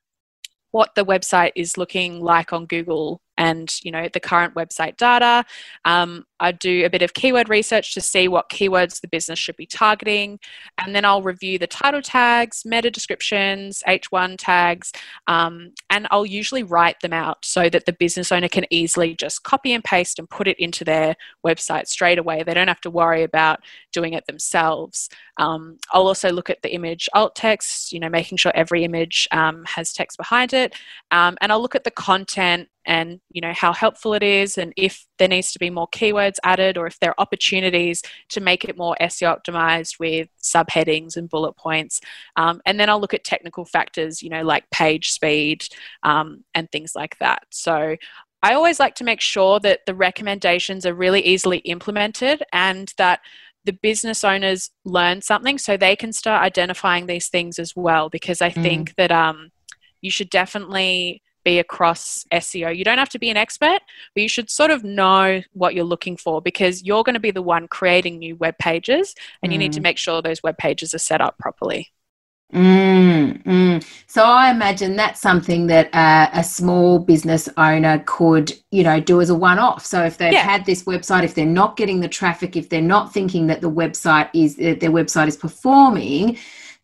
what 0.71 0.95
the 0.95 1.05
website 1.05 1.53
is 1.55 1.79
looking 1.79 2.21
like 2.21 2.53
on 2.53 2.67
Google 2.67 3.21
and 3.37 3.73
you 3.83 3.91
know 3.91 4.09
the 4.13 4.21
current 4.21 4.55
website 4.55 4.97
data. 4.97 5.45
Um, 5.85 6.25
i 6.41 6.53
do 6.53 6.85
a 6.85 6.91
bit 6.91 7.03
of 7.03 7.15
keyword 7.15 7.49
research 7.49 7.95
to 7.95 8.01
see 8.01 8.29
what 8.29 8.51
keywords 8.51 9.01
the 9.01 9.09
business 9.09 9.39
should 9.39 9.57
be 9.57 9.67
targeting 9.67 10.39
and 10.79 10.95
then 10.95 11.05
i'll 11.05 11.23
review 11.23 11.59
the 11.59 11.67
title 11.67 12.03
tags 12.03 12.63
meta 12.65 12.91
descriptions 12.91 13.83
h1 13.87 14.37
tags 14.39 14.93
um, 15.27 15.73
and 15.91 16.07
i'll 16.11 16.27
usually 16.27 16.63
write 16.63 17.01
them 17.01 17.13
out 17.13 17.45
so 17.45 17.69
that 17.69 17.87
the 17.87 17.93
business 17.93 18.31
owner 18.33 18.49
can 18.49 18.65
easily 18.71 19.15
just 19.15 19.43
copy 19.43 19.73
and 19.73 19.85
paste 19.85 20.19
and 20.19 20.29
put 20.29 20.49
it 20.49 20.59
into 20.59 20.85
their 20.85 21.17
website 21.47 21.87
straight 21.87 22.19
away. 22.19 22.43
They 22.43 22.55
don't 22.55 22.69
have 22.69 22.81
to 22.83 22.91
worry 22.91 23.23
about 23.23 23.61
doing 23.93 24.13
it 24.13 24.27
themselves. 24.27 25.09
Um, 25.39 25.79
i'll 25.93 26.07
also 26.07 26.33
look 26.33 26.51
at 26.51 26.63
the 26.63 26.75
image 26.75 27.09
alt 27.15 27.37
text 27.37 27.93
you 27.93 28.01
know 28.01 28.09
making 28.09 28.39
sure 28.39 28.51
every 28.57 28.83
image 28.83 29.29
um, 29.31 29.65
has 29.67 29.93
text 29.93 30.19
behind 30.19 30.53
it. 30.53 30.75
Um, 31.11 31.37
and 31.41 31.53
i'll 31.53 31.63
look 31.63 31.75
at 31.75 31.85
the 31.85 31.91
content 31.91 32.69
and 32.85 33.21
you 33.31 33.41
know 33.41 33.53
how 33.53 33.73
helpful 33.73 34.15
it 34.15 34.23
is 34.23 34.59
and 34.59 34.73
if 34.77 35.07
there 35.19 35.29
needs 35.29 35.53
to 35.53 35.59
be 35.59 35.71
more 35.71 35.89
keywords 35.89 36.28
added 36.45 36.77
or 36.77 36.87
if 36.87 36.99
there 37.01 37.11
are 37.11 37.21
opportunities 37.23 38.03
to 38.29 38.41
make 38.41 38.65
it 38.65 38.77
more 38.77 38.97
SEO 39.01 39.39
optimized 39.39 39.99
with 39.99 40.29
subheadings 40.43 41.17
and 41.17 41.29
bullet 41.29 41.55
points 41.57 42.01
um, 42.37 42.61
and 42.67 42.79
then 42.79 42.91
I'll 42.91 43.01
look 43.01 43.15
at 43.15 43.25
technical 43.25 43.65
factors 43.65 44.23
you 44.23 44.31
know 44.31 44.43
like 44.43 44.69
page 44.71 45.11
speed 45.11 45.65
um, 46.03 46.45
and 46.55 46.71
things 46.71 46.95
like 46.95 47.19
that 47.19 47.45
so 47.51 47.97
I 48.43 48.55
always 48.55 48.79
like 48.79 48.95
to 48.97 49.05
make 49.05 49.21
sure 49.21 49.59
that 49.61 49.81
the 49.87 49.95
recommendations 49.95 50.87
are 50.87 50.95
really 50.95 51.21
easily 51.25 51.59
implemented 51.59 52.43
and 52.53 52.93
that 52.97 53.21
the 53.65 53.73
business 53.73 54.25
owners 54.25 54.71
learn 54.85 55.21
something 55.21 55.59
so 55.59 55.77
they 55.77 55.97
can 55.97 56.13
start 56.13 56.43
identifying 56.43 57.07
these 57.07 57.29
things 57.29 57.59
as 57.59 57.75
well 57.75 58.09
because 58.09 58.41
I 58.41 58.51
mm. 58.51 58.63
think 58.63 58.95
that 58.95 59.11
um, 59.11 59.51
you 60.01 60.11
should 60.11 60.31
definitely 60.31 61.23
be 61.45 61.59
across 61.59 62.25
SEO. 62.33 62.77
You 62.77 62.85
don't 62.85 62.99
have 62.99 63.09
to 63.11 63.19
be 63.19 63.31
an 63.31 63.37
expert, 63.37 63.81
but 64.15 64.23
you 64.23 64.29
should 64.29 64.51
sort 64.51 64.71
of 64.71 64.85
know 64.85 65.43
what 65.53 65.75
you're 65.75 65.85
looking 65.85 66.17
for 66.17 66.43
because 66.43 66.83
you're 66.83 67.05
going 67.05 67.15
to 67.15 67.21
be 67.21 67.31
the 67.31 67.43
one 67.43 67.69
creating 67.69 68.19
new 68.19 68.37
web 68.37 68.57
pages 68.59 69.15
and 69.43 69.51
mm. 69.51 69.55
you 69.55 69.59
need 69.59 69.73
to 69.73 69.81
mm. 69.81 69.85
make 69.85 69.99
sure 69.99 70.21
those 70.21 70.43
web 70.43 70.59
pages 70.59 70.95
are 70.95 70.99
set 70.99 71.21
up 71.21 71.39
properly. 71.39 71.93
Mm, 72.53 73.43
mm. 73.43 74.03
So 74.07 74.25
I 74.25 74.51
imagine 74.51 74.97
that's 74.97 75.21
something 75.21 75.67
that 75.67 75.95
uh, 75.95 76.31
a 76.33 76.43
small 76.43 76.99
business 76.99 77.47
owner 77.59 78.03
could, 78.07 78.53
you 78.71 78.83
know, 78.83 79.01
do 79.01 79.21
as 79.21 79.29
a 79.29 79.35
one-off. 79.35 79.85
So 79.85 80.03
if 80.05 80.17
they've 80.17 80.33
yeah. 80.33 80.43
had 80.43 80.65
this 80.65 80.85
website, 80.85 81.25
if 81.25 81.35
they're 81.35 81.45
not 81.45 81.77
getting 81.77 82.01
the 82.01 82.09
traffic, 82.09 82.57
if 82.57 82.71
they're 82.71 82.81
not 82.81 83.13
thinking 83.13 83.49
that 83.49 83.61
the 83.61 83.71
website 83.71 84.31
is 84.33 84.57
that 84.57 84.81
their 84.81 84.91
website 84.91 85.29
is 85.29 85.37
performing, 85.37 86.39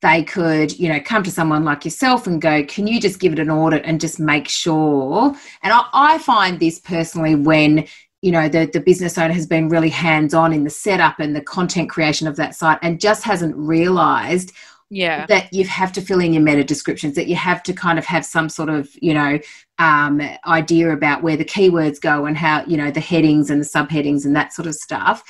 they 0.04 0.22
could, 0.22 0.78
you 0.78 0.90
know, 0.90 1.00
come 1.00 1.22
to 1.22 1.30
someone 1.30 1.64
like 1.64 1.84
yourself 1.84 2.26
and 2.26 2.40
go, 2.40 2.62
can 2.64 2.86
you 2.86 3.00
just 3.00 3.18
give 3.18 3.32
it 3.32 3.38
an 3.38 3.50
audit 3.50 3.82
and 3.86 3.98
just 3.98 4.20
make 4.20 4.46
sure? 4.48 5.34
And 5.62 5.72
I, 5.72 5.84
I 5.94 6.18
find 6.18 6.60
this 6.60 6.78
personally 6.78 7.34
when 7.34 7.86
you 8.20 8.30
know 8.30 8.48
the, 8.48 8.66
the 8.66 8.80
business 8.80 9.18
owner 9.18 9.34
has 9.34 9.46
been 9.46 9.68
really 9.68 9.88
hands-on 9.88 10.52
in 10.52 10.64
the 10.64 10.70
setup 10.70 11.20
and 11.20 11.34
the 11.34 11.42
content 11.42 11.90
creation 11.90 12.26
of 12.26 12.36
that 12.36 12.54
site 12.54 12.78
and 12.80 12.98
just 12.98 13.22
hasn't 13.22 13.54
realized 13.54 14.52
yeah 14.88 15.26
that 15.26 15.52
you 15.52 15.62
have 15.64 15.92
to 15.92 16.00
fill 16.00 16.20
in 16.20 16.32
your 16.32 16.42
meta 16.42 16.64
descriptions 16.64 17.16
that 17.16 17.26
you 17.26 17.36
have 17.36 17.62
to 17.62 17.74
kind 17.74 17.98
of 17.98 18.06
have 18.06 18.24
some 18.24 18.48
sort 18.48 18.70
of 18.70 18.88
you 19.02 19.12
know 19.12 19.38
um, 19.78 20.22
idea 20.46 20.90
about 20.90 21.22
where 21.22 21.36
the 21.36 21.44
keywords 21.44 22.00
go 22.00 22.24
and 22.24 22.38
how 22.38 22.64
you 22.64 22.78
know 22.78 22.90
the 22.90 22.98
headings 22.98 23.50
and 23.50 23.60
the 23.60 23.66
subheadings 23.66 24.24
and 24.24 24.34
that 24.34 24.54
sort 24.54 24.66
of 24.66 24.74
stuff 24.74 25.22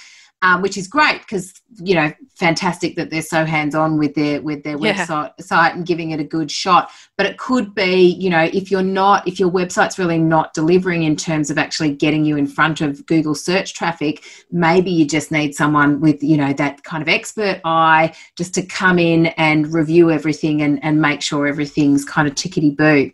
um, 0.42 0.60
which 0.60 0.76
is 0.76 0.86
great 0.86 1.20
because 1.20 1.54
you 1.82 1.94
know 1.94 2.12
fantastic 2.36 2.96
that 2.96 3.10
they're 3.10 3.22
so 3.22 3.44
hands 3.44 3.74
on 3.74 3.96
with 3.98 4.14
their 4.14 4.42
with 4.42 4.62
their 4.62 4.76
yeah. 4.78 4.94
website 4.94 5.32
site 5.40 5.74
and 5.74 5.86
giving 5.86 6.10
it 6.10 6.20
a 6.20 6.24
good 6.24 6.50
shot. 6.50 6.90
But 7.16 7.26
it 7.26 7.38
could 7.38 7.74
be 7.74 8.14
you 8.18 8.28
know 8.28 8.44
if 8.52 8.70
you're 8.70 8.82
not 8.82 9.26
if 9.26 9.40
your 9.40 9.50
website's 9.50 9.98
really 9.98 10.18
not 10.18 10.52
delivering 10.52 11.04
in 11.04 11.16
terms 11.16 11.50
of 11.50 11.56
actually 11.56 11.94
getting 11.94 12.24
you 12.24 12.36
in 12.36 12.46
front 12.46 12.82
of 12.82 13.04
Google 13.06 13.34
search 13.34 13.74
traffic, 13.74 14.22
maybe 14.50 14.90
you 14.90 15.06
just 15.06 15.32
need 15.32 15.54
someone 15.54 16.00
with 16.00 16.22
you 16.22 16.36
know 16.36 16.52
that 16.52 16.84
kind 16.84 17.02
of 17.02 17.08
expert 17.08 17.60
eye 17.64 18.14
just 18.36 18.52
to 18.54 18.62
come 18.62 18.98
in 18.98 19.26
and 19.38 19.72
review 19.72 20.10
everything 20.10 20.60
and 20.62 20.82
and 20.84 21.00
make 21.00 21.22
sure 21.22 21.46
everything's 21.46 22.04
kind 22.04 22.28
of 22.28 22.34
tickety 22.34 22.76
boo. 22.76 23.10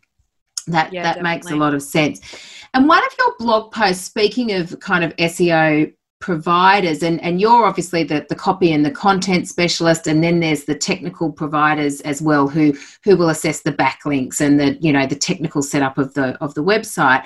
That 0.67 0.93
yeah, 0.93 1.03
that 1.03 1.15
definitely. 1.15 1.37
makes 1.37 1.51
a 1.51 1.57
lot 1.57 1.75
of 1.75 1.83
sense. 1.83 2.21
And 2.75 2.89
one 2.89 3.05
of 3.05 3.13
your 3.19 3.35
blog 3.39 3.73
posts, 3.73 4.05
speaking 4.05 4.53
of 4.53 4.79
kind 4.81 5.03
of 5.03 5.15
SEO 5.17 5.93
providers 6.21 7.03
and, 7.03 7.21
and 7.23 7.41
you're 7.41 7.65
obviously 7.65 8.05
the, 8.05 8.27
the 8.29 8.35
copy 8.35 8.73
and 8.73 8.85
the 8.85 8.91
content 8.91 9.49
specialist 9.49 10.07
and 10.07 10.23
then 10.23 10.39
there's 10.41 10.65
the 10.65 10.75
technical 10.75 11.33
providers 11.33 12.03
as 12.03 12.21
well 12.21 12.47
who 12.47 12.75
who 13.03 13.17
will 13.17 13.31
assess 13.31 13.63
the 13.63 13.73
backlinks 13.73 14.39
and 14.39 14.61
the 14.61 14.75
you 14.83 14.93
know 14.93 15.07
the 15.07 15.17
technical 15.17 15.63
setup 15.63 15.97
of 15.97 16.13
the 16.13 16.37
of 16.43 16.53
the 16.55 16.63
website 16.63 17.25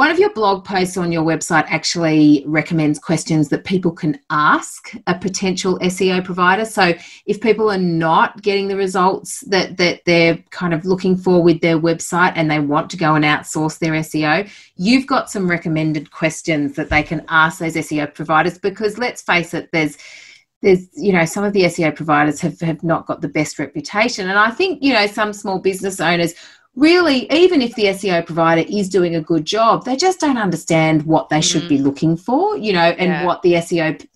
one 0.00 0.10
of 0.10 0.18
your 0.18 0.32
blog 0.32 0.64
posts 0.64 0.96
on 0.96 1.12
your 1.12 1.22
website 1.22 1.66
actually 1.68 2.42
recommends 2.46 2.98
questions 2.98 3.50
that 3.50 3.66
people 3.66 3.92
can 3.92 4.18
ask 4.30 4.94
a 5.06 5.14
potential 5.18 5.78
SEO 5.80 6.24
provider. 6.24 6.64
So 6.64 6.94
if 7.26 7.38
people 7.42 7.70
are 7.70 7.76
not 7.76 8.40
getting 8.40 8.68
the 8.68 8.78
results 8.78 9.40
that, 9.48 9.76
that 9.76 10.00
they're 10.06 10.38
kind 10.52 10.72
of 10.72 10.86
looking 10.86 11.18
for 11.18 11.42
with 11.42 11.60
their 11.60 11.78
website 11.78 12.32
and 12.34 12.50
they 12.50 12.60
want 12.60 12.88
to 12.92 12.96
go 12.96 13.14
and 13.14 13.26
outsource 13.26 13.78
their 13.78 13.92
SEO, 13.92 14.50
you've 14.76 15.06
got 15.06 15.30
some 15.30 15.50
recommended 15.50 16.10
questions 16.10 16.76
that 16.76 16.88
they 16.88 17.02
can 17.02 17.22
ask 17.28 17.58
those 17.58 17.74
SEO 17.74 18.14
providers 18.14 18.56
because 18.56 18.96
let's 18.96 19.20
face 19.20 19.52
it, 19.52 19.68
there's 19.70 19.98
there's 20.62 20.88
you 20.94 21.12
know 21.12 21.24
some 21.24 21.44
of 21.44 21.52
the 21.52 21.62
SEO 21.64 21.94
providers 21.94 22.40
have, 22.40 22.58
have 22.60 22.82
not 22.82 23.06
got 23.06 23.20
the 23.20 23.28
best 23.28 23.58
reputation 23.58 24.28
and 24.28 24.38
I 24.38 24.50
think 24.50 24.82
you 24.82 24.92
know 24.92 25.06
some 25.06 25.32
small 25.32 25.58
business 25.58 26.00
owners 26.00 26.34
really, 26.76 27.30
even 27.32 27.60
if 27.62 27.74
the 27.74 27.84
SEO 27.84 28.24
provider 28.24 28.64
is 28.68 28.88
doing 28.88 29.14
a 29.16 29.20
good 29.20 29.44
job, 29.44 29.84
they 29.84 29.96
just 29.96 30.20
don't 30.20 30.38
understand 30.38 31.02
what 31.04 31.28
they 31.28 31.40
should 31.40 31.68
be 31.68 31.78
mm. 31.78 31.82
looking 31.82 32.16
for, 32.16 32.56
you 32.56 32.72
know, 32.72 32.80
and 32.80 33.10
yeah. 33.10 33.26
what 33.26 33.42
the 33.42 33.54
SEO, 33.54 34.06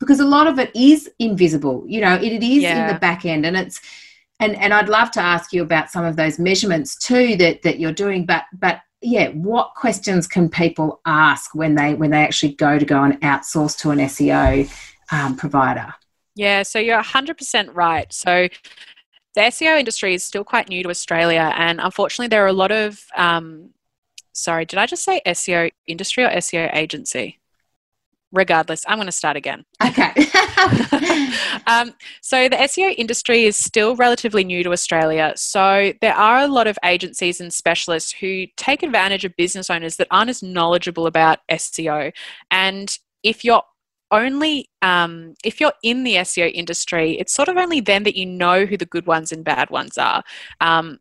because 0.00 0.20
a 0.20 0.24
lot 0.24 0.46
of 0.46 0.58
it 0.58 0.74
is 0.74 1.08
invisible, 1.18 1.84
you 1.86 2.00
know, 2.00 2.14
it, 2.14 2.32
it 2.32 2.42
is 2.42 2.62
yeah. 2.62 2.88
in 2.88 2.94
the 2.94 2.98
back 2.98 3.24
end 3.24 3.46
and 3.46 3.56
it's, 3.56 3.80
and, 4.40 4.56
and 4.56 4.74
I'd 4.74 4.88
love 4.88 5.12
to 5.12 5.20
ask 5.20 5.52
you 5.52 5.62
about 5.62 5.90
some 5.90 6.04
of 6.04 6.16
those 6.16 6.38
measurements 6.38 6.96
too 6.96 7.36
that, 7.36 7.62
that 7.62 7.78
you're 7.78 7.92
doing, 7.92 8.26
but, 8.26 8.44
but 8.52 8.80
yeah, 9.00 9.28
what 9.28 9.74
questions 9.76 10.26
can 10.26 10.48
people 10.48 11.00
ask 11.06 11.54
when 11.54 11.76
they, 11.76 11.94
when 11.94 12.10
they 12.10 12.22
actually 12.22 12.54
go 12.54 12.78
to 12.78 12.84
go 12.84 13.04
and 13.04 13.20
outsource 13.20 13.78
to 13.78 13.90
an 13.90 13.98
SEO 13.98 14.68
um, 15.12 15.36
provider? 15.36 15.94
Yeah, 16.34 16.64
so 16.64 16.80
you're 16.80 17.00
100% 17.00 17.70
right. 17.74 18.12
So 18.12 18.48
the 19.34 19.42
SEO 19.42 19.78
industry 19.78 20.14
is 20.14 20.22
still 20.22 20.44
quite 20.44 20.68
new 20.68 20.82
to 20.82 20.90
Australia, 20.90 21.52
and 21.56 21.80
unfortunately, 21.80 22.28
there 22.28 22.44
are 22.44 22.48
a 22.48 22.52
lot 22.52 22.70
of. 22.70 23.04
Um, 23.16 23.70
sorry, 24.32 24.64
did 24.64 24.78
I 24.78 24.86
just 24.86 25.04
say 25.04 25.20
SEO 25.26 25.70
industry 25.86 26.24
or 26.24 26.30
SEO 26.30 26.74
agency? 26.74 27.40
Regardless, 28.32 28.84
I'm 28.88 28.96
going 28.96 29.06
to 29.06 29.12
start 29.12 29.36
again. 29.36 29.64
Okay. 29.84 30.10
um, 31.68 31.94
so, 32.20 32.48
the 32.48 32.56
SEO 32.56 32.94
industry 32.96 33.44
is 33.44 33.56
still 33.56 33.96
relatively 33.96 34.44
new 34.44 34.64
to 34.64 34.72
Australia. 34.72 35.32
So, 35.36 35.92
there 36.00 36.14
are 36.14 36.40
a 36.40 36.48
lot 36.48 36.66
of 36.66 36.78
agencies 36.84 37.40
and 37.40 37.52
specialists 37.52 38.12
who 38.12 38.46
take 38.56 38.82
advantage 38.82 39.24
of 39.24 39.36
business 39.36 39.70
owners 39.70 39.96
that 39.96 40.08
aren't 40.10 40.30
as 40.30 40.42
knowledgeable 40.42 41.06
about 41.06 41.40
SEO. 41.50 42.12
And 42.50 42.96
if 43.22 43.44
you're 43.44 43.62
only 44.14 44.68
um, 44.82 45.34
if 45.44 45.60
you're 45.60 45.72
in 45.82 46.04
the 46.04 46.16
SEO 46.16 46.50
industry, 46.52 47.18
it's 47.18 47.32
sort 47.32 47.48
of 47.48 47.56
only 47.56 47.80
then 47.80 48.04
that 48.04 48.16
you 48.16 48.26
know 48.26 48.66
who 48.66 48.76
the 48.76 48.86
good 48.86 49.06
ones 49.06 49.32
and 49.32 49.44
bad 49.44 49.70
ones 49.70 49.98
are. 49.98 50.22
Um, 50.60 50.98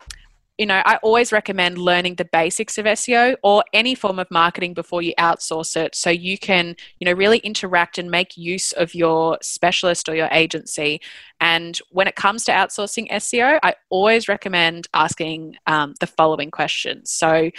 you 0.57 0.67
know, 0.67 0.83
I 0.85 0.97
always 0.97 1.31
recommend 1.31 1.79
learning 1.79 2.15
the 2.15 2.25
basics 2.25 2.77
of 2.77 2.85
SEO 2.85 3.35
or 3.41 3.63
any 3.73 3.95
form 3.95 4.19
of 4.19 4.29
marketing 4.29 4.75
before 4.75 5.01
you 5.01 5.13
outsource 5.17 5.75
it 5.75 5.95
so 5.95 6.11
you 6.11 6.37
can, 6.37 6.75
you 6.99 7.05
know, 7.05 7.13
really 7.13 7.39
interact 7.39 7.97
and 7.97 8.11
make 8.11 8.37
use 8.37 8.71
of 8.73 8.93
your 8.93 9.39
specialist 9.41 10.07
or 10.07 10.15
your 10.15 10.29
agency. 10.31 11.01
And 11.39 11.79
when 11.89 12.07
it 12.07 12.15
comes 12.15 12.45
to 12.45 12.51
outsourcing 12.51 13.09
SEO, 13.11 13.59
I 13.63 13.73
always 13.89 14.27
recommend 14.27 14.87
asking 14.93 15.55
um, 15.65 15.95
the 15.99 16.07
following 16.07 16.51
questions. 16.51 17.11
So, 17.11 17.49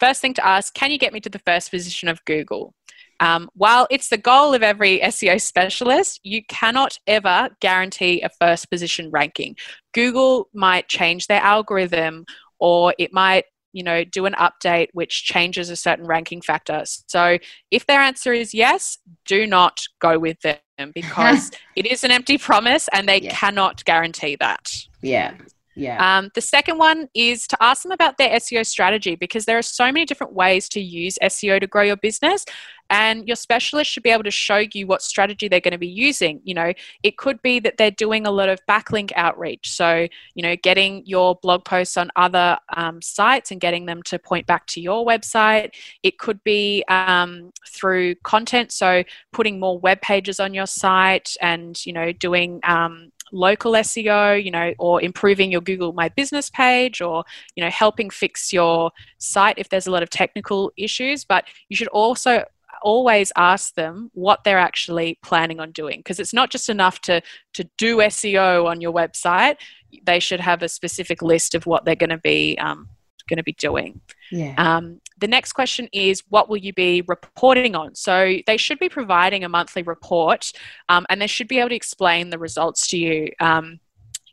first 0.00 0.22
thing 0.22 0.32
to 0.34 0.46
ask 0.46 0.72
can 0.72 0.90
you 0.90 0.98
get 0.98 1.12
me 1.12 1.20
to 1.20 1.28
the 1.28 1.40
first 1.40 1.70
position 1.70 2.08
of 2.08 2.24
Google? 2.24 2.74
Um, 3.20 3.50
while 3.54 3.86
it's 3.90 4.08
the 4.08 4.18
goal 4.18 4.54
of 4.54 4.62
every 4.62 5.00
SEO 5.00 5.40
specialist, 5.40 6.20
you 6.22 6.42
cannot 6.44 6.98
ever 7.06 7.50
guarantee 7.60 8.22
a 8.22 8.28
first 8.28 8.70
position 8.70 9.10
ranking. 9.10 9.56
Google 9.92 10.48
might 10.54 10.88
change 10.88 11.26
their 11.26 11.40
algorithm 11.40 12.26
or 12.58 12.94
it 12.98 13.12
might 13.12 13.44
you 13.72 13.82
know 13.82 14.02
do 14.02 14.26
an 14.26 14.34
update 14.34 14.88
which 14.92 15.24
changes 15.24 15.68
a 15.68 15.76
certain 15.76 16.06
ranking 16.06 16.40
factor 16.40 16.82
so 16.84 17.38
if 17.70 17.86
their 17.86 18.00
answer 18.00 18.32
is 18.32 18.54
yes 18.54 18.96
do 19.26 19.46
not 19.46 19.82
go 20.00 20.18
with 20.18 20.40
them 20.40 20.56
because 20.94 21.50
it 21.76 21.84
is 21.86 22.02
an 22.02 22.10
empty 22.10 22.38
promise 22.38 22.88
and 22.92 23.08
they 23.08 23.20
yeah. 23.20 23.30
cannot 23.30 23.84
guarantee 23.84 24.36
that 24.40 24.72
yeah 25.02 25.34
yeah. 25.78 26.18
Um, 26.18 26.30
the 26.34 26.40
second 26.40 26.78
one 26.78 27.08
is 27.14 27.46
to 27.46 27.62
ask 27.62 27.82
them 27.82 27.92
about 27.92 28.18
their 28.18 28.30
SEO 28.30 28.66
strategy 28.66 29.14
because 29.14 29.44
there 29.44 29.56
are 29.56 29.62
so 29.62 29.84
many 29.86 30.04
different 30.04 30.32
ways 30.32 30.68
to 30.70 30.80
use 30.80 31.18
SEO 31.22 31.60
to 31.60 31.66
grow 31.66 31.82
your 31.82 31.96
business. 31.96 32.44
And 32.90 33.26
your 33.28 33.36
specialist 33.36 33.90
should 33.90 34.02
be 34.02 34.10
able 34.10 34.24
to 34.24 34.30
show 34.30 34.64
you 34.72 34.86
what 34.86 35.02
strategy 35.02 35.46
they're 35.46 35.60
going 35.60 35.72
to 35.72 35.78
be 35.78 35.86
using. 35.86 36.40
You 36.42 36.54
know, 36.54 36.72
it 37.02 37.18
could 37.18 37.40
be 37.42 37.60
that 37.60 37.76
they're 37.76 37.90
doing 37.90 38.26
a 38.26 38.30
lot 38.30 38.48
of 38.48 38.58
backlink 38.66 39.12
outreach. 39.14 39.70
So, 39.70 40.08
you 40.34 40.42
know, 40.42 40.56
getting 40.56 41.04
your 41.04 41.36
blog 41.36 41.64
posts 41.64 41.98
on 41.98 42.10
other 42.16 42.56
um, 42.74 43.02
sites 43.02 43.50
and 43.50 43.60
getting 43.60 43.84
them 43.84 44.02
to 44.04 44.18
point 44.18 44.46
back 44.46 44.66
to 44.68 44.80
your 44.80 45.04
website. 45.04 45.74
It 46.02 46.18
could 46.18 46.42
be 46.44 46.82
um, 46.88 47.52
through 47.68 48.14
content. 48.24 48.72
So, 48.72 49.04
putting 49.32 49.60
more 49.60 49.78
web 49.78 50.00
pages 50.00 50.40
on 50.40 50.54
your 50.54 50.66
site 50.66 51.36
and, 51.42 51.84
you 51.84 51.92
know, 51.92 52.12
doing 52.12 52.60
um, 52.64 53.12
local 53.32 53.72
SEO, 53.72 54.42
you 54.42 54.50
know, 54.50 54.74
or 54.78 55.02
improving 55.02 55.50
your 55.50 55.60
Google 55.60 55.92
My 55.92 56.08
Business 56.08 56.50
page 56.50 57.00
or, 57.00 57.24
you 57.54 57.64
know, 57.64 57.70
helping 57.70 58.10
fix 58.10 58.52
your 58.52 58.90
site 59.18 59.58
if 59.58 59.68
there's 59.68 59.86
a 59.86 59.90
lot 59.90 60.02
of 60.02 60.10
technical 60.10 60.72
issues. 60.76 61.24
But 61.24 61.44
you 61.68 61.76
should 61.76 61.88
also 61.88 62.44
always 62.82 63.32
ask 63.36 63.74
them 63.74 64.10
what 64.14 64.44
they're 64.44 64.58
actually 64.58 65.18
planning 65.22 65.60
on 65.60 65.72
doing 65.72 65.98
because 65.98 66.20
it's 66.20 66.32
not 66.32 66.50
just 66.50 66.68
enough 66.68 67.00
to 67.00 67.20
to 67.54 67.64
do 67.76 67.98
SEO 67.98 68.66
on 68.66 68.80
your 68.80 68.92
website. 68.92 69.56
They 70.04 70.20
should 70.20 70.40
have 70.40 70.62
a 70.62 70.68
specific 70.68 71.22
list 71.22 71.54
of 71.54 71.66
what 71.66 71.84
they're 71.84 71.96
going 71.96 72.10
to 72.10 72.18
be 72.18 72.56
um, 72.58 72.88
going 73.28 73.36
to 73.38 73.44
be 73.44 73.52
doing. 73.52 74.00
Yeah. 74.30 74.54
Um, 74.56 75.00
the 75.18 75.28
next 75.28 75.52
question 75.52 75.88
is 75.92 76.22
what 76.28 76.48
will 76.48 76.56
you 76.56 76.72
be 76.72 77.02
reporting 77.02 77.74
on? 77.74 77.94
So 77.94 78.36
they 78.46 78.56
should 78.56 78.78
be 78.78 78.88
providing 78.88 79.44
a 79.44 79.48
monthly 79.48 79.82
report 79.82 80.52
um, 80.88 81.06
and 81.08 81.20
they 81.20 81.26
should 81.26 81.48
be 81.48 81.58
able 81.58 81.70
to 81.70 81.74
explain 81.74 82.30
the 82.30 82.38
results 82.38 82.86
to 82.88 82.98
you. 82.98 83.30
Um, 83.40 83.80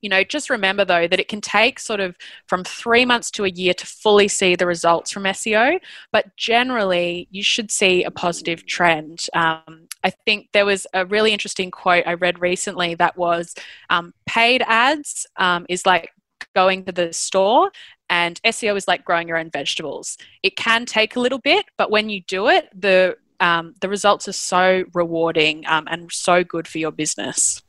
you 0.01 0.09
know, 0.09 0.23
just 0.23 0.51
remember 0.51 0.85
though 0.85 1.07
that 1.07 1.19
it 1.19 1.27
can 1.27 1.41
take 1.41 1.79
sort 1.79 1.99
of 1.99 2.15
from 2.45 2.63
three 2.63 3.05
months 3.05 3.31
to 3.31 3.45
a 3.45 3.49
year 3.49 3.73
to 3.73 3.87
fully 3.87 4.27
see 4.27 4.55
the 4.55 4.67
results 4.67 5.09
from 5.09 5.23
SEO, 5.23 5.79
but 6.11 6.35
generally 6.37 7.27
you 7.31 7.41
should 7.41 7.71
see 7.71 8.03
a 8.03 8.11
positive 8.11 8.67
trend. 8.67 9.25
Um, 9.33 9.87
I 10.03 10.11
think 10.11 10.49
there 10.53 10.65
was 10.65 10.85
a 10.93 11.07
really 11.07 11.31
interesting 11.31 11.71
quote 11.71 12.05
I 12.05 12.13
read 12.13 12.39
recently 12.39 12.93
that 12.95 13.17
was 13.17 13.55
um, 13.89 14.13
paid 14.27 14.63
ads 14.67 15.25
um, 15.37 15.65
is 15.69 15.87
like 15.87 16.11
going 16.53 16.85
to 16.85 16.91
the 16.91 17.11
store 17.11 17.71
and 18.09 18.39
SEO 18.43 18.75
is 18.75 18.87
like 18.87 19.03
growing 19.03 19.27
your 19.27 19.37
own 19.37 19.49
vegetables. 19.49 20.17
It 20.43 20.55
can 20.55 20.85
take 20.85 21.15
a 21.15 21.19
little 21.19 21.39
bit, 21.39 21.65
but 21.77 21.91
when 21.91 22.09
you 22.09 22.21
do 22.21 22.47
it, 22.47 22.69
the 22.73 23.17
um, 23.39 23.75
the 23.81 23.89
results 23.89 24.27
are 24.29 24.33
so 24.33 24.85
rewarding 24.93 25.65
um, 25.67 25.87
and 25.89 26.09
so 26.11 26.43
good 26.43 26.67
for 26.67 26.77
your 26.77 26.91
business. 26.91 27.61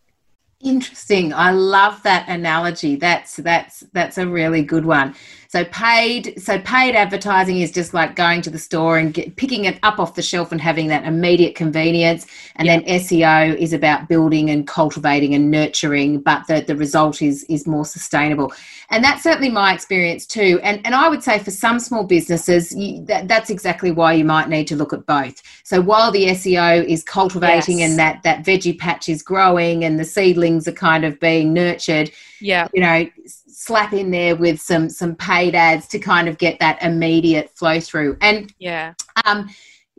Interesting. 0.62 1.34
I 1.34 1.50
love 1.50 2.02
that 2.04 2.26
analogy. 2.28 2.96
That's 2.96 3.36
that's 3.36 3.80
that's 3.92 4.16
a 4.16 4.26
really 4.26 4.62
good 4.62 4.86
one. 4.86 5.14
So 5.48 5.64
paid 5.66 6.40
so 6.42 6.58
paid 6.60 6.94
advertising 6.94 7.60
is 7.60 7.70
just 7.70 7.94
like 7.94 8.16
going 8.16 8.42
to 8.42 8.50
the 8.50 8.58
store 8.58 8.98
and 8.98 9.12
get, 9.14 9.36
picking 9.36 9.66
it 9.66 9.78
up 9.82 9.98
off 9.98 10.14
the 10.14 10.22
shelf 10.22 10.52
and 10.52 10.60
having 10.60 10.88
that 10.88 11.04
immediate 11.04 11.54
convenience. 11.54 12.26
And 12.56 12.68
then 12.68 12.82
SEO 12.84 13.56
is 13.56 13.72
about 13.72 14.08
building 14.08 14.50
and 14.50 14.66
cultivating 14.66 15.34
and 15.34 15.50
nurturing, 15.50 16.20
but 16.20 16.46
the, 16.46 16.62
the 16.62 16.74
result 16.74 17.20
is 17.20 17.44
is 17.44 17.66
more 17.66 17.84
sustainable. 17.84 18.52
And 18.90 19.04
that's 19.04 19.22
certainly 19.22 19.50
my 19.50 19.74
experience 19.74 20.26
too. 20.26 20.58
And 20.62 20.80
and 20.84 20.94
I 20.94 21.08
would 21.08 21.22
say 21.22 21.38
for 21.38 21.50
some 21.50 21.78
small 21.78 22.04
businesses, 22.04 22.74
you, 22.74 23.04
that, 23.04 23.28
that's 23.28 23.50
exactly 23.50 23.90
why 23.90 24.14
you 24.14 24.24
might 24.24 24.48
need 24.48 24.66
to 24.68 24.76
look 24.76 24.92
at 24.92 25.06
both. 25.06 25.42
So 25.64 25.80
while 25.80 26.10
the 26.10 26.28
SEO 26.28 26.84
is 26.84 27.02
cultivating 27.02 27.80
yes. 27.80 27.90
and 27.90 27.98
that 27.98 28.22
that 28.24 28.44
veggie 28.44 28.78
patch 28.78 29.08
is 29.08 29.22
growing 29.22 29.84
and 29.84 29.98
the 29.98 30.04
seedlings 30.46 30.68
are 30.68 30.72
kind 30.72 31.04
of 31.04 31.18
being 31.20 31.52
nurtured, 31.52 32.10
yeah, 32.40 32.68
you 32.72 32.80
know 32.80 33.06
slap 33.26 33.92
in 33.92 34.10
there 34.10 34.36
with 34.36 34.60
some 34.60 34.88
some 34.88 35.16
paid 35.16 35.54
ads 35.54 35.88
to 35.88 35.98
kind 35.98 36.28
of 36.28 36.38
get 36.38 36.58
that 36.60 36.82
immediate 36.82 37.50
flow 37.56 37.80
through. 37.80 38.16
And 38.20 38.52
yeah. 38.58 38.94
um 39.24 39.48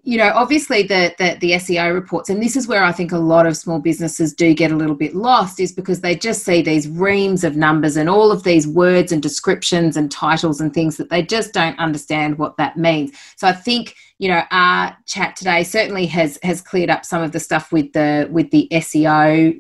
you 0.08 0.18
know 0.18 0.32
obviously 0.36 0.84
the, 0.84 1.14
the 1.18 1.38
the 1.42 1.52
seo 1.52 1.94
reports 1.94 2.30
and 2.30 2.42
this 2.42 2.56
is 2.56 2.66
where 2.66 2.82
i 2.82 2.94
think 2.94 3.12
a 3.12 3.18
lot 3.18 3.46
of 3.46 3.58
small 3.58 3.78
businesses 3.78 4.34
do 4.34 4.54
get 4.54 4.72
a 4.72 4.76
little 4.76 4.96
bit 4.96 5.14
lost 5.14 5.60
is 5.60 5.74
because 5.74 6.00
they 6.00 6.16
just 6.16 6.46
see 6.46 6.62
these 6.62 6.88
reams 6.88 7.44
of 7.44 7.58
numbers 7.58 7.98
and 7.98 8.10
all 8.10 8.32
of 8.32 8.44
these 8.44 8.66
words 8.66 9.12
and 9.12 9.22
descriptions 9.22 9.98
and 9.98 10.10
titles 10.10 10.62
and 10.62 10.74
things 10.74 10.96
that 10.96 11.10
they 11.10 11.22
just 11.22 11.52
don't 11.52 11.78
understand 11.78 12.38
what 12.38 12.56
that 12.56 12.78
means 12.78 13.12
so 13.36 13.50
i 13.50 13.52
think 13.52 13.96
you 14.18 14.30
know 14.30 14.44
our 14.50 14.98
chat 15.06 15.36
today 15.36 15.62
certainly 15.62 16.06
has 16.06 16.40
has 16.42 16.62
cleared 16.62 16.90
up 16.90 17.04
some 17.04 17.22
of 17.22 17.34
the 17.34 17.40
stuff 17.40 17.74
with 17.74 17.92
the 17.92 18.30
with 18.32 18.50
the 18.52 18.70
seo 18.72 19.54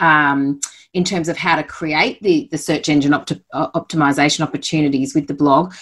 um, 0.00 0.58
in 0.94 1.04
terms 1.04 1.28
of 1.28 1.36
how 1.38 1.56
to 1.56 1.62
create 1.62 2.20
the, 2.22 2.48
the 2.50 2.58
search 2.58 2.88
engine 2.88 3.14
opt- 3.14 3.40
optimization 3.54 4.40
opportunities 4.40 5.14
with 5.14 5.26
the 5.26 5.34
blog. 5.34 5.72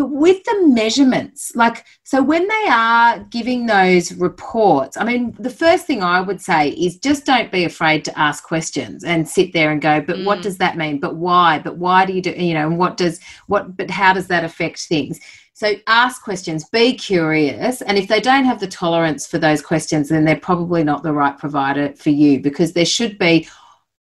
But 0.00 0.12
with 0.12 0.42
the 0.44 0.66
measurements, 0.66 1.54
like, 1.54 1.84
so 2.04 2.22
when 2.22 2.48
they 2.48 2.68
are 2.70 3.18
giving 3.24 3.66
those 3.66 4.14
reports, 4.14 4.96
I 4.96 5.04
mean, 5.04 5.36
the 5.38 5.50
first 5.50 5.86
thing 5.86 6.02
I 6.02 6.22
would 6.22 6.40
say 6.40 6.70
is 6.70 6.96
just 6.96 7.26
don't 7.26 7.52
be 7.52 7.64
afraid 7.64 8.02
to 8.06 8.18
ask 8.18 8.42
questions 8.42 9.04
and 9.04 9.28
sit 9.28 9.52
there 9.52 9.70
and 9.70 9.78
go, 9.78 10.00
but 10.00 10.16
mm. 10.16 10.24
what 10.24 10.40
does 10.40 10.56
that 10.56 10.78
mean? 10.78 11.00
But 11.00 11.16
why? 11.16 11.58
But 11.58 11.76
why 11.76 12.06
do 12.06 12.14
you 12.14 12.22
do, 12.22 12.30
you 12.30 12.54
know, 12.54 12.66
and 12.66 12.78
what 12.78 12.96
does, 12.96 13.20
what, 13.46 13.76
but 13.76 13.90
how 13.90 14.14
does 14.14 14.28
that 14.28 14.42
affect 14.42 14.80
things? 14.80 15.20
So 15.52 15.74
ask 15.86 16.24
questions, 16.24 16.66
be 16.70 16.94
curious. 16.94 17.82
And 17.82 17.98
if 17.98 18.08
they 18.08 18.22
don't 18.22 18.46
have 18.46 18.60
the 18.60 18.66
tolerance 18.66 19.26
for 19.26 19.36
those 19.36 19.60
questions, 19.60 20.08
then 20.08 20.24
they're 20.24 20.40
probably 20.40 20.82
not 20.82 21.02
the 21.02 21.12
right 21.12 21.36
provider 21.36 21.92
for 21.92 22.08
you 22.08 22.40
because 22.40 22.72
there 22.72 22.86
should 22.86 23.18
be 23.18 23.46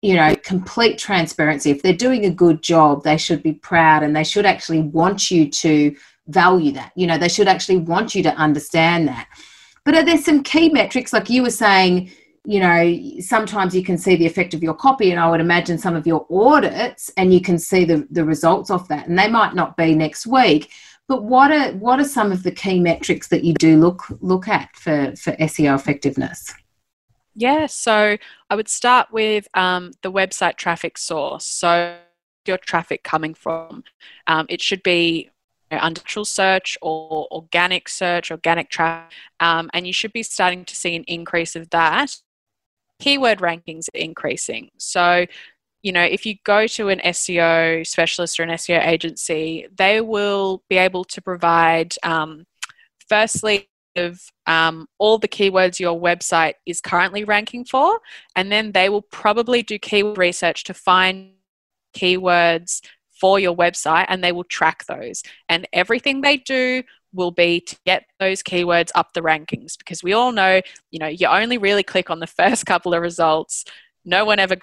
you 0.07 0.14
know, 0.14 0.36
complete 0.36 0.98
transparency. 0.98 1.72
If 1.72 1.82
they're 1.82 1.92
doing 1.92 2.26
a 2.26 2.30
good 2.30 2.62
job, 2.62 3.02
they 3.02 3.16
should 3.16 3.42
be 3.42 3.54
proud 3.54 4.04
and 4.04 4.14
they 4.14 4.22
should 4.22 4.46
actually 4.46 4.82
want 4.82 5.32
you 5.32 5.50
to 5.50 5.96
value 6.28 6.70
that. 6.72 6.92
You 6.94 7.09
know, 7.09 7.18
they 7.18 7.28
should 7.28 7.48
actually 7.48 7.78
want 7.78 8.14
you 8.14 8.22
to 8.22 8.32
understand 8.36 9.09
that. 9.09 9.28
But 9.84 9.96
are 9.96 10.04
there 10.04 10.16
some 10.16 10.44
key 10.44 10.68
metrics, 10.68 11.12
like 11.12 11.28
you 11.28 11.42
were 11.42 11.50
saying, 11.50 12.12
you 12.44 12.61
know, 12.61 13.18
sometimes 13.18 13.74
you 13.74 13.82
can 13.82 13.98
see 13.98 14.14
the 14.14 14.26
effect 14.26 14.54
of 14.54 14.62
your 14.62 14.74
copy, 14.74 15.11
and 15.11 15.18
I 15.18 15.28
would 15.28 15.40
imagine 15.40 15.76
some 15.76 15.96
of 15.96 16.07
your 16.07 16.24
audits, 16.30 17.11
and 17.16 17.34
you 17.34 17.40
can 17.40 17.59
see 17.59 17.84
the, 17.84 18.07
the 18.12 18.24
results 18.24 18.70
of 18.70 18.86
that. 18.86 19.09
And 19.09 19.18
they 19.18 19.28
might 19.28 19.57
not 19.57 19.76
be 19.76 19.96
next 19.96 20.24
week, 20.24 20.70
but 21.09 21.24
what 21.24 21.50
are 21.50 21.72
what 21.72 21.98
are 21.98 22.04
some 22.04 22.30
of 22.30 22.44
the 22.44 22.52
key 22.52 22.78
metrics 22.78 23.26
that 23.28 23.42
you 23.42 23.54
do 23.54 23.76
look 23.76 24.04
look 24.20 24.46
at 24.46 24.68
for, 24.76 25.16
for 25.16 25.32
SEO 25.32 25.74
effectiveness? 25.74 26.54
Yeah, 27.39 27.66
so 27.66 28.16
I 28.49 28.57
would 28.57 28.68
start 28.68 29.12
with 29.12 29.47
um, 29.53 29.93
the 30.03 30.11
website 30.11 30.57
traffic 30.57 30.97
source. 30.97 31.45
So 31.45 31.97
your 32.47 32.59
traffic 32.59 33.03
coming 33.03 33.34
from. 33.34 33.84
Um, 34.26 34.47
it 34.49 34.61
should 34.61 34.82
be 34.82 35.30
you 35.70 35.76
know, 35.76 35.82
under 35.82 36.01
natural 36.01 36.24
search 36.24 36.78
or 36.80 37.28
organic 37.30 37.89
search, 37.89 38.30
organic 38.30 38.70
traffic, 38.70 39.12
um, 39.41 39.70
and 39.74 39.87
you 39.87 39.93
should 39.93 40.12
be 40.12 40.22
starting 40.22 40.64
to 40.64 40.76
see 40.76 40.97
an 40.97 41.05
increase 41.05 41.57
of 41.57 41.70
that. 41.70 42.16
Keyword 43.01 43.41
rankings 43.41 43.89
are 43.95 43.99
increasing. 43.99 44.70
So, 44.78 45.26
you 45.82 45.93
know, 45.93 46.03
if 46.03 46.24
you 46.24 46.37
go 46.45 46.66
to 46.66 46.89
an 46.89 47.01
SEO 47.01 47.87
specialist 47.87 48.41
or 48.41 48.45
an 48.45 48.51
SEO 48.51 48.84
agency, 48.84 49.66
they 49.76 50.01
will 50.01 50.62
be 50.68 50.78
able 50.78 51.05
to 51.05 51.20
provide, 51.20 51.95
um, 52.03 52.47
firstly, 53.09 53.68
of 53.99 54.20
um, 54.47 54.86
all 54.99 55.18
the 55.18 55.28
keywords 55.28 55.80
your 55.80 55.99
website 55.99 56.55
is 56.66 56.80
currently 56.80 57.24
ranking 57.24 57.64
for, 57.64 58.01
and 58.34 58.51
then 58.51 58.72
they 58.72 58.88
will 58.88 59.03
probably 59.03 59.62
do 59.62 59.78
keyword 59.78 60.18
research 60.18 60.64
to 60.64 60.74
find 60.74 61.32
keywords 61.97 62.80
for 63.20 63.38
your 63.38 63.57
website 63.57 64.07
and 64.09 64.22
they 64.22 64.32
will 64.32 64.44
track 64.44 64.84
those. 64.86 65.22
And 65.49 65.66
everything 65.72 66.20
they 66.20 66.36
do 66.36 66.82
will 67.12 67.30
be 67.30 67.61
to 67.61 67.76
get 67.86 68.05
those 68.20 68.42
keywords 68.42 68.90
up 68.94 69.12
the 69.14 69.22
rankings 69.22 69.78
because 69.78 70.03
we 70.03 70.12
all 70.12 70.32
know, 70.32 70.61
you 70.90 70.99
know, 70.99 71.07
you 71.07 71.26
only 71.26 71.59
really 71.59 71.82
click 71.82 72.11
on 72.11 72.20
the 72.20 72.26
first 72.38 72.66
couple 72.66 72.94
of 72.94 73.01
results. 73.01 73.64
No 74.05 74.24
one 74.24 74.38
ever 74.38 74.57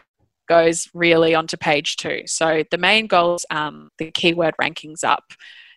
goes 0.48 0.90
really 0.94 1.34
onto 1.34 1.58
page 1.58 1.98
two. 1.98 2.24
So 2.26 2.64
the 2.70 2.78
main 2.78 3.08
goal 3.08 3.36
is 3.36 3.46
um, 3.50 3.90
the 3.98 4.12
keyword 4.12 4.56
rankings 4.62 5.04
up. 5.04 5.24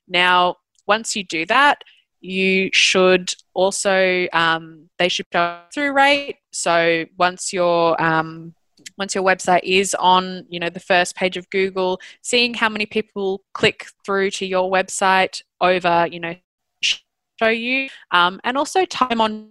Now, 0.06 0.56
once 0.86 1.16
you 1.16 1.24
do 1.24 1.46
that, 1.46 1.82
you 2.26 2.70
should 2.72 3.32
also 3.54 4.26
um, 4.32 4.88
they 4.98 5.08
should 5.08 5.30
go 5.32 5.60
through 5.72 5.92
rate. 5.92 6.36
So 6.52 7.04
once 7.18 7.52
your 7.52 8.00
um, 8.02 8.54
once 8.98 9.14
your 9.14 9.24
website 9.24 9.62
is 9.62 9.94
on 9.94 10.44
you 10.48 10.58
know 10.60 10.70
the 10.70 10.80
first 10.80 11.16
page 11.16 11.36
of 11.36 11.48
Google, 11.50 12.00
seeing 12.22 12.54
how 12.54 12.68
many 12.68 12.86
people 12.86 13.42
click 13.54 13.86
through 14.04 14.30
to 14.32 14.46
your 14.46 14.70
website 14.70 15.42
over 15.60 16.08
you 16.10 16.20
know 16.20 16.34
show 16.82 17.48
you, 17.48 17.88
um, 18.10 18.40
and 18.44 18.56
also 18.56 18.84
time 18.84 19.20
on 19.20 19.50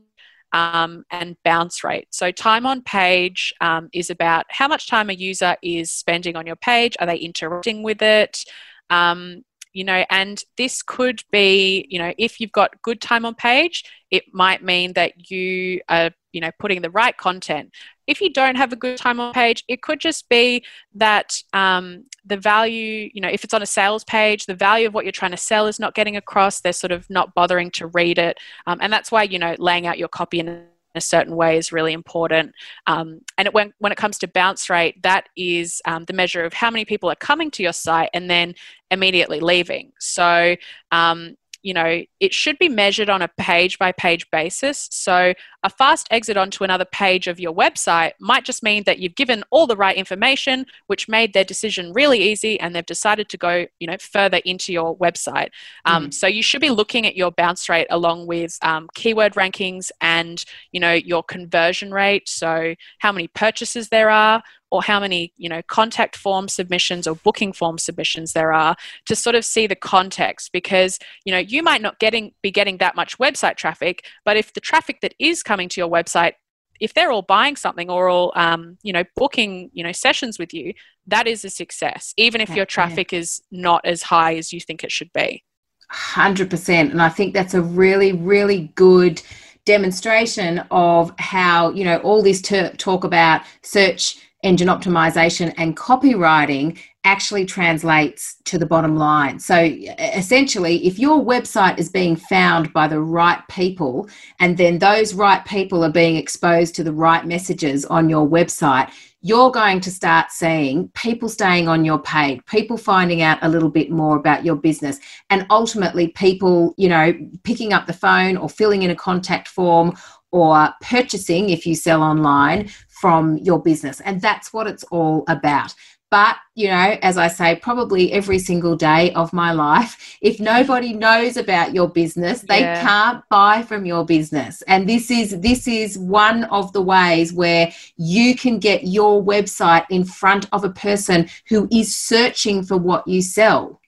um, 0.53 1.03
and 1.11 1.35
bounce 1.43 1.83
rate. 1.83 2.07
So, 2.11 2.31
time 2.31 2.65
on 2.65 2.81
page 2.81 3.53
um, 3.61 3.89
is 3.93 4.09
about 4.09 4.45
how 4.49 4.67
much 4.67 4.87
time 4.87 5.09
a 5.09 5.13
user 5.13 5.55
is 5.61 5.91
spending 5.91 6.35
on 6.35 6.47
your 6.47 6.55
page. 6.55 6.95
Are 6.99 7.05
they 7.05 7.17
interacting 7.17 7.83
with 7.83 8.01
it? 8.01 8.43
Um, 8.89 9.43
you 9.75 9.83
know, 9.83 10.05
and 10.09 10.41
this 10.55 10.81
could 10.81 11.21
be, 11.33 11.85
you 11.89 11.99
know, 11.99 12.13
if 12.17 12.39
you've 12.39 12.53
got 12.53 12.81
good 12.81 13.01
time 13.01 13.25
on 13.25 13.35
page, 13.35 13.83
it 14.09 14.23
might 14.31 14.63
mean 14.63 14.93
that 14.93 15.29
you 15.29 15.81
are, 15.89 16.11
you 16.31 16.39
know, 16.39 16.51
putting 16.59 16.81
the 16.81 16.89
right 16.89 17.15
content. 17.17 17.71
If 18.07 18.21
you 18.21 18.31
don't 18.31 18.55
have 18.55 18.71
a 18.71 18.77
good 18.77 18.97
time 18.97 19.19
on 19.19 19.33
page, 19.33 19.65
it 19.67 19.81
could 19.81 19.99
just 19.99 20.29
be 20.29 20.63
that 20.93 21.37
um, 21.51 22.05
the 22.25 22.37
value, 22.37 23.09
you 23.13 23.19
know, 23.19 23.27
if 23.27 23.43
it's 23.43 23.53
on 23.53 23.61
a 23.61 23.65
sales 23.65 24.05
page, 24.05 24.45
the 24.45 24.55
value 24.55 24.87
of 24.87 24.93
what 24.93 25.03
you're 25.03 25.11
trying 25.11 25.31
to 25.31 25.37
sell 25.37 25.67
is 25.67 25.77
not 25.77 25.93
getting 25.93 26.15
across. 26.15 26.61
They're 26.61 26.71
sort 26.71 26.93
of 26.93 27.09
not 27.09 27.33
bothering 27.35 27.69
to 27.71 27.87
read 27.87 28.17
it. 28.17 28.37
Um, 28.67 28.79
and 28.81 28.93
that's 28.93 29.11
why, 29.11 29.23
you 29.23 29.39
know, 29.39 29.57
laying 29.59 29.87
out 29.87 29.97
your 29.97 30.07
copy 30.07 30.39
in 30.39 30.67
a 30.97 31.01
certain 31.01 31.35
way 31.35 31.57
is 31.57 31.71
really 31.71 31.93
important. 31.93 32.53
Um, 32.87 33.21
and 33.37 33.47
it, 33.47 33.53
when, 33.53 33.73
when 33.79 33.91
it 33.91 33.97
comes 33.97 34.17
to 34.19 34.27
bounce 34.27 34.69
rate, 34.69 35.01
that 35.03 35.29
is 35.35 35.81
um, 35.85 36.05
the 36.05 36.13
measure 36.13 36.43
of 36.43 36.53
how 36.53 36.69
many 36.69 36.85
people 36.85 37.09
are 37.09 37.15
coming 37.15 37.51
to 37.51 37.63
your 37.63 37.73
site 37.73 38.09
and 38.13 38.29
then 38.29 38.55
immediately 38.91 39.39
leaving. 39.39 39.91
So 39.99 40.55
um, 40.91 41.35
you 41.65 41.73
know, 41.73 42.03
it 42.19 42.31
should 42.31 42.59
be 42.59 42.69
measured 42.69 43.09
on 43.09 43.23
a 43.23 43.27
page 43.39 43.79
by 43.79 43.91
page 43.91 44.29
basis. 44.29 44.87
So, 44.91 45.33
a 45.65 45.69
fast 45.69 46.07
exit 46.11 46.37
onto 46.37 46.63
another 46.63 46.85
page 46.85 47.25
of 47.25 47.39
your 47.39 47.53
website 47.53 48.11
might 48.19 48.45
just 48.45 48.61
mean 48.61 48.83
that 48.83 48.99
you've 48.99 49.15
given 49.15 49.43
all 49.49 49.65
the 49.65 49.75
right 49.75 49.97
information, 49.97 50.67
which 50.85 51.09
made 51.09 51.33
their 51.33 51.43
decision 51.43 51.91
really 51.91 52.21
easy, 52.21 52.59
and 52.59 52.75
they've 52.75 52.85
decided 52.85 53.29
to 53.29 53.37
go, 53.37 53.65
you 53.79 53.87
know, 53.87 53.97
further 53.99 54.39
into 54.45 54.71
your 54.71 54.95
website. 54.97 55.49
Um, 55.85 56.07
mm. 56.09 56.13
So, 56.13 56.27
you 56.27 56.43
should 56.43 56.61
be 56.61 56.69
looking 56.69 57.07
at 57.07 57.15
your 57.15 57.31
bounce 57.31 57.67
rate 57.67 57.87
along 57.89 58.27
with 58.27 58.59
um, 58.61 58.87
keyword 58.93 59.33
rankings 59.33 59.89
and, 60.01 60.45
you 60.71 60.79
know, 60.79 60.93
your 60.93 61.23
conversion 61.23 61.91
rate. 61.91 62.29
So, 62.29 62.75
how 62.99 63.11
many 63.11 63.27
purchases 63.27 63.89
there 63.89 64.11
are, 64.11 64.43
or 64.75 64.83
how 64.83 64.99
many 64.99 65.31
you 65.37 65.47
know 65.47 65.61
contact 65.67 66.17
form 66.17 66.49
submissions 66.49 67.07
or 67.07 67.15
booking 67.15 67.53
form 67.53 67.77
submissions 67.77 68.33
there 68.33 68.51
are 68.51 68.75
to 69.05 69.15
sort 69.15 69.35
of 69.35 69.45
see 69.45 69.67
the 69.67 69.75
context 69.75 70.51
because 70.51 70.99
you 71.23 71.31
know 71.31 71.39
you 71.39 71.63
might 71.63 71.81
not 71.81 71.97
getting 71.99 72.33
be 72.41 72.51
getting 72.51 72.77
that 72.77 72.95
much 72.95 73.17
website 73.17 73.55
traffic 73.55 74.05
but 74.25 74.35
if 74.35 74.53
the 74.53 74.59
traffic 74.59 74.99
that 75.01 75.15
is 75.17 75.41
coming 75.41 75.54
to 75.57 75.81
your 75.81 75.89
website 75.89 76.33
if 76.79 76.93
they're 76.93 77.11
all 77.11 77.21
buying 77.21 77.55
something 77.55 77.89
or 77.89 78.09
all 78.09 78.33
um, 78.35 78.77
you 78.83 78.93
know 78.93 79.03
booking 79.15 79.69
you 79.73 79.83
know 79.83 79.91
sessions 79.91 80.37
with 80.37 80.53
you 80.53 80.73
that 81.07 81.27
is 81.27 81.45
a 81.45 81.49
success 81.49 82.13
even 82.17 82.41
if 82.41 82.49
your 82.55 82.65
traffic 82.65 83.13
is 83.13 83.41
not 83.51 83.81
as 83.85 84.03
high 84.03 84.35
as 84.35 84.51
you 84.51 84.59
think 84.59 84.83
it 84.83 84.91
should 84.91 85.11
be. 85.13 85.43
100% 85.91 86.69
and 86.91 87.01
i 87.01 87.09
think 87.09 87.33
that's 87.33 87.53
a 87.53 87.61
really 87.61 88.11
really 88.11 88.71
good 88.73 89.21
demonstration 89.65 90.59
of 90.71 91.13
how 91.19 91.69
you 91.71 91.83
know 91.83 91.97
all 91.97 92.23
this 92.23 92.41
ter- 92.41 92.73
talk 92.73 93.03
about 93.03 93.41
search 93.61 94.17
engine 94.45 94.67
optimization 94.67 95.53
and 95.57 95.75
copywriting 95.75 96.77
actually 97.03 97.45
translates 97.45 98.35
to 98.45 98.57
the 98.57 98.65
bottom 98.65 98.95
line. 98.95 99.39
So 99.39 99.55
essentially, 99.99 100.85
if 100.87 100.97
your 100.97 101.23
website 101.23 101.77
is 101.77 101.89
being 101.89 102.15
found 102.15 102.71
by 102.71 102.87
the 102.87 103.01
right 103.01 103.41
people, 103.49 104.09
and 104.39 104.57
then 104.57 104.79
those 104.79 105.13
right 105.13 105.43
people 105.45 105.83
are 105.83 105.91
being 105.91 106.15
exposed 106.15 106.75
to 106.75 106.83
the 106.83 106.93
right 106.93 107.25
messages 107.25 107.85
on 107.85 108.09
your 108.09 108.27
website, 108.27 108.91
you're 109.21 109.51
going 109.51 109.79
to 109.81 109.89
start 109.89 110.31
seeing 110.31 110.87
people 110.89 111.27
staying 111.27 111.67
on 111.67 111.83
your 111.83 111.97
page, 111.97 112.39
people 112.45 112.77
finding 112.77 113.23
out 113.23 113.39
a 113.41 113.49
little 113.49 113.69
bit 113.69 113.89
more 113.89 114.17
about 114.17 114.45
your 114.45 114.55
business, 114.55 114.99
and 115.31 115.47
ultimately 115.49 116.09
people, 116.09 116.75
you 116.77 116.87
know, 116.87 117.11
picking 117.43 117.73
up 117.73 117.87
the 117.87 117.93
phone 117.93 118.37
or 118.37 118.47
filling 118.47 118.83
in 118.83 118.91
a 118.91 118.95
contact 118.95 119.47
form 119.47 119.95
or 120.35 120.73
purchasing 120.81 121.49
if 121.49 121.65
you 121.65 121.73
sell 121.73 122.03
online 122.03 122.67
from 122.89 123.37
your 123.37 123.61
business. 123.61 124.01
And 124.01 124.21
that's 124.21 124.51
what 124.51 124.67
it's 124.67 124.83
all 124.91 125.23
about. 125.29 125.73
But, 126.11 126.35
you 126.55 126.67
know, 126.67 126.97
as 127.01 127.17
I 127.17 127.29
say, 127.29 127.55
probably 127.55 128.11
every 128.11 128.39
single 128.39 128.75
day 128.75 129.13
of 129.13 129.31
my 129.31 129.53
life, 129.53 130.17
if 130.21 130.41
nobody 130.41 130.91
knows 130.91 131.37
about 131.37 131.73
your 131.73 131.87
business, 131.87 132.41
they 132.41 132.59
yeah. 132.59 132.81
can't 132.81 133.23
buy 133.29 133.63
from 133.63 133.85
your 133.85 134.05
business. 134.05 134.61
And 134.63 134.89
this 134.89 135.09
is 135.09 135.39
this 135.39 135.69
is 135.69 135.97
one 135.97 136.43
of 136.45 136.73
the 136.73 136.81
ways 136.81 137.31
where 137.31 137.71
you 137.95 138.35
can 138.35 138.59
get 138.59 138.83
your 138.83 139.23
website 139.23 139.85
in 139.89 140.03
front 140.03 140.47
of 140.51 140.65
a 140.65 140.69
person 140.69 141.29
who 141.47 141.65
is 141.71 141.95
searching 141.95 142.61
for 142.61 142.75
what 142.75 143.07
you 143.07 143.21
sell. 143.21 143.79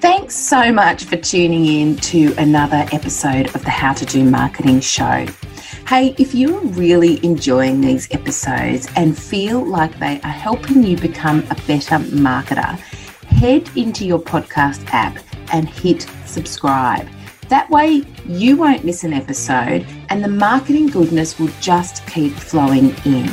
Thanks 0.00 0.34
so 0.34 0.72
much 0.72 1.04
for 1.04 1.16
tuning 1.16 1.64
in 1.66 1.96
to 1.96 2.34
another 2.36 2.86
episode 2.92 3.54
of 3.54 3.64
the 3.64 3.70
How 3.70 3.92
to 3.94 4.04
Do 4.04 4.22
Marketing 4.24 4.80
Show. 4.80 5.26
Hey, 5.86 6.14
if 6.18 6.34
you're 6.34 6.60
really 6.60 7.24
enjoying 7.24 7.80
these 7.80 8.10
episodes 8.10 8.88
and 8.96 9.16
feel 9.16 9.64
like 9.64 9.98
they 9.98 10.20
are 10.22 10.30
helping 10.30 10.82
you 10.82 10.96
become 10.96 11.40
a 11.50 11.54
better 11.66 11.96
marketer, 11.96 12.78
head 13.28 13.70
into 13.76 14.06
your 14.06 14.18
podcast 14.18 14.86
app 14.92 15.18
and 15.52 15.68
hit 15.68 16.06
subscribe. 16.34 17.08
That 17.48 17.70
way, 17.70 18.02
you 18.26 18.56
won't 18.56 18.84
miss 18.84 19.04
an 19.04 19.12
episode 19.12 19.86
and 20.08 20.22
the 20.22 20.28
marketing 20.28 20.88
goodness 20.88 21.38
will 21.38 21.50
just 21.60 22.06
keep 22.06 22.32
flowing 22.32 22.94
in. 23.04 23.30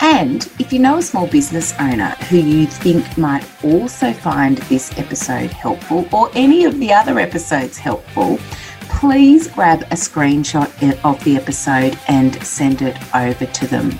And 0.00 0.48
if 0.58 0.72
you 0.72 0.78
know 0.78 0.98
a 0.98 1.02
small 1.02 1.26
business 1.26 1.74
owner 1.80 2.10
who 2.28 2.38
you 2.38 2.66
think 2.66 3.18
might 3.18 3.44
also 3.64 4.12
find 4.12 4.58
this 4.68 4.96
episode 4.98 5.50
helpful 5.50 6.08
or 6.12 6.30
any 6.34 6.64
of 6.64 6.78
the 6.78 6.92
other 6.92 7.18
episodes 7.18 7.78
helpful, 7.78 8.38
please 8.82 9.48
grab 9.48 9.82
a 9.82 9.96
screenshot 9.96 10.70
of 11.04 11.22
the 11.24 11.36
episode 11.36 11.98
and 12.08 12.40
send 12.44 12.82
it 12.82 12.96
over 13.14 13.46
to 13.46 13.66
them. 13.66 13.98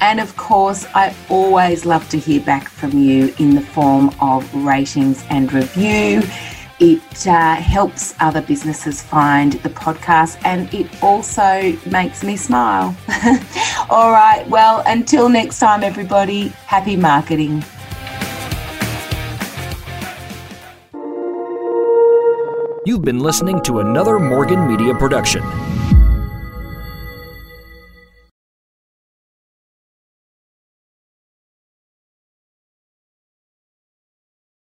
And 0.00 0.20
of 0.20 0.36
course, 0.36 0.86
I 0.94 1.14
always 1.28 1.84
love 1.84 2.08
to 2.10 2.18
hear 2.18 2.40
back 2.40 2.68
from 2.68 2.92
you 2.98 3.34
in 3.38 3.54
the 3.54 3.60
form 3.60 4.14
of 4.20 4.42
ratings 4.54 5.24
and 5.30 5.52
review. 5.52 6.22
It 6.80 7.26
uh, 7.26 7.56
helps 7.56 8.14
other 8.20 8.40
businesses 8.40 9.02
find 9.02 9.54
the 9.54 9.68
podcast 9.68 10.40
and 10.44 10.72
it 10.72 11.02
also 11.02 11.76
makes 11.86 12.22
me 12.22 12.36
smile. 12.36 12.96
All 13.90 14.12
right, 14.12 14.46
well, 14.48 14.84
until 14.86 15.28
next 15.28 15.58
time, 15.58 15.82
everybody, 15.82 16.48
happy 16.66 16.96
marketing. 16.96 17.64
You've 22.86 23.02
been 23.02 23.18
listening 23.18 23.60
to 23.62 23.80
another 23.80 24.20
Morgan 24.20 24.68
Media 24.68 24.94
production. 24.94 25.42